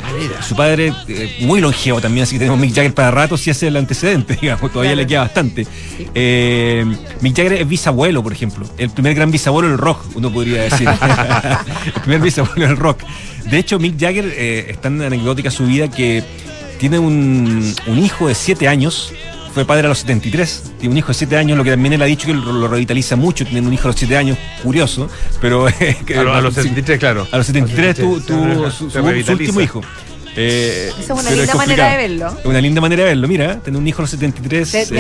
Su 0.47 0.57
padre, 0.57 0.93
eh, 1.09 1.37
muy 1.41 1.61
longevo 1.61 2.01
también, 2.01 2.25
así 2.25 2.35
que 2.35 2.41
tenemos 2.41 2.59
Mick 2.59 2.75
Jagger 2.75 2.95
para 2.95 3.11
rato, 3.11 3.37
si 3.37 3.51
es 3.51 3.63
el 3.63 3.77
antecedente, 3.77 4.37
digamos, 4.41 4.73
todavía 4.73 4.97
le 4.97 5.07
queda 5.07 5.21
bastante. 5.21 5.67
Eh, 6.15 6.85
Mick 7.21 7.37
Jagger 7.37 7.55
es 7.55 7.69
bisabuelo, 7.69 8.23
por 8.23 8.33
ejemplo, 8.33 8.67
el 8.79 8.91
primer 8.91 9.15
gran 9.15 9.31
bisabuelo 9.31 9.69
del 9.69 9.79
rock, 9.79 10.01
uno 10.15 10.33
podría 10.33 10.63
decir. 10.63 10.89
el 11.95 12.01
primer 12.01 12.21
bisabuelo 12.21 12.69
del 12.69 12.77
rock. 12.77 13.01
De 13.51 13.59
hecho, 13.59 13.79
Mick 13.79 14.01
Jagger 14.01 14.27
es 14.27 14.81
tan 14.81 15.01
anecdótica 15.03 15.51
su 15.51 15.67
vida 15.67 15.89
que 15.89 16.25
tiene 16.79 16.99
un, 16.99 17.75
un 17.87 17.99
hijo 17.99 18.29
de 18.29 18.35
7 18.35 18.67
años. 18.67 19.13
Fue 19.57 19.65
padre 19.65 19.87
a 19.87 19.89
los 19.89 20.01
73, 20.01 20.73
tiene 20.79 20.93
un 20.93 20.99
hijo 20.99 21.09
de 21.09 21.15
7 21.15 21.35
años, 21.39 21.57
lo 21.57 21.65
que 21.65 21.71
también 21.71 21.95
él 21.95 22.03
ha 22.03 22.05
dicho 22.05 22.27
que 22.27 22.35
lo, 22.35 22.53
lo 22.53 22.69
revitaliza 22.69 23.17
mucho, 23.17 23.47
tener 23.47 23.63
un 23.63 23.73
hijo 23.73 23.85
a 23.85 23.87
los 23.87 23.97
7 23.97 24.15
años, 24.15 24.37
curioso, 24.63 25.09
pero... 25.41 25.67
eh, 25.81 25.97
que- 26.05 26.19
A 26.19 26.23
lo- 26.25 26.35
a 26.35 26.43
los 26.43 26.53
sí, 26.53 26.61
73, 26.61 26.99
claro. 27.01 27.27
A 27.33 27.39
los 27.39 27.47
73 27.47 27.97
tuvo 27.97 28.21
se 28.21 28.77
su, 28.77 28.91
su- 28.91 28.99
revitaliza. 29.01 29.33
su 29.33 29.33
último 29.39 29.61
hijo. 29.63 29.81
Eh, 30.37 30.91
Esa 31.01 31.15
es 31.15 31.21
una 31.23 31.31
linda 31.31 31.55
manera 31.55 31.89
de 31.93 31.97
verlo. 31.97 32.37
Una 32.45 32.61
linda 32.61 32.81
manera 32.83 33.03
de 33.05 33.09
verlo, 33.09 33.27
mira, 33.29 33.59
tener 33.61 33.81
un 33.81 33.89
hijo 33.89 34.01
a 34.01 34.03
los 34.03 34.11
73, 34.11 34.71
Te- 34.71 34.85
te- 34.85 34.95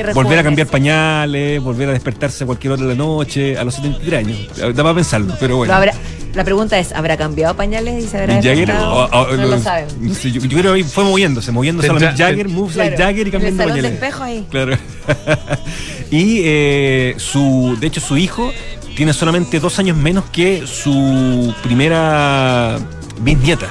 eh, 0.00 0.02
te 0.04 0.12
volver 0.12 0.38
a 0.40 0.42
cambiar 0.42 0.66
pañales, 0.66 1.62
volver 1.62 1.88
a 1.88 1.92
despertarse 1.92 2.44
a 2.44 2.46
cualquier 2.46 2.74
hora 2.74 2.82
de 2.82 2.88
la 2.88 2.94
noche, 2.94 3.56
a 3.56 3.64
los 3.64 3.74
73 3.76 4.18
años. 4.26 4.38
Da 4.76 4.82
para 4.82 4.94
pensarlo, 4.94 5.34
pero 5.40 5.56
bueno. 5.56 5.72
Lo 5.72 5.78
habrá- 5.78 5.94
la 6.34 6.44
pregunta 6.44 6.78
es, 6.78 6.92
¿habrá 6.92 7.16
cambiado 7.16 7.54
pañales 7.56 8.02
y 8.04 8.06
se 8.08 8.18
habrá 8.18 8.34
Jagger, 8.42 8.70
o- 8.72 9.04
o- 9.04 9.26
no 9.36 9.42
lo 9.42 9.46
lo- 9.48 9.58
saben. 9.60 9.86
no 10.00 10.14
sé, 10.14 10.30
yo, 10.32 10.40
yo 10.40 10.58
creo 10.58 10.74
que 10.74 10.84
fue 10.84 11.04
moviéndose, 11.04 11.52
moviéndose 11.52 11.92
Mick 11.92 12.16
Jagger, 12.16 12.48
moves 12.48 12.76
like 12.76 12.96
Jagger 12.96 13.18
y 13.18 13.20
el 13.22 13.30
cambiando 13.32 13.62
salón 13.62 13.76
de 13.76 13.82
pañales. 13.82 14.02
espejo 14.02 14.22
ahí. 14.24 14.46
Claro. 14.50 14.76
y 16.10 16.40
eh, 16.44 17.14
su, 17.18 17.76
de 17.80 17.86
hecho, 17.86 18.00
su 18.00 18.16
hijo 18.16 18.52
tiene 18.96 19.12
solamente 19.12 19.58
dos 19.60 19.78
años 19.78 19.96
menos 19.96 20.24
que 20.32 20.66
su 20.66 21.54
primera 21.62 22.78
bisnieta. 23.20 23.68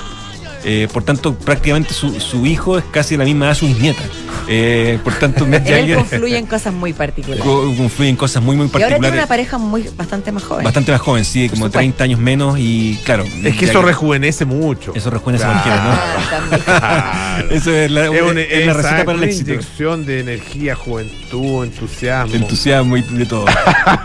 Eh, 0.64 0.88
por 0.94 1.04
tanto, 1.04 1.34
prácticamente 1.36 1.94
su, 1.94 2.20
su 2.20 2.46
hijo 2.46 2.78
es 2.78 2.84
casi 2.92 3.18
la 3.18 3.24
misma 3.26 3.46
edad 3.48 3.56
su 3.56 3.68
bisnieta. 3.68 4.02
Eh, 4.48 5.00
por 5.04 5.14
tanto, 5.14 5.46
Mick 5.46 5.64
Jagger 5.68 5.98
confluyen 5.98 6.46
cosas 6.46 6.74
muy 6.74 6.94
particulares. 6.94 7.44
co- 7.44 7.74
confluyen 7.78 8.16
cosas 8.16 8.44
muy, 8.44 8.56
muy 8.56 8.66
Y 8.66 8.70
ahora 8.70 8.80
tiene 8.80 8.90
particulares. 8.90 9.20
una 9.20 9.28
pareja 9.28 9.58
muy 9.58 9.90
bastante 9.96 10.32
más 10.32 10.44
joven. 10.44 10.64
Bastante 10.64 10.92
más 10.92 11.02
joven, 11.02 11.26
sí, 11.26 11.48
como 11.50 11.66
supuesto. 11.68 11.78
30 11.80 12.04
años 12.04 12.20
menos 12.20 12.58
y 12.60 13.00
claro. 13.06 13.24
Es 13.24 13.56
que 13.58 13.66
eso 13.66 13.82
Jagger- 13.82 13.86
rejuvenece 13.86 14.46
mucho. 14.46 14.94
Eso 14.96 15.10
rejuvenece 15.10 15.46
a 15.46 15.62
Claro. 15.62 15.62
cualquiera, 16.20 16.60
Claro. 16.66 17.46
¿no? 17.50 17.56
Eso 17.56 17.72
es 17.72 17.92
la, 17.92 18.06
Es, 18.06 18.22
una, 18.22 18.42
es 18.42 18.66
la 18.66 18.74
receta 18.74 18.98
para 19.06 19.12
el 19.12 19.18
una 19.18 19.26
éxito. 19.28 19.52
inyección 19.54 20.06
de 20.06 20.20
energía, 20.20 20.76
juventud, 20.76 21.64
entusiasmo. 21.64 22.36
Entusiasmo 22.36 22.98
y 22.98 23.02
de 23.04 23.26
todo. 23.26 23.46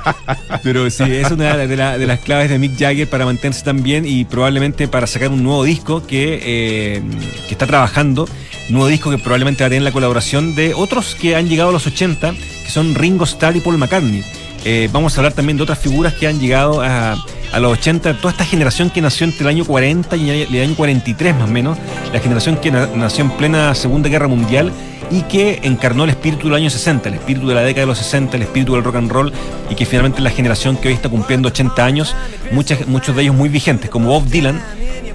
Pero 0.63 0.89
sí, 0.91 1.05
es 1.05 1.31
una 1.31 1.57
de, 1.57 1.77
la- 1.77 1.99
de 1.99 2.07
las 2.07 2.21
claves 2.21 2.51
de 2.51 2.59
Mick 2.59 2.79
Jagger 2.79 3.09
para 3.09 3.25
mantenerse 3.25 3.65
tan 3.65 3.83
bien 3.83 4.05
y 4.07 4.25
probablemente 4.25 4.89
para 4.89 5.07
sacar 5.07 5.29
un 5.31 5.43
nuevo 5.43 5.65
disco 5.65 6.07
que, 6.07 6.46
eh, 6.47 7.03
que 7.47 7.53
está 7.53 7.67
trabajando. 7.67 8.27
Nuevo 8.71 8.87
disco 8.89 9.11
que 9.11 9.19
probablemente 9.19 9.63
va 9.63 9.67
a 9.67 9.71
tener 9.71 9.83
la 9.83 9.93
colaboración 9.93 10.55
de 10.55 10.73
otros 10.75 11.15
que 11.15 11.37
han 11.37 11.49
llegado 11.49 11.69
a 11.71 11.73
los 11.73 11.87
80, 11.87 12.33
que 12.65 12.71
son 12.71 12.95
Ringo 12.95 13.25
Starr 13.25 13.57
y 13.57 13.61
Paul 13.61 13.77
McCartney. 13.79 14.25
Eh, 14.65 14.89
vamos 14.93 15.15
a 15.17 15.21
hablar 15.21 15.33
también 15.35 15.57
de 15.57 15.63
otras 15.63 15.79
figuras 15.79 16.15
que 16.15 16.27
han 16.27 16.41
llegado 16.41 16.81
a, 16.83 17.13
a 17.53 17.61
los 17.61 17.79
80, 17.79 18.15
toda 18.19 18.33
esta 18.33 18.45
generación 18.45 18.91
que 18.91 19.01
nació 19.01 19.25
entre 19.27 19.43
el 19.43 19.49
año 19.49 19.65
40 19.65 20.17
y 20.17 20.31
el 20.31 20.61
año 20.63 20.75
43 20.75 21.35
más 21.37 21.45
o 21.49 21.53
menos, 21.53 21.79
la 22.13 22.19
generación 22.19 22.57
que 22.57 22.73
na- 22.73 22.89
nació 22.97 23.25
en 23.25 23.31
plena 23.31 23.73
Segunda 23.77 24.09
Guerra 24.09 24.27
Mundial 24.27 24.73
y 25.11 25.23
que 25.23 25.61
encarnó 25.63 26.05
el 26.05 26.11
espíritu 26.11 26.49
del 26.49 26.57
año 26.57 26.71
60, 26.71 27.09
el 27.09 27.15
espíritu 27.17 27.49
de 27.49 27.55
la 27.55 27.63
década 27.63 27.83
de 27.83 27.87
los 27.87 27.99
60, 27.99 28.37
el 28.37 28.43
espíritu 28.43 28.75
del 28.75 28.85
rock 28.85 28.97
and 28.97 29.11
roll 29.11 29.33
y 29.71 29.75
que 29.75 29.87
finalmente 29.87 30.21
la 30.21 30.31
generación 30.31 30.77
que 30.77 30.89
hoy 30.89 30.95
está 30.95 31.09
cumpliendo 31.09 31.49
80 31.49 31.85
años, 31.85 32.15
muchos 32.53 33.17
de 33.17 33.23
ellos 33.23 33.35
muy 33.35 33.49
vigentes, 33.49 33.91
como 33.91 34.09
Bob 34.09 34.27
Dylan, 34.27 34.61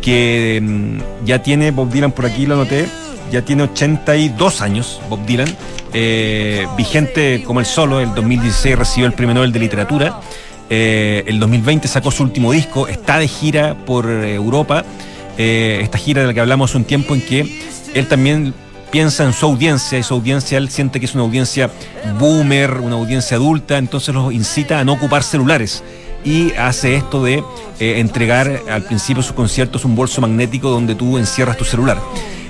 que 0.01 0.59
mm, 0.61 1.25
ya 1.25 1.41
tiene, 1.41 1.71
Bob 1.71 1.89
Dylan 1.89 2.11
por 2.11 2.25
aquí 2.25 2.45
lo 2.45 2.55
anoté, 2.55 2.87
ya 3.31 3.43
tiene 3.43 3.63
82 3.63 4.61
años, 4.61 5.01
Bob 5.09 5.25
Dylan, 5.25 5.47
eh, 5.93 6.67
vigente 6.77 7.43
como 7.45 7.59
el 7.59 7.65
solo, 7.65 7.99
el 7.99 8.13
2016 8.13 8.77
recibió 8.77 9.07
el 9.07 9.13
premio 9.13 9.35
Nobel 9.35 9.51
de 9.51 9.59
Literatura, 9.59 10.19
eh, 10.73 11.25
el 11.27 11.37
2020 11.37 11.89
sacó 11.89 12.11
su 12.11 12.23
último 12.23 12.53
disco, 12.53 12.87
está 12.87 13.19
de 13.19 13.27
gira 13.27 13.75
por 13.85 14.09
eh, 14.09 14.35
Europa, 14.35 14.85
eh, 15.37 15.79
esta 15.83 15.97
gira 15.97 16.21
de 16.21 16.27
la 16.27 16.33
que 16.33 16.39
hablamos 16.39 16.75
un 16.75 16.85
tiempo 16.85 17.13
en 17.13 17.21
que 17.21 17.59
él 17.93 18.07
también 18.07 18.53
piensa 18.91 19.23
en 19.23 19.33
su 19.33 19.45
audiencia 19.45 19.97
y 19.97 20.03
su 20.03 20.13
audiencia 20.13 20.57
él 20.57 20.69
siente 20.69 20.99
que 20.99 21.05
es 21.05 21.15
una 21.15 21.23
audiencia 21.23 21.71
boomer, 22.19 22.79
una 22.81 22.95
audiencia 22.95 23.37
adulta, 23.37 23.77
entonces 23.77 24.13
los 24.13 24.33
incita 24.33 24.79
a 24.79 24.83
no 24.83 24.93
ocupar 24.93 25.23
celulares 25.23 25.83
y 26.23 26.53
hace 26.53 26.95
esto 26.95 27.23
de 27.23 27.43
eh, 27.79 27.99
entregar 27.99 28.61
al 28.69 28.83
principio 28.83 29.23
sus 29.23 29.33
conciertos 29.33 29.85
un 29.85 29.95
bolso 29.95 30.21
magnético 30.21 30.69
donde 30.69 30.95
tú 30.95 31.17
encierras 31.17 31.57
tu 31.57 31.65
celular. 31.65 31.97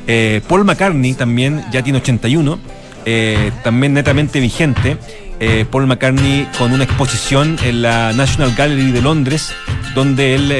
Eh, 0.08 0.42
Paul 0.48 0.66
McCartney 0.66 1.14
también 1.14 1.64
ya 1.72 1.84
tiene 1.84 2.00
81, 2.00 2.60
eh, 3.06 3.52
también 3.64 3.94
netamente 3.94 4.40
vigente. 4.40 4.98
Paul 5.72 5.88
McCartney 5.88 6.48
con 6.60 6.72
una 6.72 6.84
exposición 6.84 7.58
en 7.64 7.82
la 7.82 8.14
National 8.14 8.54
Gallery 8.56 8.92
de 8.92 9.02
Londres, 9.02 9.56
donde 9.96 10.36
él 10.36 10.52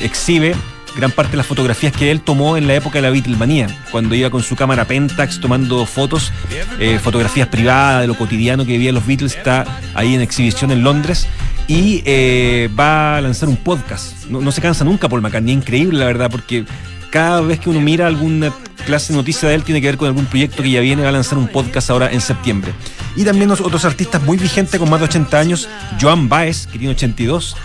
exhibe 0.00 0.54
gran 0.96 1.10
parte 1.10 1.32
de 1.32 1.36
las 1.36 1.46
fotografías 1.46 1.92
que 1.92 2.10
él 2.10 2.20
tomó 2.20 2.56
en 2.56 2.66
la 2.66 2.74
época 2.74 2.98
de 2.98 3.02
la 3.02 3.10
Beatlemanía, 3.10 3.66
cuando 3.90 4.14
iba 4.14 4.30
con 4.30 4.42
su 4.42 4.56
cámara 4.56 4.86
Pentax 4.86 5.40
tomando 5.40 5.84
fotos, 5.86 6.32
eh, 6.80 6.98
fotografías 6.98 7.48
privadas 7.48 8.00
de 8.00 8.06
lo 8.06 8.16
cotidiano 8.16 8.64
que 8.64 8.72
vivían 8.72 8.94
los 8.94 9.06
Beatles, 9.06 9.36
está 9.36 9.64
ahí 9.94 10.14
en 10.14 10.22
exhibición 10.22 10.70
en 10.70 10.82
Londres 10.82 11.28
y 11.68 12.02
eh, 12.06 12.70
va 12.78 13.18
a 13.18 13.20
lanzar 13.20 13.48
un 13.48 13.56
podcast. 13.56 14.24
No, 14.26 14.50
se 14.50 14.60
cansa 14.60 14.84
nunca 14.84 15.08
Paul 15.08 15.20
McCartney, 15.20 15.52
increíble 15.52 15.98
la 15.98 16.06
verdad, 16.06 16.30
porque 16.30 16.64
cada 17.10 17.40
vez 17.42 17.60
que 17.60 17.70
uno 17.70 17.80
mira 17.80 18.06
alguna 18.06 18.52
clase 18.86 19.12
de 19.12 19.18
noticia 19.18 19.48
de 19.48 19.54
él 19.54 19.64
tiene 19.64 19.80
que 19.80 19.88
ver 19.88 19.96
con 19.96 20.08
algún 20.08 20.26
proyecto 20.26 20.62
que 20.62 20.70
ya 20.70 20.80
viene, 20.80 21.02
va 21.02 21.10
a 21.10 21.12
lanzar 21.12 21.38
un 21.38 21.48
podcast 21.48 21.90
ahora 21.90 22.10
en 22.10 22.20
septiembre. 22.20 22.72
Y 23.16 23.24
también 23.24 23.50
otros 23.50 23.84
artistas 23.84 24.22
muy 24.22 24.36
vigentes 24.36 24.78
con 24.78 24.88
más 24.88 25.00
de 25.00 25.06
80 25.06 25.38
años, 25.38 25.68
Joan 26.00 26.28
Baez, 26.28 26.66
que 26.66 26.78
tiene 26.78 26.94
82, 26.94 27.56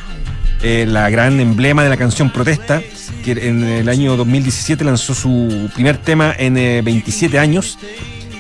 eh, 0.64 0.86
la 0.88 1.10
gran 1.10 1.40
emblema 1.40 1.84
de 1.84 1.90
la 1.90 1.98
canción 1.98 2.30
Protesta, 2.30 2.82
que 3.24 3.32
en 3.32 3.64
el 3.64 3.90
año 3.90 4.16
2017 4.16 4.84
lanzó 4.84 5.16
su 5.16 5.70
primer 5.74 5.98
tema 5.98 6.34
en 6.38 6.58
eh, 6.58 6.82
27 6.84 7.40
años. 7.40 7.80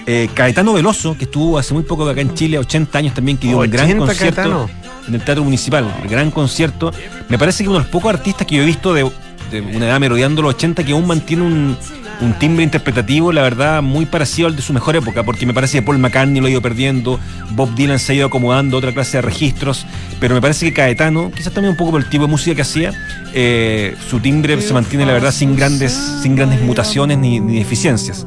Eh, 0.05 0.29
Caetano 0.33 0.73
Veloso, 0.73 1.17
que 1.17 1.25
estuvo 1.25 1.57
hace 1.57 1.73
muy 1.73 1.83
poco 1.83 2.07
acá 2.07 2.21
en 2.21 2.33
Chile, 2.33 2.59
80 2.59 2.97
años 2.97 3.13
también, 3.13 3.37
que 3.37 3.47
dio 3.47 3.59
un 3.59 3.69
gran 3.69 3.85
80 3.85 4.05
concierto 4.05 4.35
Caetano. 4.35 4.69
en 5.07 5.15
el 5.15 5.23
Teatro 5.23 5.43
Municipal, 5.43 5.93
el 6.03 6.09
gran 6.09 6.31
concierto. 6.31 6.91
Me 7.27 7.37
parece 7.37 7.63
que 7.63 7.69
uno 7.69 7.79
de 7.79 7.85
los 7.85 7.91
pocos 7.91 8.13
artistas 8.13 8.45
que 8.45 8.55
yo 8.55 8.63
he 8.63 8.65
visto 8.65 8.93
de, 8.93 9.09
de 9.51 9.61
una 9.61 9.87
edad 9.87 9.99
merodeando 9.99 10.41
los 10.41 10.55
80 10.55 10.83
que 10.83 10.91
aún 10.91 11.07
mantiene 11.07 11.43
un, 11.43 11.77
un 12.21 12.33
timbre 12.37 12.63
interpretativo, 12.63 13.31
la 13.31 13.41
verdad, 13.41 13.81
muy 13.81 14.05
parecido 14.05 14.47
al 14.47 14.55
de 14.55 14.61
su 14.61 14.73
mejor 14.73 14.95
época, 14.95 15.23
porque 15.23 15.45
me 15.45 15.53
parece 15.53 15.79
que 15.79 15.81
Paul 15.81 15.97
McCartney 15.97 16.39
lo 16.39 16.47
ha 16.47 16.49
ido 16.49 16.61
perdiendo, 16.61 17.19
Bob 17.51 17.73
Dylan 17.75 17.99
se 17.99 18.13
ha 18.13 18.15
ido 18.15 18.27
acomodando 18.27 18.77
otra 18.77 18.93
clase 18.93 19.17
de 19.17 19.21
registros, 19.21 19.85
pero 20.19 20.35
me 20.35 20.41
parece 20.41 20.65
que 20.67 20.73
Caetano, 20.73 21.31
quizás 21.31 21.53
también 21.53 21.71
un 21.71 21.77
poco 21.77 21.91
por 21.91 22.01
el 22.01 22.09
tipo 22.09 22.25
de 22.25 22.29
música 22.29 22.55
que 22.55 22.61
hacía, 22.61 22.93
eh, 23.33 23.95
su 24.09 24.19
timbre 24.19 24.61
se 24.61 24.73
mantiene, 24.73 25.05
la 25.05 25.13
verdad, 25.13 25.31
sin 25.31 25.55
grandes, 25.55 25.93
sin 26.21 26.35
grandes 26.35 26.61
mutaciones 26.61 27.17
ni, 27.17 27.39
ni 27.39 27.57
deficiencias. 27.59 28.25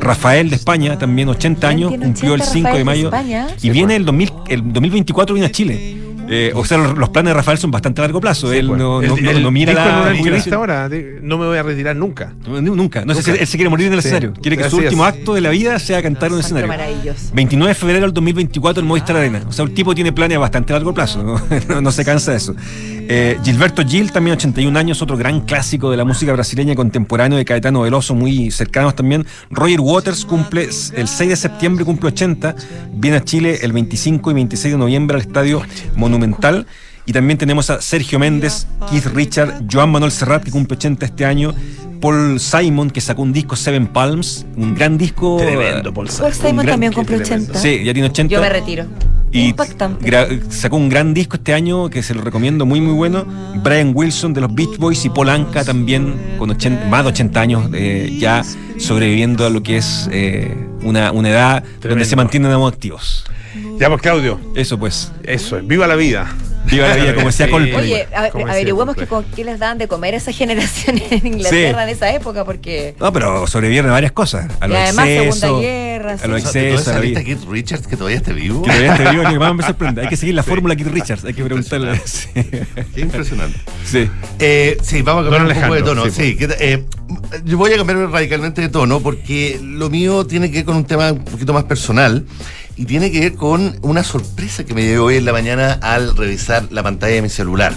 Rafael 0.00 0.50
de 0.50 0.56
España, 0.56 0.98
también 0.98 1.28
80 1.28 1.68
años, 1.68 1.92
cumplió 1.92 2.34
el 2.34 2.40
80 2.42 2.52
5 2.52 2.76
de 2.76 2.84
mayo 2.84 3.06
España. 3.06 3.46
y 3.62 3.70
viene 3.70 3.96
el, 3.96 4.04
2000, 4.04 4.32
el 4.48 4.72
2024 4.72 5.34
viene 5.34 5.46
a 5.46 5.52
Chile. 5.52 5.96
Eh, 6.28 6.52
o 6.54 6.64
sea, 6.64 6.78
los, 6.78 6.96
los 6.96 7.10
planes 7.10 7.30
de 7.30 7.34
Rafael 7.34 7.58
son 7.58 7.70
bastante 7.70 8.00
a 8.00 8.04
largo 8.04 8.20
plazo. 8.20 8.52
él 8.52 8.66
no, 8.68 9.02
Él- 9.02 9.08
no- 9.08 9.16
no- 9.16 9.30
él 9.30 9.42
no 9.42 9.50
mira 9.50 9.72
dijo 9.72 9.82
en 9.84 9.88
la 9.88 10.02
una 10.10 10.16
jubilación. 10.18 10.54
ahora, 10.54 10.88
no 11.22 11.38
me 11.38 11.46
voy 11.46 11.58
a 11.58 11.62
retirar 11.62 11.94
nunca. 11.96 12.32
No, 12.48 12.60
Nunca. 12.60 13.04
No 13.04 13.14
sé 13.14 13.30
él 13.40 13.46
se 13.46 13.56
quiere 13.58 13.68
morir 13.68 13.88
en 13.88 13.92
el 13.94 14.00
Sí. 14.02 14.08
escenario. 14.08 14.32
Quiere 14.40 14.56
que 14.56 14.68
su 14.70 14.78
último 14.78 15.06
es. 15.06 15.14
acto 15.14 15.34
de 15.34 15.40
la 15.42 15.50
vida 15.50 15.78
sea 15.78 16.02
cantar 16.02 16.28
en 16.28 16.34
un 16.34 16.40
escenario. 16.40 16.68
maravilloso. 16.68 17.30
29 17.34 17.68
de 17.70 17.74
febrero 17.74 18.00
del 18.02 18.12
2024 18.14 18.80
en 18.80 18.86
Movistar 18.88 19.16
Arena. 19.16 19.42
O 19.46 19.52
sea, 19.52 19.64
el 19.66 19.72
tipo 19.74 19.94
tiene 19.94 20.12
planes 20.12 20.36
a 20.36 20.40
bastante 20.40 20.72
largo 20.72 20.94
plazo. 20.94 21.22
No, 21.22 21.40
No- 21.68 21.80
no 21.82 21.92
se 21.92 22.04
cansa 22.04 22.30
de 22.30 22.38
eso. 22.38 22.54
Eh, 23.06 23.38
Gilberto 23.44 23.84
Gil, 23.84 24.10
también 24.12 24.36
81 24.36 24.78
años, 24.78 25.02
otro 25.02 25.16
gran 25.16 25.40
clásico 25.42 25.90
de 25.90 25.96
la 25.96 26.04
música 26.04 26.32
brasileña 26.32 26.74
contemporáneo 26.74 27.36
de 27.36 27.44
Caetano 27.44 27.82
Veloso, 27.82 28.14
muy 28.14 28.50
cercanos 28.50 28.94
también. 28.96 29.26
Roger 29.50 29.80
Waters 29.80 30.24
cumple 30.24 30.68
el 30.94 31.08
6 31.08 31.30
de 31.30 31.36
septiembre, 31.36 31.84
cumple 31.84 32.08
80. 32.08 32.54
Viene 32.92 33.18
a 33.18 33.24
Chile 33.24 33.58
el 33.62 33.72
25 33.72 34.30
y 34.30 34.34
26 34.34 34.72
de 34.74 34.78
noviembre 34.78 35.16
al 35.16 35.20
Estadio 35.22 35.62
Monumental. 35.96 36.66
Y 37.06 37.12
también 37.12 37.36
tenemos 37.38 37.68
a 37.68 37.82
Sergio 37.82 38.18
Méndez, 38.18 38.66
Keith 38.90 39.06
Richard, 39.14 39.64
Joan 39.70 39.90
Manuel 39.90 40.10
Serrat, 40.10 40.42
que 40.42 40.50
cumple 40.50 40.76
80 40.78 41.04
este 41.04 41.26
año, 41.26 41.54
Paul 42.00 42.40
Simon, 42.40 42.88
que 42.90 43.02
sacó 43.02 43.20
un 43.20 43.34
disco 43.34 43.56
Seven 43.56 43.88
Palms, 43.88 44.46
un 44.56 44.74
gran 44.74 44.96
disco. 44.96 45.36
Tremendo, 45.36 45.92
Paul 45.92 46.08
Paul 46.18 46.32
Simon 46.32 46.50
Un 46.50 46.56
gran- 46.62 46.66
también 46.72 46.92
cumple 46.94 47.16
80. 47.18 47.58
Sí, 47.58 47.82
ya 47.84 47.92
tiene 47.92 48.08
80. 48.08 48.32
Yo 48.32 48.40
me 48.40 48.48
retiro. 48.48 48.86
Y 49.34 49.48
Impactante. 49.48 50.40
sacó 50.48 50.76
un 50.76 50.88
gran 50.88 51.12
disco 51.12 51.36
este 51.36 51.54
año 51.54 51.90
que 51.90 52.04
se 52.04 52.14
lo 52.14 52.22
recomiendo, 52.22 52.66
muy 52.66 52.80
muy 52.80 52.94
bueno. 52.94 53.26
Brian 53.64 53.90
Wilson 53.92 54.32
de 54.32 54.40
los 54.40 54.54
Beach 54.54 54.78
Boys 54.78 55.04
y 55.04 55.10
Paul 55.10 55.28
Anka 55.28 55.64
también, 55.64 56.36
con 56.38 56.50
80 56.50 56.86
más 56.86 57.02
de 57.02 57.08
80 57.10 57.40
años, 57.40 57.70
eh, 57.74 58.16
ya 58.16 58.44
sobreviviendo 58.78 59.44
a 59.44 59.50
lo 59.50 59.60
que 59.60 59.78
es 59.78 60.08
eh, 60.12 60.56
una, 60.84 61.10
una 61.10 61.30
edad 61.30 61.64
donde 61.82 62.04
se 62.04 62.14
mantienen 62.14 62.52
activos. 62.52 63.24
Ya, 63.80 63.88
pues, 63.88 64.02
Claudio. 64.02 64.38
Eso 64.54 64.78
pues. 64.78 65.10
Eso 65.24 65.58
es. 65.58 65.66
Viva 65.66 65.88
la 65.88 65.96
vida. 65.96 66.32
Viva 66.70 66.88
la 66.88 66.96
vida, 66.96 67.14
como 67.14 67.26
decía 67.26 67.46
Sí. 67.46 67.52
Coldplay. 67.52 67.76
Oye, 67.92 68.06
a- 68.14 68.30
averigüemos 68.50 68.96
que 68.96 69.06
con 69.06 69.24
qué 69.24 69.44
les 69.44 69.58
daban 69.58 69.78
de 69.78 69.86
comer 69.88 70.14
a 70.14 70.16
esa 70.16 70.32
generación 70.40 71.00
en 71.10 71.26
Inglaterra 71.26 71.78
Sí. 71.80 71.84
en 71.84 71.88
esa 71.90 72.12
época, 72.14 72.44
porque. 72.44 72.94
No, 72.98 73.12
pero 73.12 73.46
sobrevivieron 73.46 73.90
a 73.90 73.94
varias 73.94 74.12
cosas. 74.12 74.50
A 74.60 74.66
Y 74.66 74.70
los 74.70 74.78
además, 74.78 75.06
excesos, 75.08 75.38
Segunda 75.40 75.62
Guerra, 75.62 76.12
a 76.12 76.18
sí. 76.18 76.28
los 76.28 76.44
O 76.44 76.46
sea, 76.50 76.62
de 76.62 76.68
toda 76.68 76.74
excesos, 76.74 76.88
a 76.88 76.94
la 76.94 77.00
vida. 77.00 77.24
Keith 77.24 77.44
Richards 77.48 77.86
que 77.86 77.96
todavía 77.96 78.16
esté 78.18 78.32
vivo. 78.32 78.62
Que 78.62 78.70
todavía 78.72 79.10
digo, 79.10 79.22
lo 79.24 79.30
que 79.30 79.38
más 79.38 79.54
me 79.54 79.62
sorprende. 79.66 80.00
Hay 80.02 80.08
que 80.08 80.16
seguir 80.16 80.34
la 80.34 80.42
fórmula 80.42 80.74
Keith 80.76 80.88
Richards, 80.88 81.24
hay 81.24 81.34
que 81.34 81.44
preguntarle. 81.44 82.00
Sí. 82.04 82.28
Qué 82.94 83.00
impresionante. 83.00 83.58
Sí. 83.84 84.08
Eh, 84.38 84.76
sí, 84.82 85.02
vamos 85.02 85.26
a 85.26 85.30
cambiar 85.30 85.46
Don 85.48 85.56
un 85.56 85.62
poco 85.62 85.74
de 85.74 85.82
tono. 85.82 86.04
sí, 86.06 86.10
Sí, 86.10 86.36
que, 86.36 86.48
eh, 86.58 86.84
yo 87.44 87.58
voy 87.58 87.72
a 87.72 87.76
cambiar 87.76 87.98
radicalmente 88.10 88.60
de 88.62 88.68
tono 88.68 89.00
porque 89.00 89.58
lo 89.62 89.90
mío 89.90 90.26
tiene 90.26 90.50
que 90.50 90.58
ver 90.58 90.64
con 90.64 90.76
un 90.76 90.84
tema 90.84 91.12
un 91.12 91.24
poquito 91.24 91.52
más 91.52 91.64
personal 91.64 92.24
y 92.76 92.84
tiene 92.86 93.10
que 93.10 93.20
ver 93.20 93.34
con 93.34 93.76
una 93.82 94.02
sorpresa 94.02 94.64
que 94.64 94.74
me 94.74 94.82
llevé 94.82 94.98
hoy 94.98 95.16
en 95.16 95.24
la 95.24 95.32
mañana 95.32 95.72
al 95.82 96.16
revisar 96.16 96.66
la 96.70 96.82
pantalla 96.82 97.14
de 97.14 97.22
mi 97.22 97.28
celular. 97.28 97.74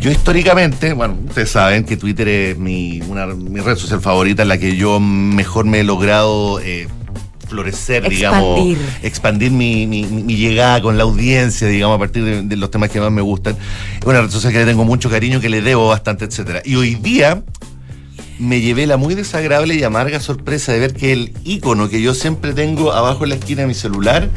Yo 0.00 0.10
históricamente, 0.10 0.92
bueno, 0.92 1.16
ustedes 1.28 1.50
saben 1.50 1.84
que 1.84 1.96
Twitter 1.96 2.28
es 2.28 2.58
mi, 2.58 3.00
una, 3.08 3.26
mi 3.26 3.60
red 3.60 3.76
social 3.76 4.00
favorita 4.00 4.42
en 4.42 4.48
la 4.48 4.58
que 4.58 4.76
yo 4.76 5.00
mejor 5.00 5.64
me 5.64 5.80
he 5.80 5.84
logrado 5.84 6.60
eh, 6.60 6.88
florecer, 7.48 8.06
digamos, 8.08 8.58
Expandir. 8.58 8.78
expandir 9.02 9.50
mi, 9.52 9.86
mi- 9.86 10.02
mi- 10.04 10.22
mi 10.24 10.36
llegada 10.36 10.82
con 10.82 10.98
la 10.98 11.04
audiencia, 11.04 11.68
digamos, 11.68 11.96
a 11.96 11.98
partir 11.98 12.22
de, 12.24 12.42
de 12.42 12.56
los 12.56 12.70
temas 12.70 12.90
que 12.90 13.00
más 13.00 13.10
me 13.12 13.22
gustan. 13.22 13.56
Es 14.00 14.06
una 14.06 14.20
red 14.20 14.30
social 14.30 14.52
que 14.52 14.58
le 14.58 14.66
tengo 14.66 14.84
mucho 14.84 15.08
cariño, 15.08 15.40
que 15.40 15.48
le 15.48 15.62
debo 15.62 15.88
bastante, 15.88 16.26
etcétera. 16.26 16.60
Y 16.64 16.74
hoy 16.76 16.96
día 16.96 17.42
me 18.38 18.60
llevé 18.60 18.86
la 18.86 18.96
muy 18.96 19.14
desagradable 19.14 19.74
y 19.74 19.82
amarga 19.84 20.20
sorpresa 20.20 20.72
de 20.72 20.80
ver 20.80 20.94
que 20.94 21.12
el 21.12 21.32
icono 21.44 21.88
que 21.88 22.02
yo 22.02 22.14
siempre 22.14 22.52
tengo 22.52 22.92
abajo 22.92 23.24
en 23.24 23.30
la 23.30 23.36
esquina 23.36 23.62
de 23.62 23.68
mi 23.68 23.74
celular 23.74 24.28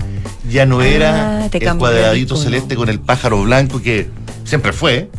ya 0.50 0.66
no 0.66 0.80
Ah, 0.80 0.88
era 0.88 1.46
el 1.52 1.78
cuadradito 1.78 2.36
celeste 2.38 2.76
con 2.76 2.90
el 2.90 3.00
pájaro 3.00 3.42
blanco 3.44 3.82
que 3.82 4.08
siempre 4.44 4.72
fue. 4.74 5.10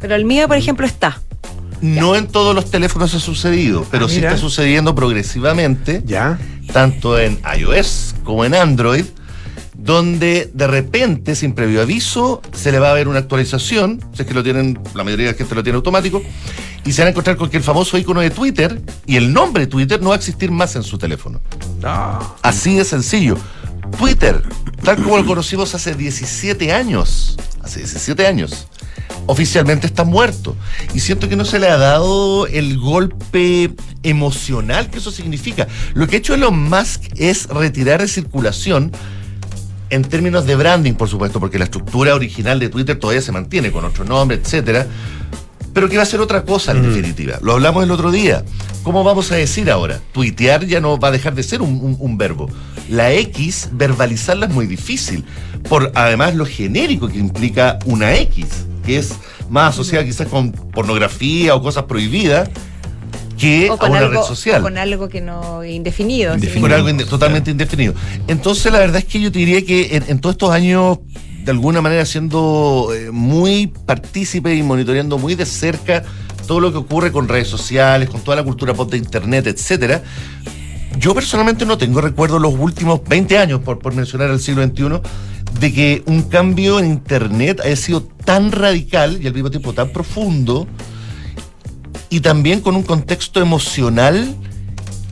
Pero 0.00 0.14
el 0.14 0.24
mío, 0.24 0.46
por 0.48 0.56
ejemplo, 0.56 0.86
está. 0.86 1.20
No 1.80 2.16
en 2.16 2.26
todos 2.26 2.54
los 2.54 2.70
teléfonos 2.70 3.14
ha 3.14 3.20
sucedido, 3.20 3.86
pero 3.90 4.06
Ah, 4.06 4.08
sí 4.08 4.16
está 4.16 4.36
sucediendo 4.36 4.94
progresivamente, 4.94 6.02
Ya. 6.04 6.38
tanto 6.72 7.18
en 7.18 7.38
iOS 7.58 8.14
como 8.24 8.44
en 8.44 8.54
Android, 8.54 9.04
donde 9.74 10.50
de 10.52 10.66
repente, 10.66 11.34
sin 11.34 11.52
previo 11.54 11.82
aviso, 11.82 12.40
se 12.52 12.72
le 12.72 12.78
va 12.78 12.90
a 12.90 12.94
ver 12.94 13.08
una 13.08 13.18
actualización, 13.20 14.00
si 14.14 14.22
es 14.22 14.28
que 14.28 14.34
lo 14.34 14.42
tienen, 14.42 14.78
la 14.94 15.04
mayoría 15.04 15.26
de 15.26 15.32
la 15.32 15.38
gente 15.38 15.54
lo 15.54 15.62
tiene 15.62 15.76
automático, 15.76 16.22
y 16.86 16.92
se 16.92 17.02
van 17.02 17.08
a 17.08 17.10
encontrar 17.10 17.36
con 17.36 17.50
que 17.50 17.56
el 17.56 17.62
famoso 17.62 17.98
icono 17.98 18.20
de 18.20 18.30
Twitter 18.30 18.80
y 19.06 19.16
el 19.16 19.32
nombre 19.32 19.66
Twitter 19.66 20.00
no 20.00 20.10
va 20.10 20.14
a 20.14 20.18
existir 20.18 20.50
más 20.50 20.76
en 20.76 20.84
su 20.84 20.96
teléfono. 20.96 21.40
No. 21.82 22.36
Así 22.42 22.76
de 22.76 22.84
sencillo. 22.84 23.36
Twitter, 23.98 24.42
tal 24.82 25.02
como 25.02 25.16
lo 25.18 25.26
conocimos 25.26 25.74
hace 25.74 25.94
17 25.94 26.72
años, 26.72 27.36
hace 27.62 27.80
17 27.80 28.26
años, 28.26 28.68
oficialmente 29.26 29.86
está 29.86 30.04
muerto. 30.04 30.56
Y 30.94 31.00
siento 31.00 31.28
que 31.28 31.36
no 31.36 31.44
se 31.44 31.58
le 31.58 31.68
ha 31.68 31.76
dado 31.76 32.46
el 32.46 32.78
golpe 32.78 33.74
emocional 34.02 34.88
que 34.88 34.98
eso 34.98 35.10
significa. 35.10 35.66
Lo 35.94 36.06
que 36.06 36.16
ha 36.16 36.18
hecho 36.18 36.34
Elon 36.34 36.68
Musk 36.68 37.02
es 37.16 37.48
retirar 37.48 38.00
de 38.00 38.08
circulación 38.08 38.92
en 39.90 40.02
términos 40.02 40.46
de 40.46 40.56
branding, 40.56 40.94
por 40.94 41.08
supuesto, 41.08 41.40
porque 41.40 41.58
la 41.58 41.64
estructura 41.64 42.14
original 42.14 42.58
de 42.58 42.68
Twitter 42.68 42.98
todavía 42.98 43.22
se 43.22 43.32
mantiene 43.32 43.70
con 43.70 43.84
otro 43.84 44.04
nombre, 44.04 44.36
etcétera. 44.36 44.86
Pero 45.76 45.90
que 45.90 45.98
va 45.98 46.04
a 46.04 46.06
ser 46.06 46.22
otra 46.22 46.42
cosa 46.42 46.72
en 46.72 46.80
definitiva. 46.88 47.38
Lo 47.42 47.52
hablamos 47.52 47.84
el 47.84 47.90
otro 47.90 48.10
día. 48.10 48.42
¿Cómo 48.82 49.04
vamos 49.04 49.30
a 49.30 49.34
decir 49.34 49.70
ahora? 49.70 50.00
Tuitear 50.12 50.64
ya 50.64 50.80
no 50.80 50.98
va 50.98 51.08
a 51.08 51.10
dejar 51.10 51.34
de 51.34 51.42
ser 51.42 51.60
un, 51.60 51.68
un- 51.82 51.96
un 52.00 52.16
verbo. 52.16 52.48
La 52.88 53.12
X, 53.12 53.68
verbalizarla 53.72 54.46
es 54.46 54.52
muy 54.54 54.66
difícil. 54.66 55.22
Por 55.68 55.92
además 55.94 56.34
lo 56.34 56.46
genérico 56.46 57.08
que 57.08 57.18
implica 57.18 57.78
una 57.84 58.14
X, 58.16 58.46
que 58.86 58.96
es 58.96 59.16
más 59.50 59.74
asociada 59.74 60.02
quizás 60.06 60.28
con 60.28 60.50
pornografía 60.50 61.54
o 61.54 61.60
cosas 61.62 61.84
prohibidas 61.84 62.48
que 63.36 63.68
O 63.68 63.74
a 63.78 63.86
una 63.90 63.98
algo, 63.98 64.12
red 64.12 64.26
social 64.26 64.62
o 64.62 64.64
con 64.64 64.78
algo 64.78 65.10
que 65.10 65.20
no 65.20 65.62
indefinido. 65.62 66.32
así. 66.32 66.46
con 66.58 66.72
algo 66.72 66.88
inde- 66.88 67.04
totalmente 67.04 67.50
indefinido. 67.50 67.92
Entonces, 68.28 68.72
la 68.72 68.78
verdad 68.78 68.96
es 68.96 69.04
que 69.04 69.20
yo 69.20 69.30
te 69.30 69.40
diría 69.40 69.62
que 69.62 69.94
en, 69.94 70.04
en 70.08 70.20
todos 70.20 70.36
estos 70.36 70.50
años, 70.52 71.00
de 71.46 71.52
alguna 71.52 71.80
manera, 71.80 72.04
siendo 72.04 72.88
eh, 72.92 73.12
muy 73.12 73.68
partícipe 73.68 74.52
y 74.56 74.64
monitoreando 74.64 75.16
muy 75.16 75.36
de 75.36 75.46
cerca 75.46 76.02
todo 76.48 76.58
lo 76.58 76.72
que 76.72 76.78
ocurre 76.78 77.12
con 77.12 77.28
redes 77.28 77.46
sociales, 77.46 78.10
con 78.10 78.20
toda 78.20 78.36
la 78.36 78.42
cultura 78.42 78.74
pop 78.74 78.90
de 78.90 78.96
internet, 78.96 79.46
etcétera. 79.46 80.02
Yo 80.98 81.14
personalmente 81.14 81.64
no 81.64 81.78
tengo 81.78 82.00
recuerdo 82.00 82.40
los 82.40 82.52
últimos 82.52 83.00
20 83.04 83.38
años, 83.38 83.60
por, 83.60 83.78
por 83.78 83.94
mencionar 83.94 84.28
el 84.30 84.40
siglo 84.40 84.64
XXI, 84.64 85.00
de 85.60 85.72
que 85.72 86.02
un 86.06 86.22
cambio 86.22 86.80
en 86.80 86.86
internet 86.86 87.60
haya 87.64 87.76
sido 87.76 88.02
tan 88.02 88.50
radical 88.50 89.20
y 89.22 89.28
al 89.28 89.34
mismo 89.34 89.50
tiempo 89.50 89.72
tan 89.72 89.90
profundo 89.90 90.66
y 92.10 92.20
también 92.20 92.60
con 92.60 92.74
un 92.74 92.82
contexto 92.82 93.40
emocional 93.40 94.34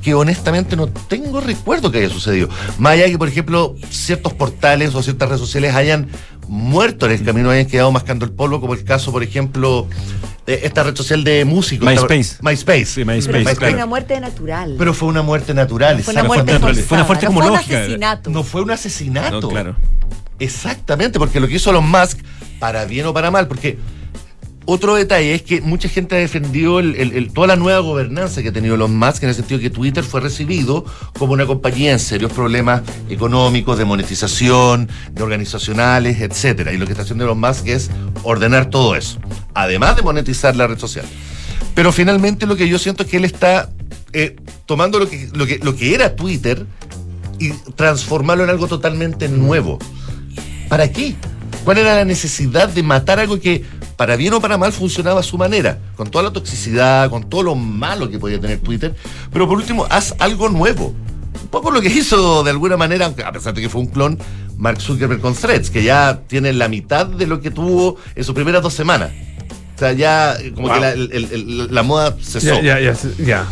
que 0.05 0.15
honestamente 0.15 0.77
no 0.77 0.87
tengo 0.87 1.41
recuerdo 1.41 1.91
que 1.91 1.99
haya 1.99 2.11
sucedido. 2.11 2.49
Más 2.79 2.93
allá 2.93 3.05
de 3.05 3.13
que, 3.13 3.19
por 3.19 3.29
ejemplo, 3.29 3.75
ciertos 3.89 4.35
portales 4.35 4.95
o 4.95 5.03
ciertas 5.03 5.29
redes 5.31 5.41
sociales 5.41 5.75
hayan 5.75 6.09
muerto 6.47 7.07
en 7.07 7.13
el 7.13 7.25
camino, 7.25 7.49
hayan 7.51 7.65
quedado 7.65 7.91
mascando 7.91 8.27
el 8.27 8.31
polvo, 8.33 8.61
como 8.61 8.75
el 8.75 8.85
caso, 8.85 9.11
por 9.13 9.23
ejemplo, 9.23 9.89
de 10.47 10.61
esta 10.65 10.83
red 10.83 10.95
social 10.95 11.25
de 11.25 11.47
músicos. 11.47 11.89
MySpace. 11.89 12.21
esta- 12.21 12.43
MySpace. 12.51 12.85
Sí, 12.85 13.03
Pero 13.03 13.17
MySpace, 13.17 13.45
fue 13.45 13.55
claro. 13.57 13.75
una 13.77 13.87
muerte 13.87 14.21
natural. 14.21 14.75
Pero 14.79 14.93
fue 14.93 15.09
una 15.09 15.23
muerte 15.23 15.55
natural. 15.55 16.03
fue 16.03 16.13
una 16.13 16.25
muerte 16.25 16.53
natural. 16.53 16.75
forzada, 16.75 16.87
Fue 16.87 16.97
una 16.99 17.07
muerte 17.07 17.25
no 17.25 17.29
como 17.31 17.41
fue 17.41 17.51
un 17.51 17.57
lógica. 17.57 17.79
asesinato. 17.81 18.31
No 18.31 18.43
fue 18.43 18.61
un 18.63 18.71
asesinato. 18.73 19.41
No, 19.41 19.49
claro. 19.49 19.77
Exactamente, 20.39 21.19
porque 21.19 21.41
lo 21.41 21.49
que 21.49 21.55
hizo 21.55 21.71
Elon 21.71 21.89
Musk, 21.91 22.19
para 22.59 22.85
bien 22.85 23.07
o 23.07 23.15
para 23.15 23.31
mal, 23.31 23.49
porque 23.49 23.79
otro 24.67 24.95
detalle 24.95 25.35
es 25.35 25.43
que 25.43 25.61
mucha 25.61 25.89
gente 25.89 26.17
ha 26.17 26.19
defendido 26.19 26.81
toda 27.35 27.49
la 27.49 27.57
nueva 27.57 27.81
gobernanza 27.81 28.43
que 28.43 28.49
ha 28.49 28.53
tenido 28.53 28.75
Elon 28.75 28.97
Musk, 28.97 29.23
en 29.23 29.29
el 29.29 29.35
sentido 29.35 29.61
que 29.61 29.71
Twitter 29.71 30.03
fue 30.03 30.21
recibido 30.21 30.85
como 31.19 31.35
una 31.35 31.47
compañía 31.47 31.93
en 31.93 31.99
serios 31.99 32.33
problemas 32.33 32.83
económicos, 33.11 33.77
de 33.77 33.85
monetización, 33.85 34.89
de 35.13 35.23
organizacionales, 35.23 36.21
etcétera. 36.21 36.73
Y 36.73 36.79
lo 36.79 36.87
que 36.87 36.93
está 36.93 37.03
haciendo 37.03 37.25
Elon 37.25 37.41
Musk 37.41 37.67
es 37.67 37.91
ordenar 38.23 38.71
todo 38.71 38.97
eso, 38.97 39.19
además 39.53 39.97
de 39.97 40.03
monetizar 40.03 40.57
la 40.57 40.67
red 40.67 40.79
social. 40.79 41.05
Pero 41.75 41.93
finalmente 41.93 42.47
lo 42.47 42.57
que 42.57 42.69
yo 42.69 42.79
siento 42.79 43.03
es 43.03 43.11
que 43.11 43.19
él 43.19 43.25
está 43.25 43.71
eh, 44.13 44.37
tomando 44.65 44.99
lo, 44.99 45.09
que, 45.09 45.29
lo 45.63 45.77
que 45.77 45.95
era 45.95 46.17
Twitter 46.17 46.67
y 47.39 47.51
transformarlo 47.77 48.45
en 48.45 48.51
algo 48.51 48.67
totalmente 48.67 49.29
nuevo. 49.29 49.79
¿Para 50.69 50.91
qué? 50.91 51.15
¿Cuál 51.65 51.79
era 51.79 51.97
la 51.97 52.05
necesidad 52.05 52.69
de 52.69 52.83
matar 52.83 53.21
algo 53.21 53.41
que 53.41 53.65
para 53.97 54.17
bien 54.17 54.33
o 54.35 54.41
para 54.41 54.59
mal, 54.59 54.73
funcionaba 54.73 55.21
a 55.21 55.23
su 55.23 55.39
manera, 55.39 55.79
con 55.97 56.11
toda 56.11 56.25
la 56.25 56.33
toxicidad, 56.33 57.11
con 57.11 57.29
todo 57.29 57.43
lo 57.43 57.55
malo 57.55 58.11
que 58.11 58.19
podía 58.19 58.41
tener 58.41 58.59
Twitter, 58.61 58.95
pero 59.33 59.47
por 59.49 59.57
último, 59.57 59.87
haz 59.91 60.15
algo 60.19 60.49
nuevo. 60.49 60.95
Un 61.43 61.49
poco 61.49 61.71
lo 61.71 61.81
que 61.81 61.89
hizo 61.89 62.43
de 62.45 62.51
alguna 62.51 62.77
manera, 62.77 63.07
a 63.07 63.33
pesar 63.33 63.55
de 63.55 63.63
que 63.63 63.69
fue 63.69 63.81
un 63.83 63.89
clon, 63.89 64.19
Mark 64.57 64.81
Zuckerberg 64.81 65.21
con 65.21 65.35
Threads, 65.35 65.71
que 65.71 65.83
ya 65.83 66.21
tiene 66.27 66.53
la 66.53 66.69
mitad 66.69 67.07
de 67.07 67.27
lo 67.27 67.41
que 67.41 67.51
tuvo 67.51 67.97
en 68.15 68.25
sus 68.25 68.35
primeras 68.35 68.63
dos 68.63 68.73
semanas. 68.75 69.11
O 69.75 69.79
sea, 69.79 69.93
ya 69.93 70.35
eh, 70.37 70.53
como 70.55 70.69
Wow. 70.69 70.75
que 70.77 70.81
la, 70.81 70.93
el- 70.93 71.13
el- 71.13 71.75
la 71.75 71.83
moda 71.83 72.17
cesó. 72.23 72.61
Ya, 72.63 72.79
ya, 72.81 72.95
ya. 73.19 73.47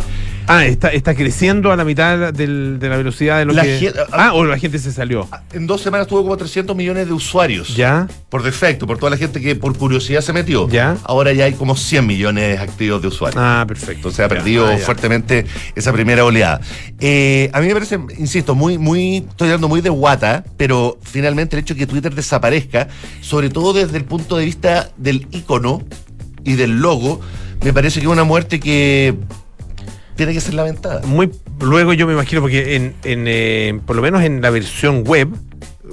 Ah, 0.49 0.65
está, 0.67 0.89
está 0.89 1.15
creciendo 1.15 1.73
a 1.73 1.77
la 1.77 1.85
mitad 1.85 2.33
del- 2.33 2.79
de 2.79 2.89
la 2.89 2.97
velocidad 2.97 3.39
de 3.39 3.45
lo 3.45 3.53
La 3.53 3.63
que. 3.63 3.79
gen- 3.79 3.93
ah, 4.13 4.33
o 4.35 4.45
la 4.45 4.59
gente 4.59 4.79
se 4.79 4.93
salió. 4.93 5.29
En 5.53 5.67
dos 5.67 5.81
semanas 5.81 6.07
tuvo 6.09 6.23
como 6.23 6.37
300 6.37 6.75
millones 6.77 7.07
de 7.07 7.13
usuarios. 7.13 7.77
Ya. 7.77 8.09
Por 8.29 8.43
defecto, 8.43 8.87
por 8.87 8.99
toda 8.99 9.11
la 9.11 9.17
gente 9.17 9.41
que 9.41 9.55
por 9.57 9.77
curiosidad 9.77 10.21
se 10.21 10.33
metió. 10.33 10.69
Ya. 10.69 10.97
Ahora 11.05 11.33
ya 11.33 11.45
hay 11.45 11.53
como 11.53 11.77
100 11.77 12.07
millones 12.07 12.59
activos 12.61 13.01
de 13.03 13.09
usuarios. 13.09 13.41
Ah, 13.43 13.65
perfecto. 13.67 13.93
Entonces 13.95 14.21
ha 14.25 14.29
perdido 14.29 14.67
ah, 14.67 14.77
fuertemente 14.79 15.47
esa 15.75 15.93
primera 15.93 16.25
oleada. 16.25 16.61
Eh, 17.01 17.51
a 17.53 17.61
mí 17.61 17.69
me 17.69 17.75
parece, 17.75 17.99
insisto, 18.19 18.55
muy, 18.55 18.79
muy, 18.79 19.19
estoy 19.29 19.49
hablando 19.49 19.69
muy 19.69 19.81
de 19.81 19.91
guata, 19.91 20.45
pero 20.57 20.99
finalmente 21.03 21.57
el 21.57 21.63
hecho 21.63 21.75
de 21.75 21.79
que 21.81 21.87
Twitter 21.87 22.15
desaparezca, 22.15 22.89
sobre 23.21 23.49
todo 23.51 23.73
desde 23.73 23.97
el 23.97 24.05
punto 24.05 24.37
de 24.37 24.45
vista 24.45 24.91
del 24.97 25.27
icono 25.31 25.83
y 26.45 26.55
del 26.55 26.81
logo, 26.81 27.21
me 27.63 27.73
parece 27.73 28.01
que 28.01 28.07
es 28.07 28.13
una 28.13 28.25
muerte 28.25 28.59
que 28.59 29.15
tiene 30.17 30.33
que 30.33 30.41
ser 30.41 30.55
lamentada. 30.55 31.03
Muy 31.07 31.31
luego 31.61 31.93
yo 31.93 32.07
me 32.07 32.13
imagino, 32.13 32.41
porque 32.41 32.77
en, 32.77 32.95
en, 33.05 33.25
eh, 33.27 33.81
por 33.87 33.97
lo 33.97 34.03
menos 34.03 34.23
en 34.23 34.41
la 34.43 34.51
versión 34.51 35.05
web, 35.05 35.29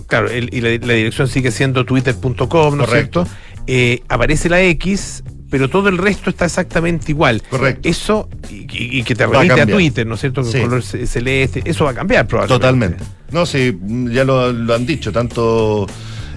claro, 0.07 0.29
el- 0.29 0.53
y 0.53 0.61
la, 0.61 0.69
la 0.85 0.93
dirección 0.93 1.27
sigue 1.27 1.51
siendo 1.51 1.85
twitter.com, 1.85 2.77
¿no 2.77 2.83
es 2.83 2.89
cierto? 2.89 3.27
Eh, 3.67 4.01
aparece 4.09 4.49
la 4.49 4.61
X, 4.61 5.23
pero 5.51 5.69
todo 5.69 5.89
el 5.89 5.97
resto 5.97 6.29
está 6.29 6.45
exactamente 6.45 7.11
igual. 7.11 7.41
Correcto. 7.49 7.87
Eso, 7.87 8.29
y, 8.49 8.61
y- 8.71 8.99
y 8.99 9.03
que 9.03 9.15
te 9.15 9.23
a 9.23 9.27
remite 9.27 9.61
a. 9.61 9.65
Twitter, 9.65 10.05
¿no 10.07 10.15
es 10.15 10.21
cierto? 10.21 10.41
Con 10.41 10.51
Sí. 10.51 10.59
color 10.61 10.83
ce- 10.83 11.05
celeste, 11.07 11.61
eso 11.65 11.85
va 11.85 11.91
a 11.91 11.93
cambiar 11.95 12.27
probablemente. 12.27 12.59
Totalmente. 12.65 13.03
No, 13.31 13.45
sí, 13.45 13.77
ya 14.11 14.23
lo, 14.23 14.51
lo 14.51 14.73
han 14.73 14.85
dicho, 14.85 15.11
tanto 15.11 15.85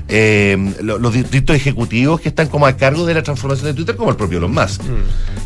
eh, 0.09 0.57
lo- 0.83 0.99
los 0.99 1.13
distintos 1.15 1.57
ejecutivos 1.57 2.21
que 2.21 2.29
están 2.29 2.49
como 2.49 2.67
a 2.67 2.77
cargo 2.77 3.07
de 3.07 3.15
la 3.15 3.23
transformación 3.23 3.67
de 3.69 3.75
Twitter 3.75 3.97
como 3.97 4.11
el 4.11 4.17
propio 4.17 4.39
Elon 4.39 4.53
Musk. 4.53 4.83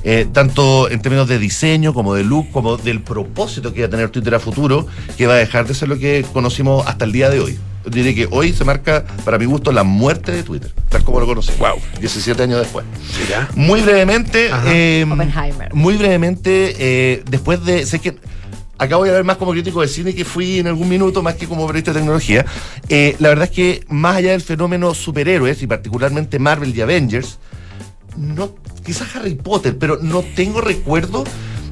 Eh, 0.05 0.27
tanto 0.33 0.91
en 0.91 1.01
términos 1.03 1.29
de 1.29 1.39
diseño, 1.39 1.93
como 1.95 2.15
de 2.15 2.25
look, 2.25 2.51
como 2.53 2.77
del 2.77 3.01
propósito 3.03 3.73
que 3.73 3.81
va 3.83 3.87
a 3.87 3.91
tener 3.91 4.09
Twitter 4.11 4.35
a 4.35 4.41
futuro, 4.41 4.87
que 5.17 5.27
va 5.27 5.35
a 5.35 5.39
dejar 5.39 5.67
de 5.67 5.75
ser 5.75 5.89
lo 5.89 5.99
que 5.99 6.25
conocimos 6.33 6.87
hasta 6.87 7.05
el 7.05 7.13
día 7.13 7.29
de 7.31 7.41
hoy. 7.41 7.59
Diré 7.89 8.17
que 8.17 8.27
hoy 8.33 8.53
se 8.53 8.65
marca, 8.65 9.05
para 9.25 9.39
mi 9.39 9.45
gusto, 9.45 9.71
la 9.71 9.85
muerte 9.85 10.33
de 10.33 10.43
Twitter, 10.43 10.73
tal 10.89 11.05
como 11.05 11.21
lo 11.21 11.27
conocemos. 11.27 11.61
Wow. 11.61 11.79
17 12.01 12.43
años 12.43 12.59
después. 12.59 12.85
Ya. 13.31 13.49
Muy 13.55 13.81
brevemente, 13.81 14.49
eh, 14.67 15.07
Oppenheimer. 15.09 15.73
muy 15.73 15.97
brevemente, 15.97 16.75
eh, 16.79 17.23
después 17.31 17.65
de. 17.65 17.87
Sé 17.87 18.01
que 18.01 18.17
acá 18.79 18.97
voy 18.97 19.09
a 19.09 19.12
ver 19.12 19.24
más 19.24 19.37
como 19.37 19.53
crítico 19.53 19.81
de 19.81 19.89
cine 19.89 20.14
que 20.14 20.24
fui 20.24 20.59
en 20.59 20.66
algún 20.66 20.89
minuto, 20.89 21.22
más 21.22 21.35
que 21.35 21.47
como 21.47 21.66
periodista 21.66 21.93
de 21.93 22.01
tecnología. 22.01 22.45
Eh, 22.89 23.16
la 23.18 23.29
verdad 23.31 23.45
es 23.45 23.51
que, 23.51 23.85
más 23.89 24.16
allá 24.16 24.33
del 24.33 24.43
fenómeno 24.43 24.95
superhéroes, 24.95 25.62
y 25.62 25.66
particularmente 25.66 26.39
Marvel 26.39 26.77
y 26.77 26.81
Avengers, 26.81 27.39
no, 28.16 28.55
quizás 28.85 29.14
Harry 29.16 29.35
Potter, 29.35 29.77
pero 29.79 29.99
no 30.01 30.22
tengo 30.22 30.61
recuerdo 30.61 31.24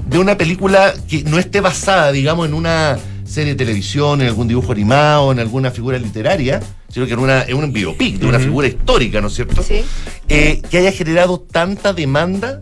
de 0.06 0.18
una 0.18 0.36
película 0.36 0.94
que 1.08 1.22
no 1.24 1.38
esté 1.38 1.60
basada, 1.60 2.12
digamos, 2.12 2.46
en 2.46 2.54
una 2.54 2.98
serie 3.24 3.54
de 3.54 3.58
televisión, 3.58 4.20
en 4.20 4.28
algún 4.28 4.48
dibujo 4.48 4.72
animado, 4.72 5.32
en 5.32 5.38
alguna 5.38 5.70
figura 5.70 5.98
literaria, 5.98 6.60
sino 6.88 7.06
que 7.06 7.14
en, 7.14 7.18
una, 7.18 7.42
en 7.42 7.56
un 7.56 7.72
biopic 7.72 8.18
de 8.18 8.26
una 8.26 8.38
figura 8.38 8.68
histórica, 8.68 9.20
¿no 9.20 9.28
es 9.28 9.34
cierto? 9.34 9.62
Sí. 9.62 9.82
Eh, 10.28 10.60
que 10.70 10.78
haya 10.78 10.92
generado 10.92 11.40
tanta 11.40 11.92
demanda 11.92 12.60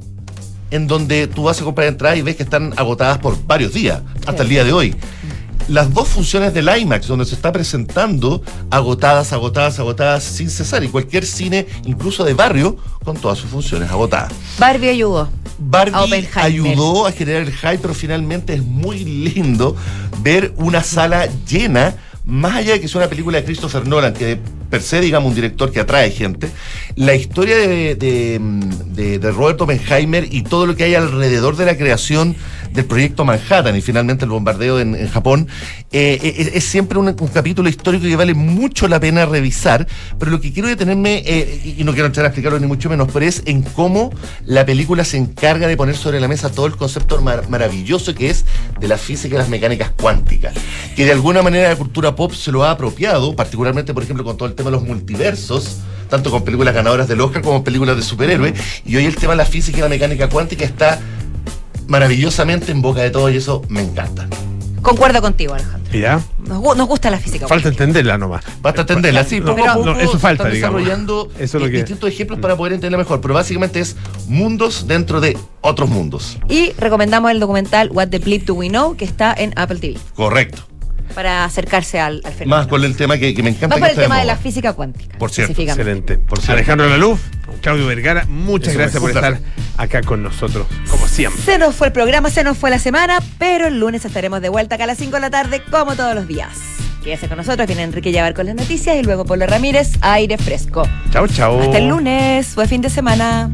en 0.73 0.87
donde 0.87 1.29
tú 1.29 1.45
vas 1.45 1.61
a 1.61 1.65
comprar 1.65 1.87
entradas 1.87 2.19
y 2.19 2.23
ves 2.23 2.35
que 2.35 2.43
están 2.43 2.73
agotadas 2.77 3.19
por 3.19 3.37
varios 3.47 3.75
días, 3.75 4.01
hasta 4.27 4.43
el 4.43 4.49
día 4.49 4.65
de 4.65 4.73
hoy. 4.73 4.97
Las 5.69 5.93
dos 5.93 6.09
funciones 6.09 6.55
del 6.55 6.69
IMAX, 6.77 7.07
donde 7.07 7.27
se 7.27 7.35
está 7.35 7.53
presentando, 7.53 8.43
agotadas, 8.71 9.33
agotadas, 9.33 9.79
agotadas, 9.79 10.25
sin 10.25 10.51
cesar, 10.51 10.83
y 10.83 10.89
cualquier 10.89 11.27
cine, 11.27 11.67
incluso 11.85 12.25
de 12.25 12.35
barrio, 12.35 12.79
con 13.05 13.17
todas 13.17 13.39
sus 13.39 13.51
funciones 13.51 13.91
agotadas. 13.91 14.33
Barbie 14.59 14.89
ayudó. 14.89 15.29
Barbie 15.59 15.95
Oppenheimer. 15.95 16.31
ayudó 16.37 17.07
a 17.07 17.13
generar 17.13 17.43
el 17.43 17.53
hype, 17.53 17.79
pero 17.79 17.95
finalmente 17.95 18.55
es 18.55 18.63
muy 18.63 19.05
lindo 19.05 19.77
ver 20.23 20.55
una 20.57 20.83
sala 20.83 21.29
llena, 21.47 21.97
más 22.25 22.57
allá 22.57 22.73
de 22.73 22.81
que 22.81 22.89
sea 22.89 23.03
una 23.03 23.11
película 23.11 23.39
de 23.39 23.45
Christopher 23.45 23.87
Nolan, 23.87 24.15
que 24.15 24.41
per 24.73 24.81
se, 24.81 25.03
digamos, 25.03 25.29
un 25.29 25.35
director 25.35 25.71
que 25.71 25.81
atrae 25.81 26.11
gente, 26.11 26.49
la 26.97 27.15
historia 27.15 27.59
de, 27.59 27.95
de, 27.95 28.41
de- 28.87 29.19
de 29.19 29.31
Robert 29.31 29.61
Oppenheimer 29.61 30.27
y 30.31 30.41
todo 30.45 30.65
lo 30.65 30.75
que 30.75 30.85
hay 30.85 30.95
alrededor 30.95 31.57
de 31.57 31.67
la 31.67 31.77
creación 31.77 32.35
del 32.73 32.87
proyecto 32.87 33.27
Manhattan 33.27 33.77
y 33.77 33.83
finalmente 33.83 34.25
el 34.25 34.31
bombardeo 34.31 34.81
en, 34.81 34.95
en 34.95 35.09
Japón, 35.11 35.47
eh, 35.93 36.19
es, 36.39 36.47
es 36.55 36.65
siempre 36.65 36.99
un, 36.99 37.09
un 37.09 37.29
capítulo 37.29 37.69
histórico 37.69 38.05
que 38.07 38.17
vale 38.17 38.33
mucho 38.33 38.89
la 38.89 38.99
pena 38.99 39.27
revisar, 39.27 39.87
pero 40.19 40.31
lo 40.31 40.41
que 40.41 40.55
quiero 40.55 40.69
detenerme, 40.71 41.23
eh, 41.27 41.75
y 41.79 41.85
no 41.85 41.93
quiero 41.93 42.07
entrar 42.07 42.25
a 42.25 42.29
explicarlo 42.31 42.59
ni 42.59 42.67
mucho 42.67 42.89
menos, 42.89 43.09
pero 43.13 43.27
es 43.27 43.43
en 43.45 43.61
cómo 43.61 44.11
la 44.47 44.65
película 44.65 45.05
se 45.05 45.19
encarga 45.19 45.67
de 45.69 45.77
poner 45.77 45.97
sobre 45.99 46.19
la 46.19 46.29
mesa 46.29 46.51
todo 46.51 46.65
el 46.65 46.77
concepto 46.77 47.21
mar- 47.21 47.47
maravilloso 47.51 48.15
que 48.15 48.31
es 48.31 48.47
de 48.81 48.89
la 48.89 48.97
física 48.97 49.35
y 49.35 49.39
las 49.39 49.51
mecánicas 49.51 49.91
cuánticas, 50.01 50.55
que 50.97 51.05
de 51.05 51.13
alguna 51.13 51.43
manera 51.43 51.69
la 51.69 51.77
cultura 51.77 52.17
pop 52.17 52.33
se 52.33 52.51
lo 52.51 52.65
ha 52.65 52.71
apropiado, 52.71 53.37
particularmente, 53.37 53.93
por 53.93 54.03
ejemplo, 54.03 54.25
con 54.25 54.39
todo 54.39 54.49
el 54.49 54.55
tema 54.55 54.62
de 54.71 54.77
los 54.77 54.87
multiversos, 54.87 55.79
tanto 56.09 56.31
con 56.31 56.45
películas 56.45 56.75
ganadoras 56.75 57.09
del 57.09 57.21
Oscar 57.21 57.43
como 57.43 57.65
películas 57.65 57.97
de 57.97 58.03
superhéroes, 58.03 58.55
y 58.85 58.97
hoy 58.97 59.07
el 59.07 59.17
tema 59.17 59.33
de 59.33 59.39
la 59.39 59.47
física 59.47 59.79
y 59.79 59.81
la 59.83 59.89
mecánica 59.89 60.29
cuántica 60.29 60.65
está 60.65 61.01
maravillosamente 61.87 62.73
en 62.73 62.83
boca 62.83 63.03
de 63.03 63.11
todos 63.11 63.33
y 63.33 63.37
eso 63.37 63.63
me 63.69 63.83
encanta. 63.83 64.27
Concuerdo 64.81 65.21
contigo, 65.21 65.55
Alejandro. 65.55 65.93
¿Ya? 65.97 66.21
Nos, 66.45 66.59
gu- 66.59 66.77
nos 66.77 66.89
gusta 66.89 67.09
la 67.09 67.19
física. 67.19 67.47
Falta 67.47 67.69
entenderla 67.69 68.19
nomás. 68.19 68.45
Basta 68.61 68.81
entenderla, 68.81 69.23
sí, 69.25 69.39
No, 69.39 69.47
poco 69.55 69.61
a 69.61 69.63
pero- 69.63 69.75
poco 69.75 69.87
no, 69.95 70.01
eso 70.01 70.19
falta, 70.19 70.43
están 70.45 70.53
digamos. 70.55 70.81
desarrollando 70.81 71.29
Eso 71.39 71.57
es 71.59 71.63
lo 71.63 71.67
eh, 71.69 71.71
que- 71.71 71.77
distintos 71.79 72.11
ejemplos 72.11 72.41
para 72.41 72.57
poder 72.57 72.73
entenderla 72.73 72.99
mejor, 72.99 73.21
pero 73.21 73.35
básicamente 73.35 73.79
es 73.79 73.95
mundos 74.27 74.89
dentro 74.89 75.21
de 75.21 75.39
otros 75.61 75.89
mundos. 75.89 76.39
Y 76.49 76.73
recomendamos 76.79 77.31
el 77.31 77.39
documental 77.39 77.91
What 77.93 78.09
the 78.09 78.19
Bleep 78.19 78.45
Do 78.45 78.55
We 78.55 78.71
Know, 78.71 78.97
que 78.97 79.05
está 79.05 79.33
en 79.37 79.53
Apple 79.55 79.79
TV, 79.79 79.99
Correcto. 80.17 80.63
Para 81.13 81.45
acercarse 81.45 82.01
al, 82.01 82.21
al 82.25 82.33
fenómeno. 82.33 82.57
Más 82.57 82.67
con 82.67 82.85
el 82.85 82.97
tema 82.97 83.19
que, 83.19 83.35
que 83.35 83.43
me 83.43 83.51
encanta. 83.51 83.69
Más 83.69 83.79
por 83.79 83.89
el 83.91 83.97
tema 83.97 84.19
de 84.19 84.25
la 84.25 84.37
física 84.37 84.73
cuántica. 84.73 85.19
Por 85.19 85.31
cierto. 85.31 85.61
Excelente. 85.61 86.19
Por 86.19 86.39
cierto. 86.39 86.53
Alejandro 86.53 86.89
Laluz, 86.89 87.21
Claudio 87.61 87.87
Vergara, 87.87 88.25
muchas 88.29 88.69
Eso 88.69 88.79
gracias 88.79 88.97
es, 88.97 89.01
por 89.01 89.11
estar 89.11 89.39
acá 89.77 90.03
con 90.03 90.23
nosotros, 90.23 90.67
como 90.91 91.07
siempre. 91.07 91.43
Se 91.43 91.59
nos 91.59 91.75
fue 91.75 91.89
el 91.89 91.93
programa, 91.93 92.31
se 92.31 92.45
nos 92.45 92.59
fue 92.59 92.71
la 92.71 92.79
semana, 92.79 93.21
pero 93.39 93.69
el 93.69 93.79
lunes 93.79 94.05
estaremos 94.05 94.41
de 94.41 94.49
vuelta 94.49 94.75
acá 94.77 94.85
a 94.85 94.89
las 94.89 94.99
5 94.99 95.13
de 95.17 95.21
la 95.21 95.31
tarde, 95.31 95.63
como 95.71 95.95
todos 95.95 96.15
los 96.15 96.27
días. 96.27 96.51
Quédese 97.03 97.29
con 97.29 97.37
nosotros, 97.37 97.67
viene 97.67 97.83
Enrique 97.83 98.13
Llavar 98.13 98.33
con 98.33 98.47
las 98.47 98.55
noticias 98.55 98.97
y 98.97 99.03
luego 99.03 99.25
Pablo 99.25 99.47
Ramírez, 99.47 99.91
aire 100.03 100.39
fresco. 100.39 100.89
Chao, 101.11 101.27
chao. 101.27 101.61
Hasta 101.61 101.79
el 101.79 101.89
lunes, 101.89 102.55
buen 102.55 102.69
fin 102.69 102.81
de 102.81 102.91
semana. 102.91 103.51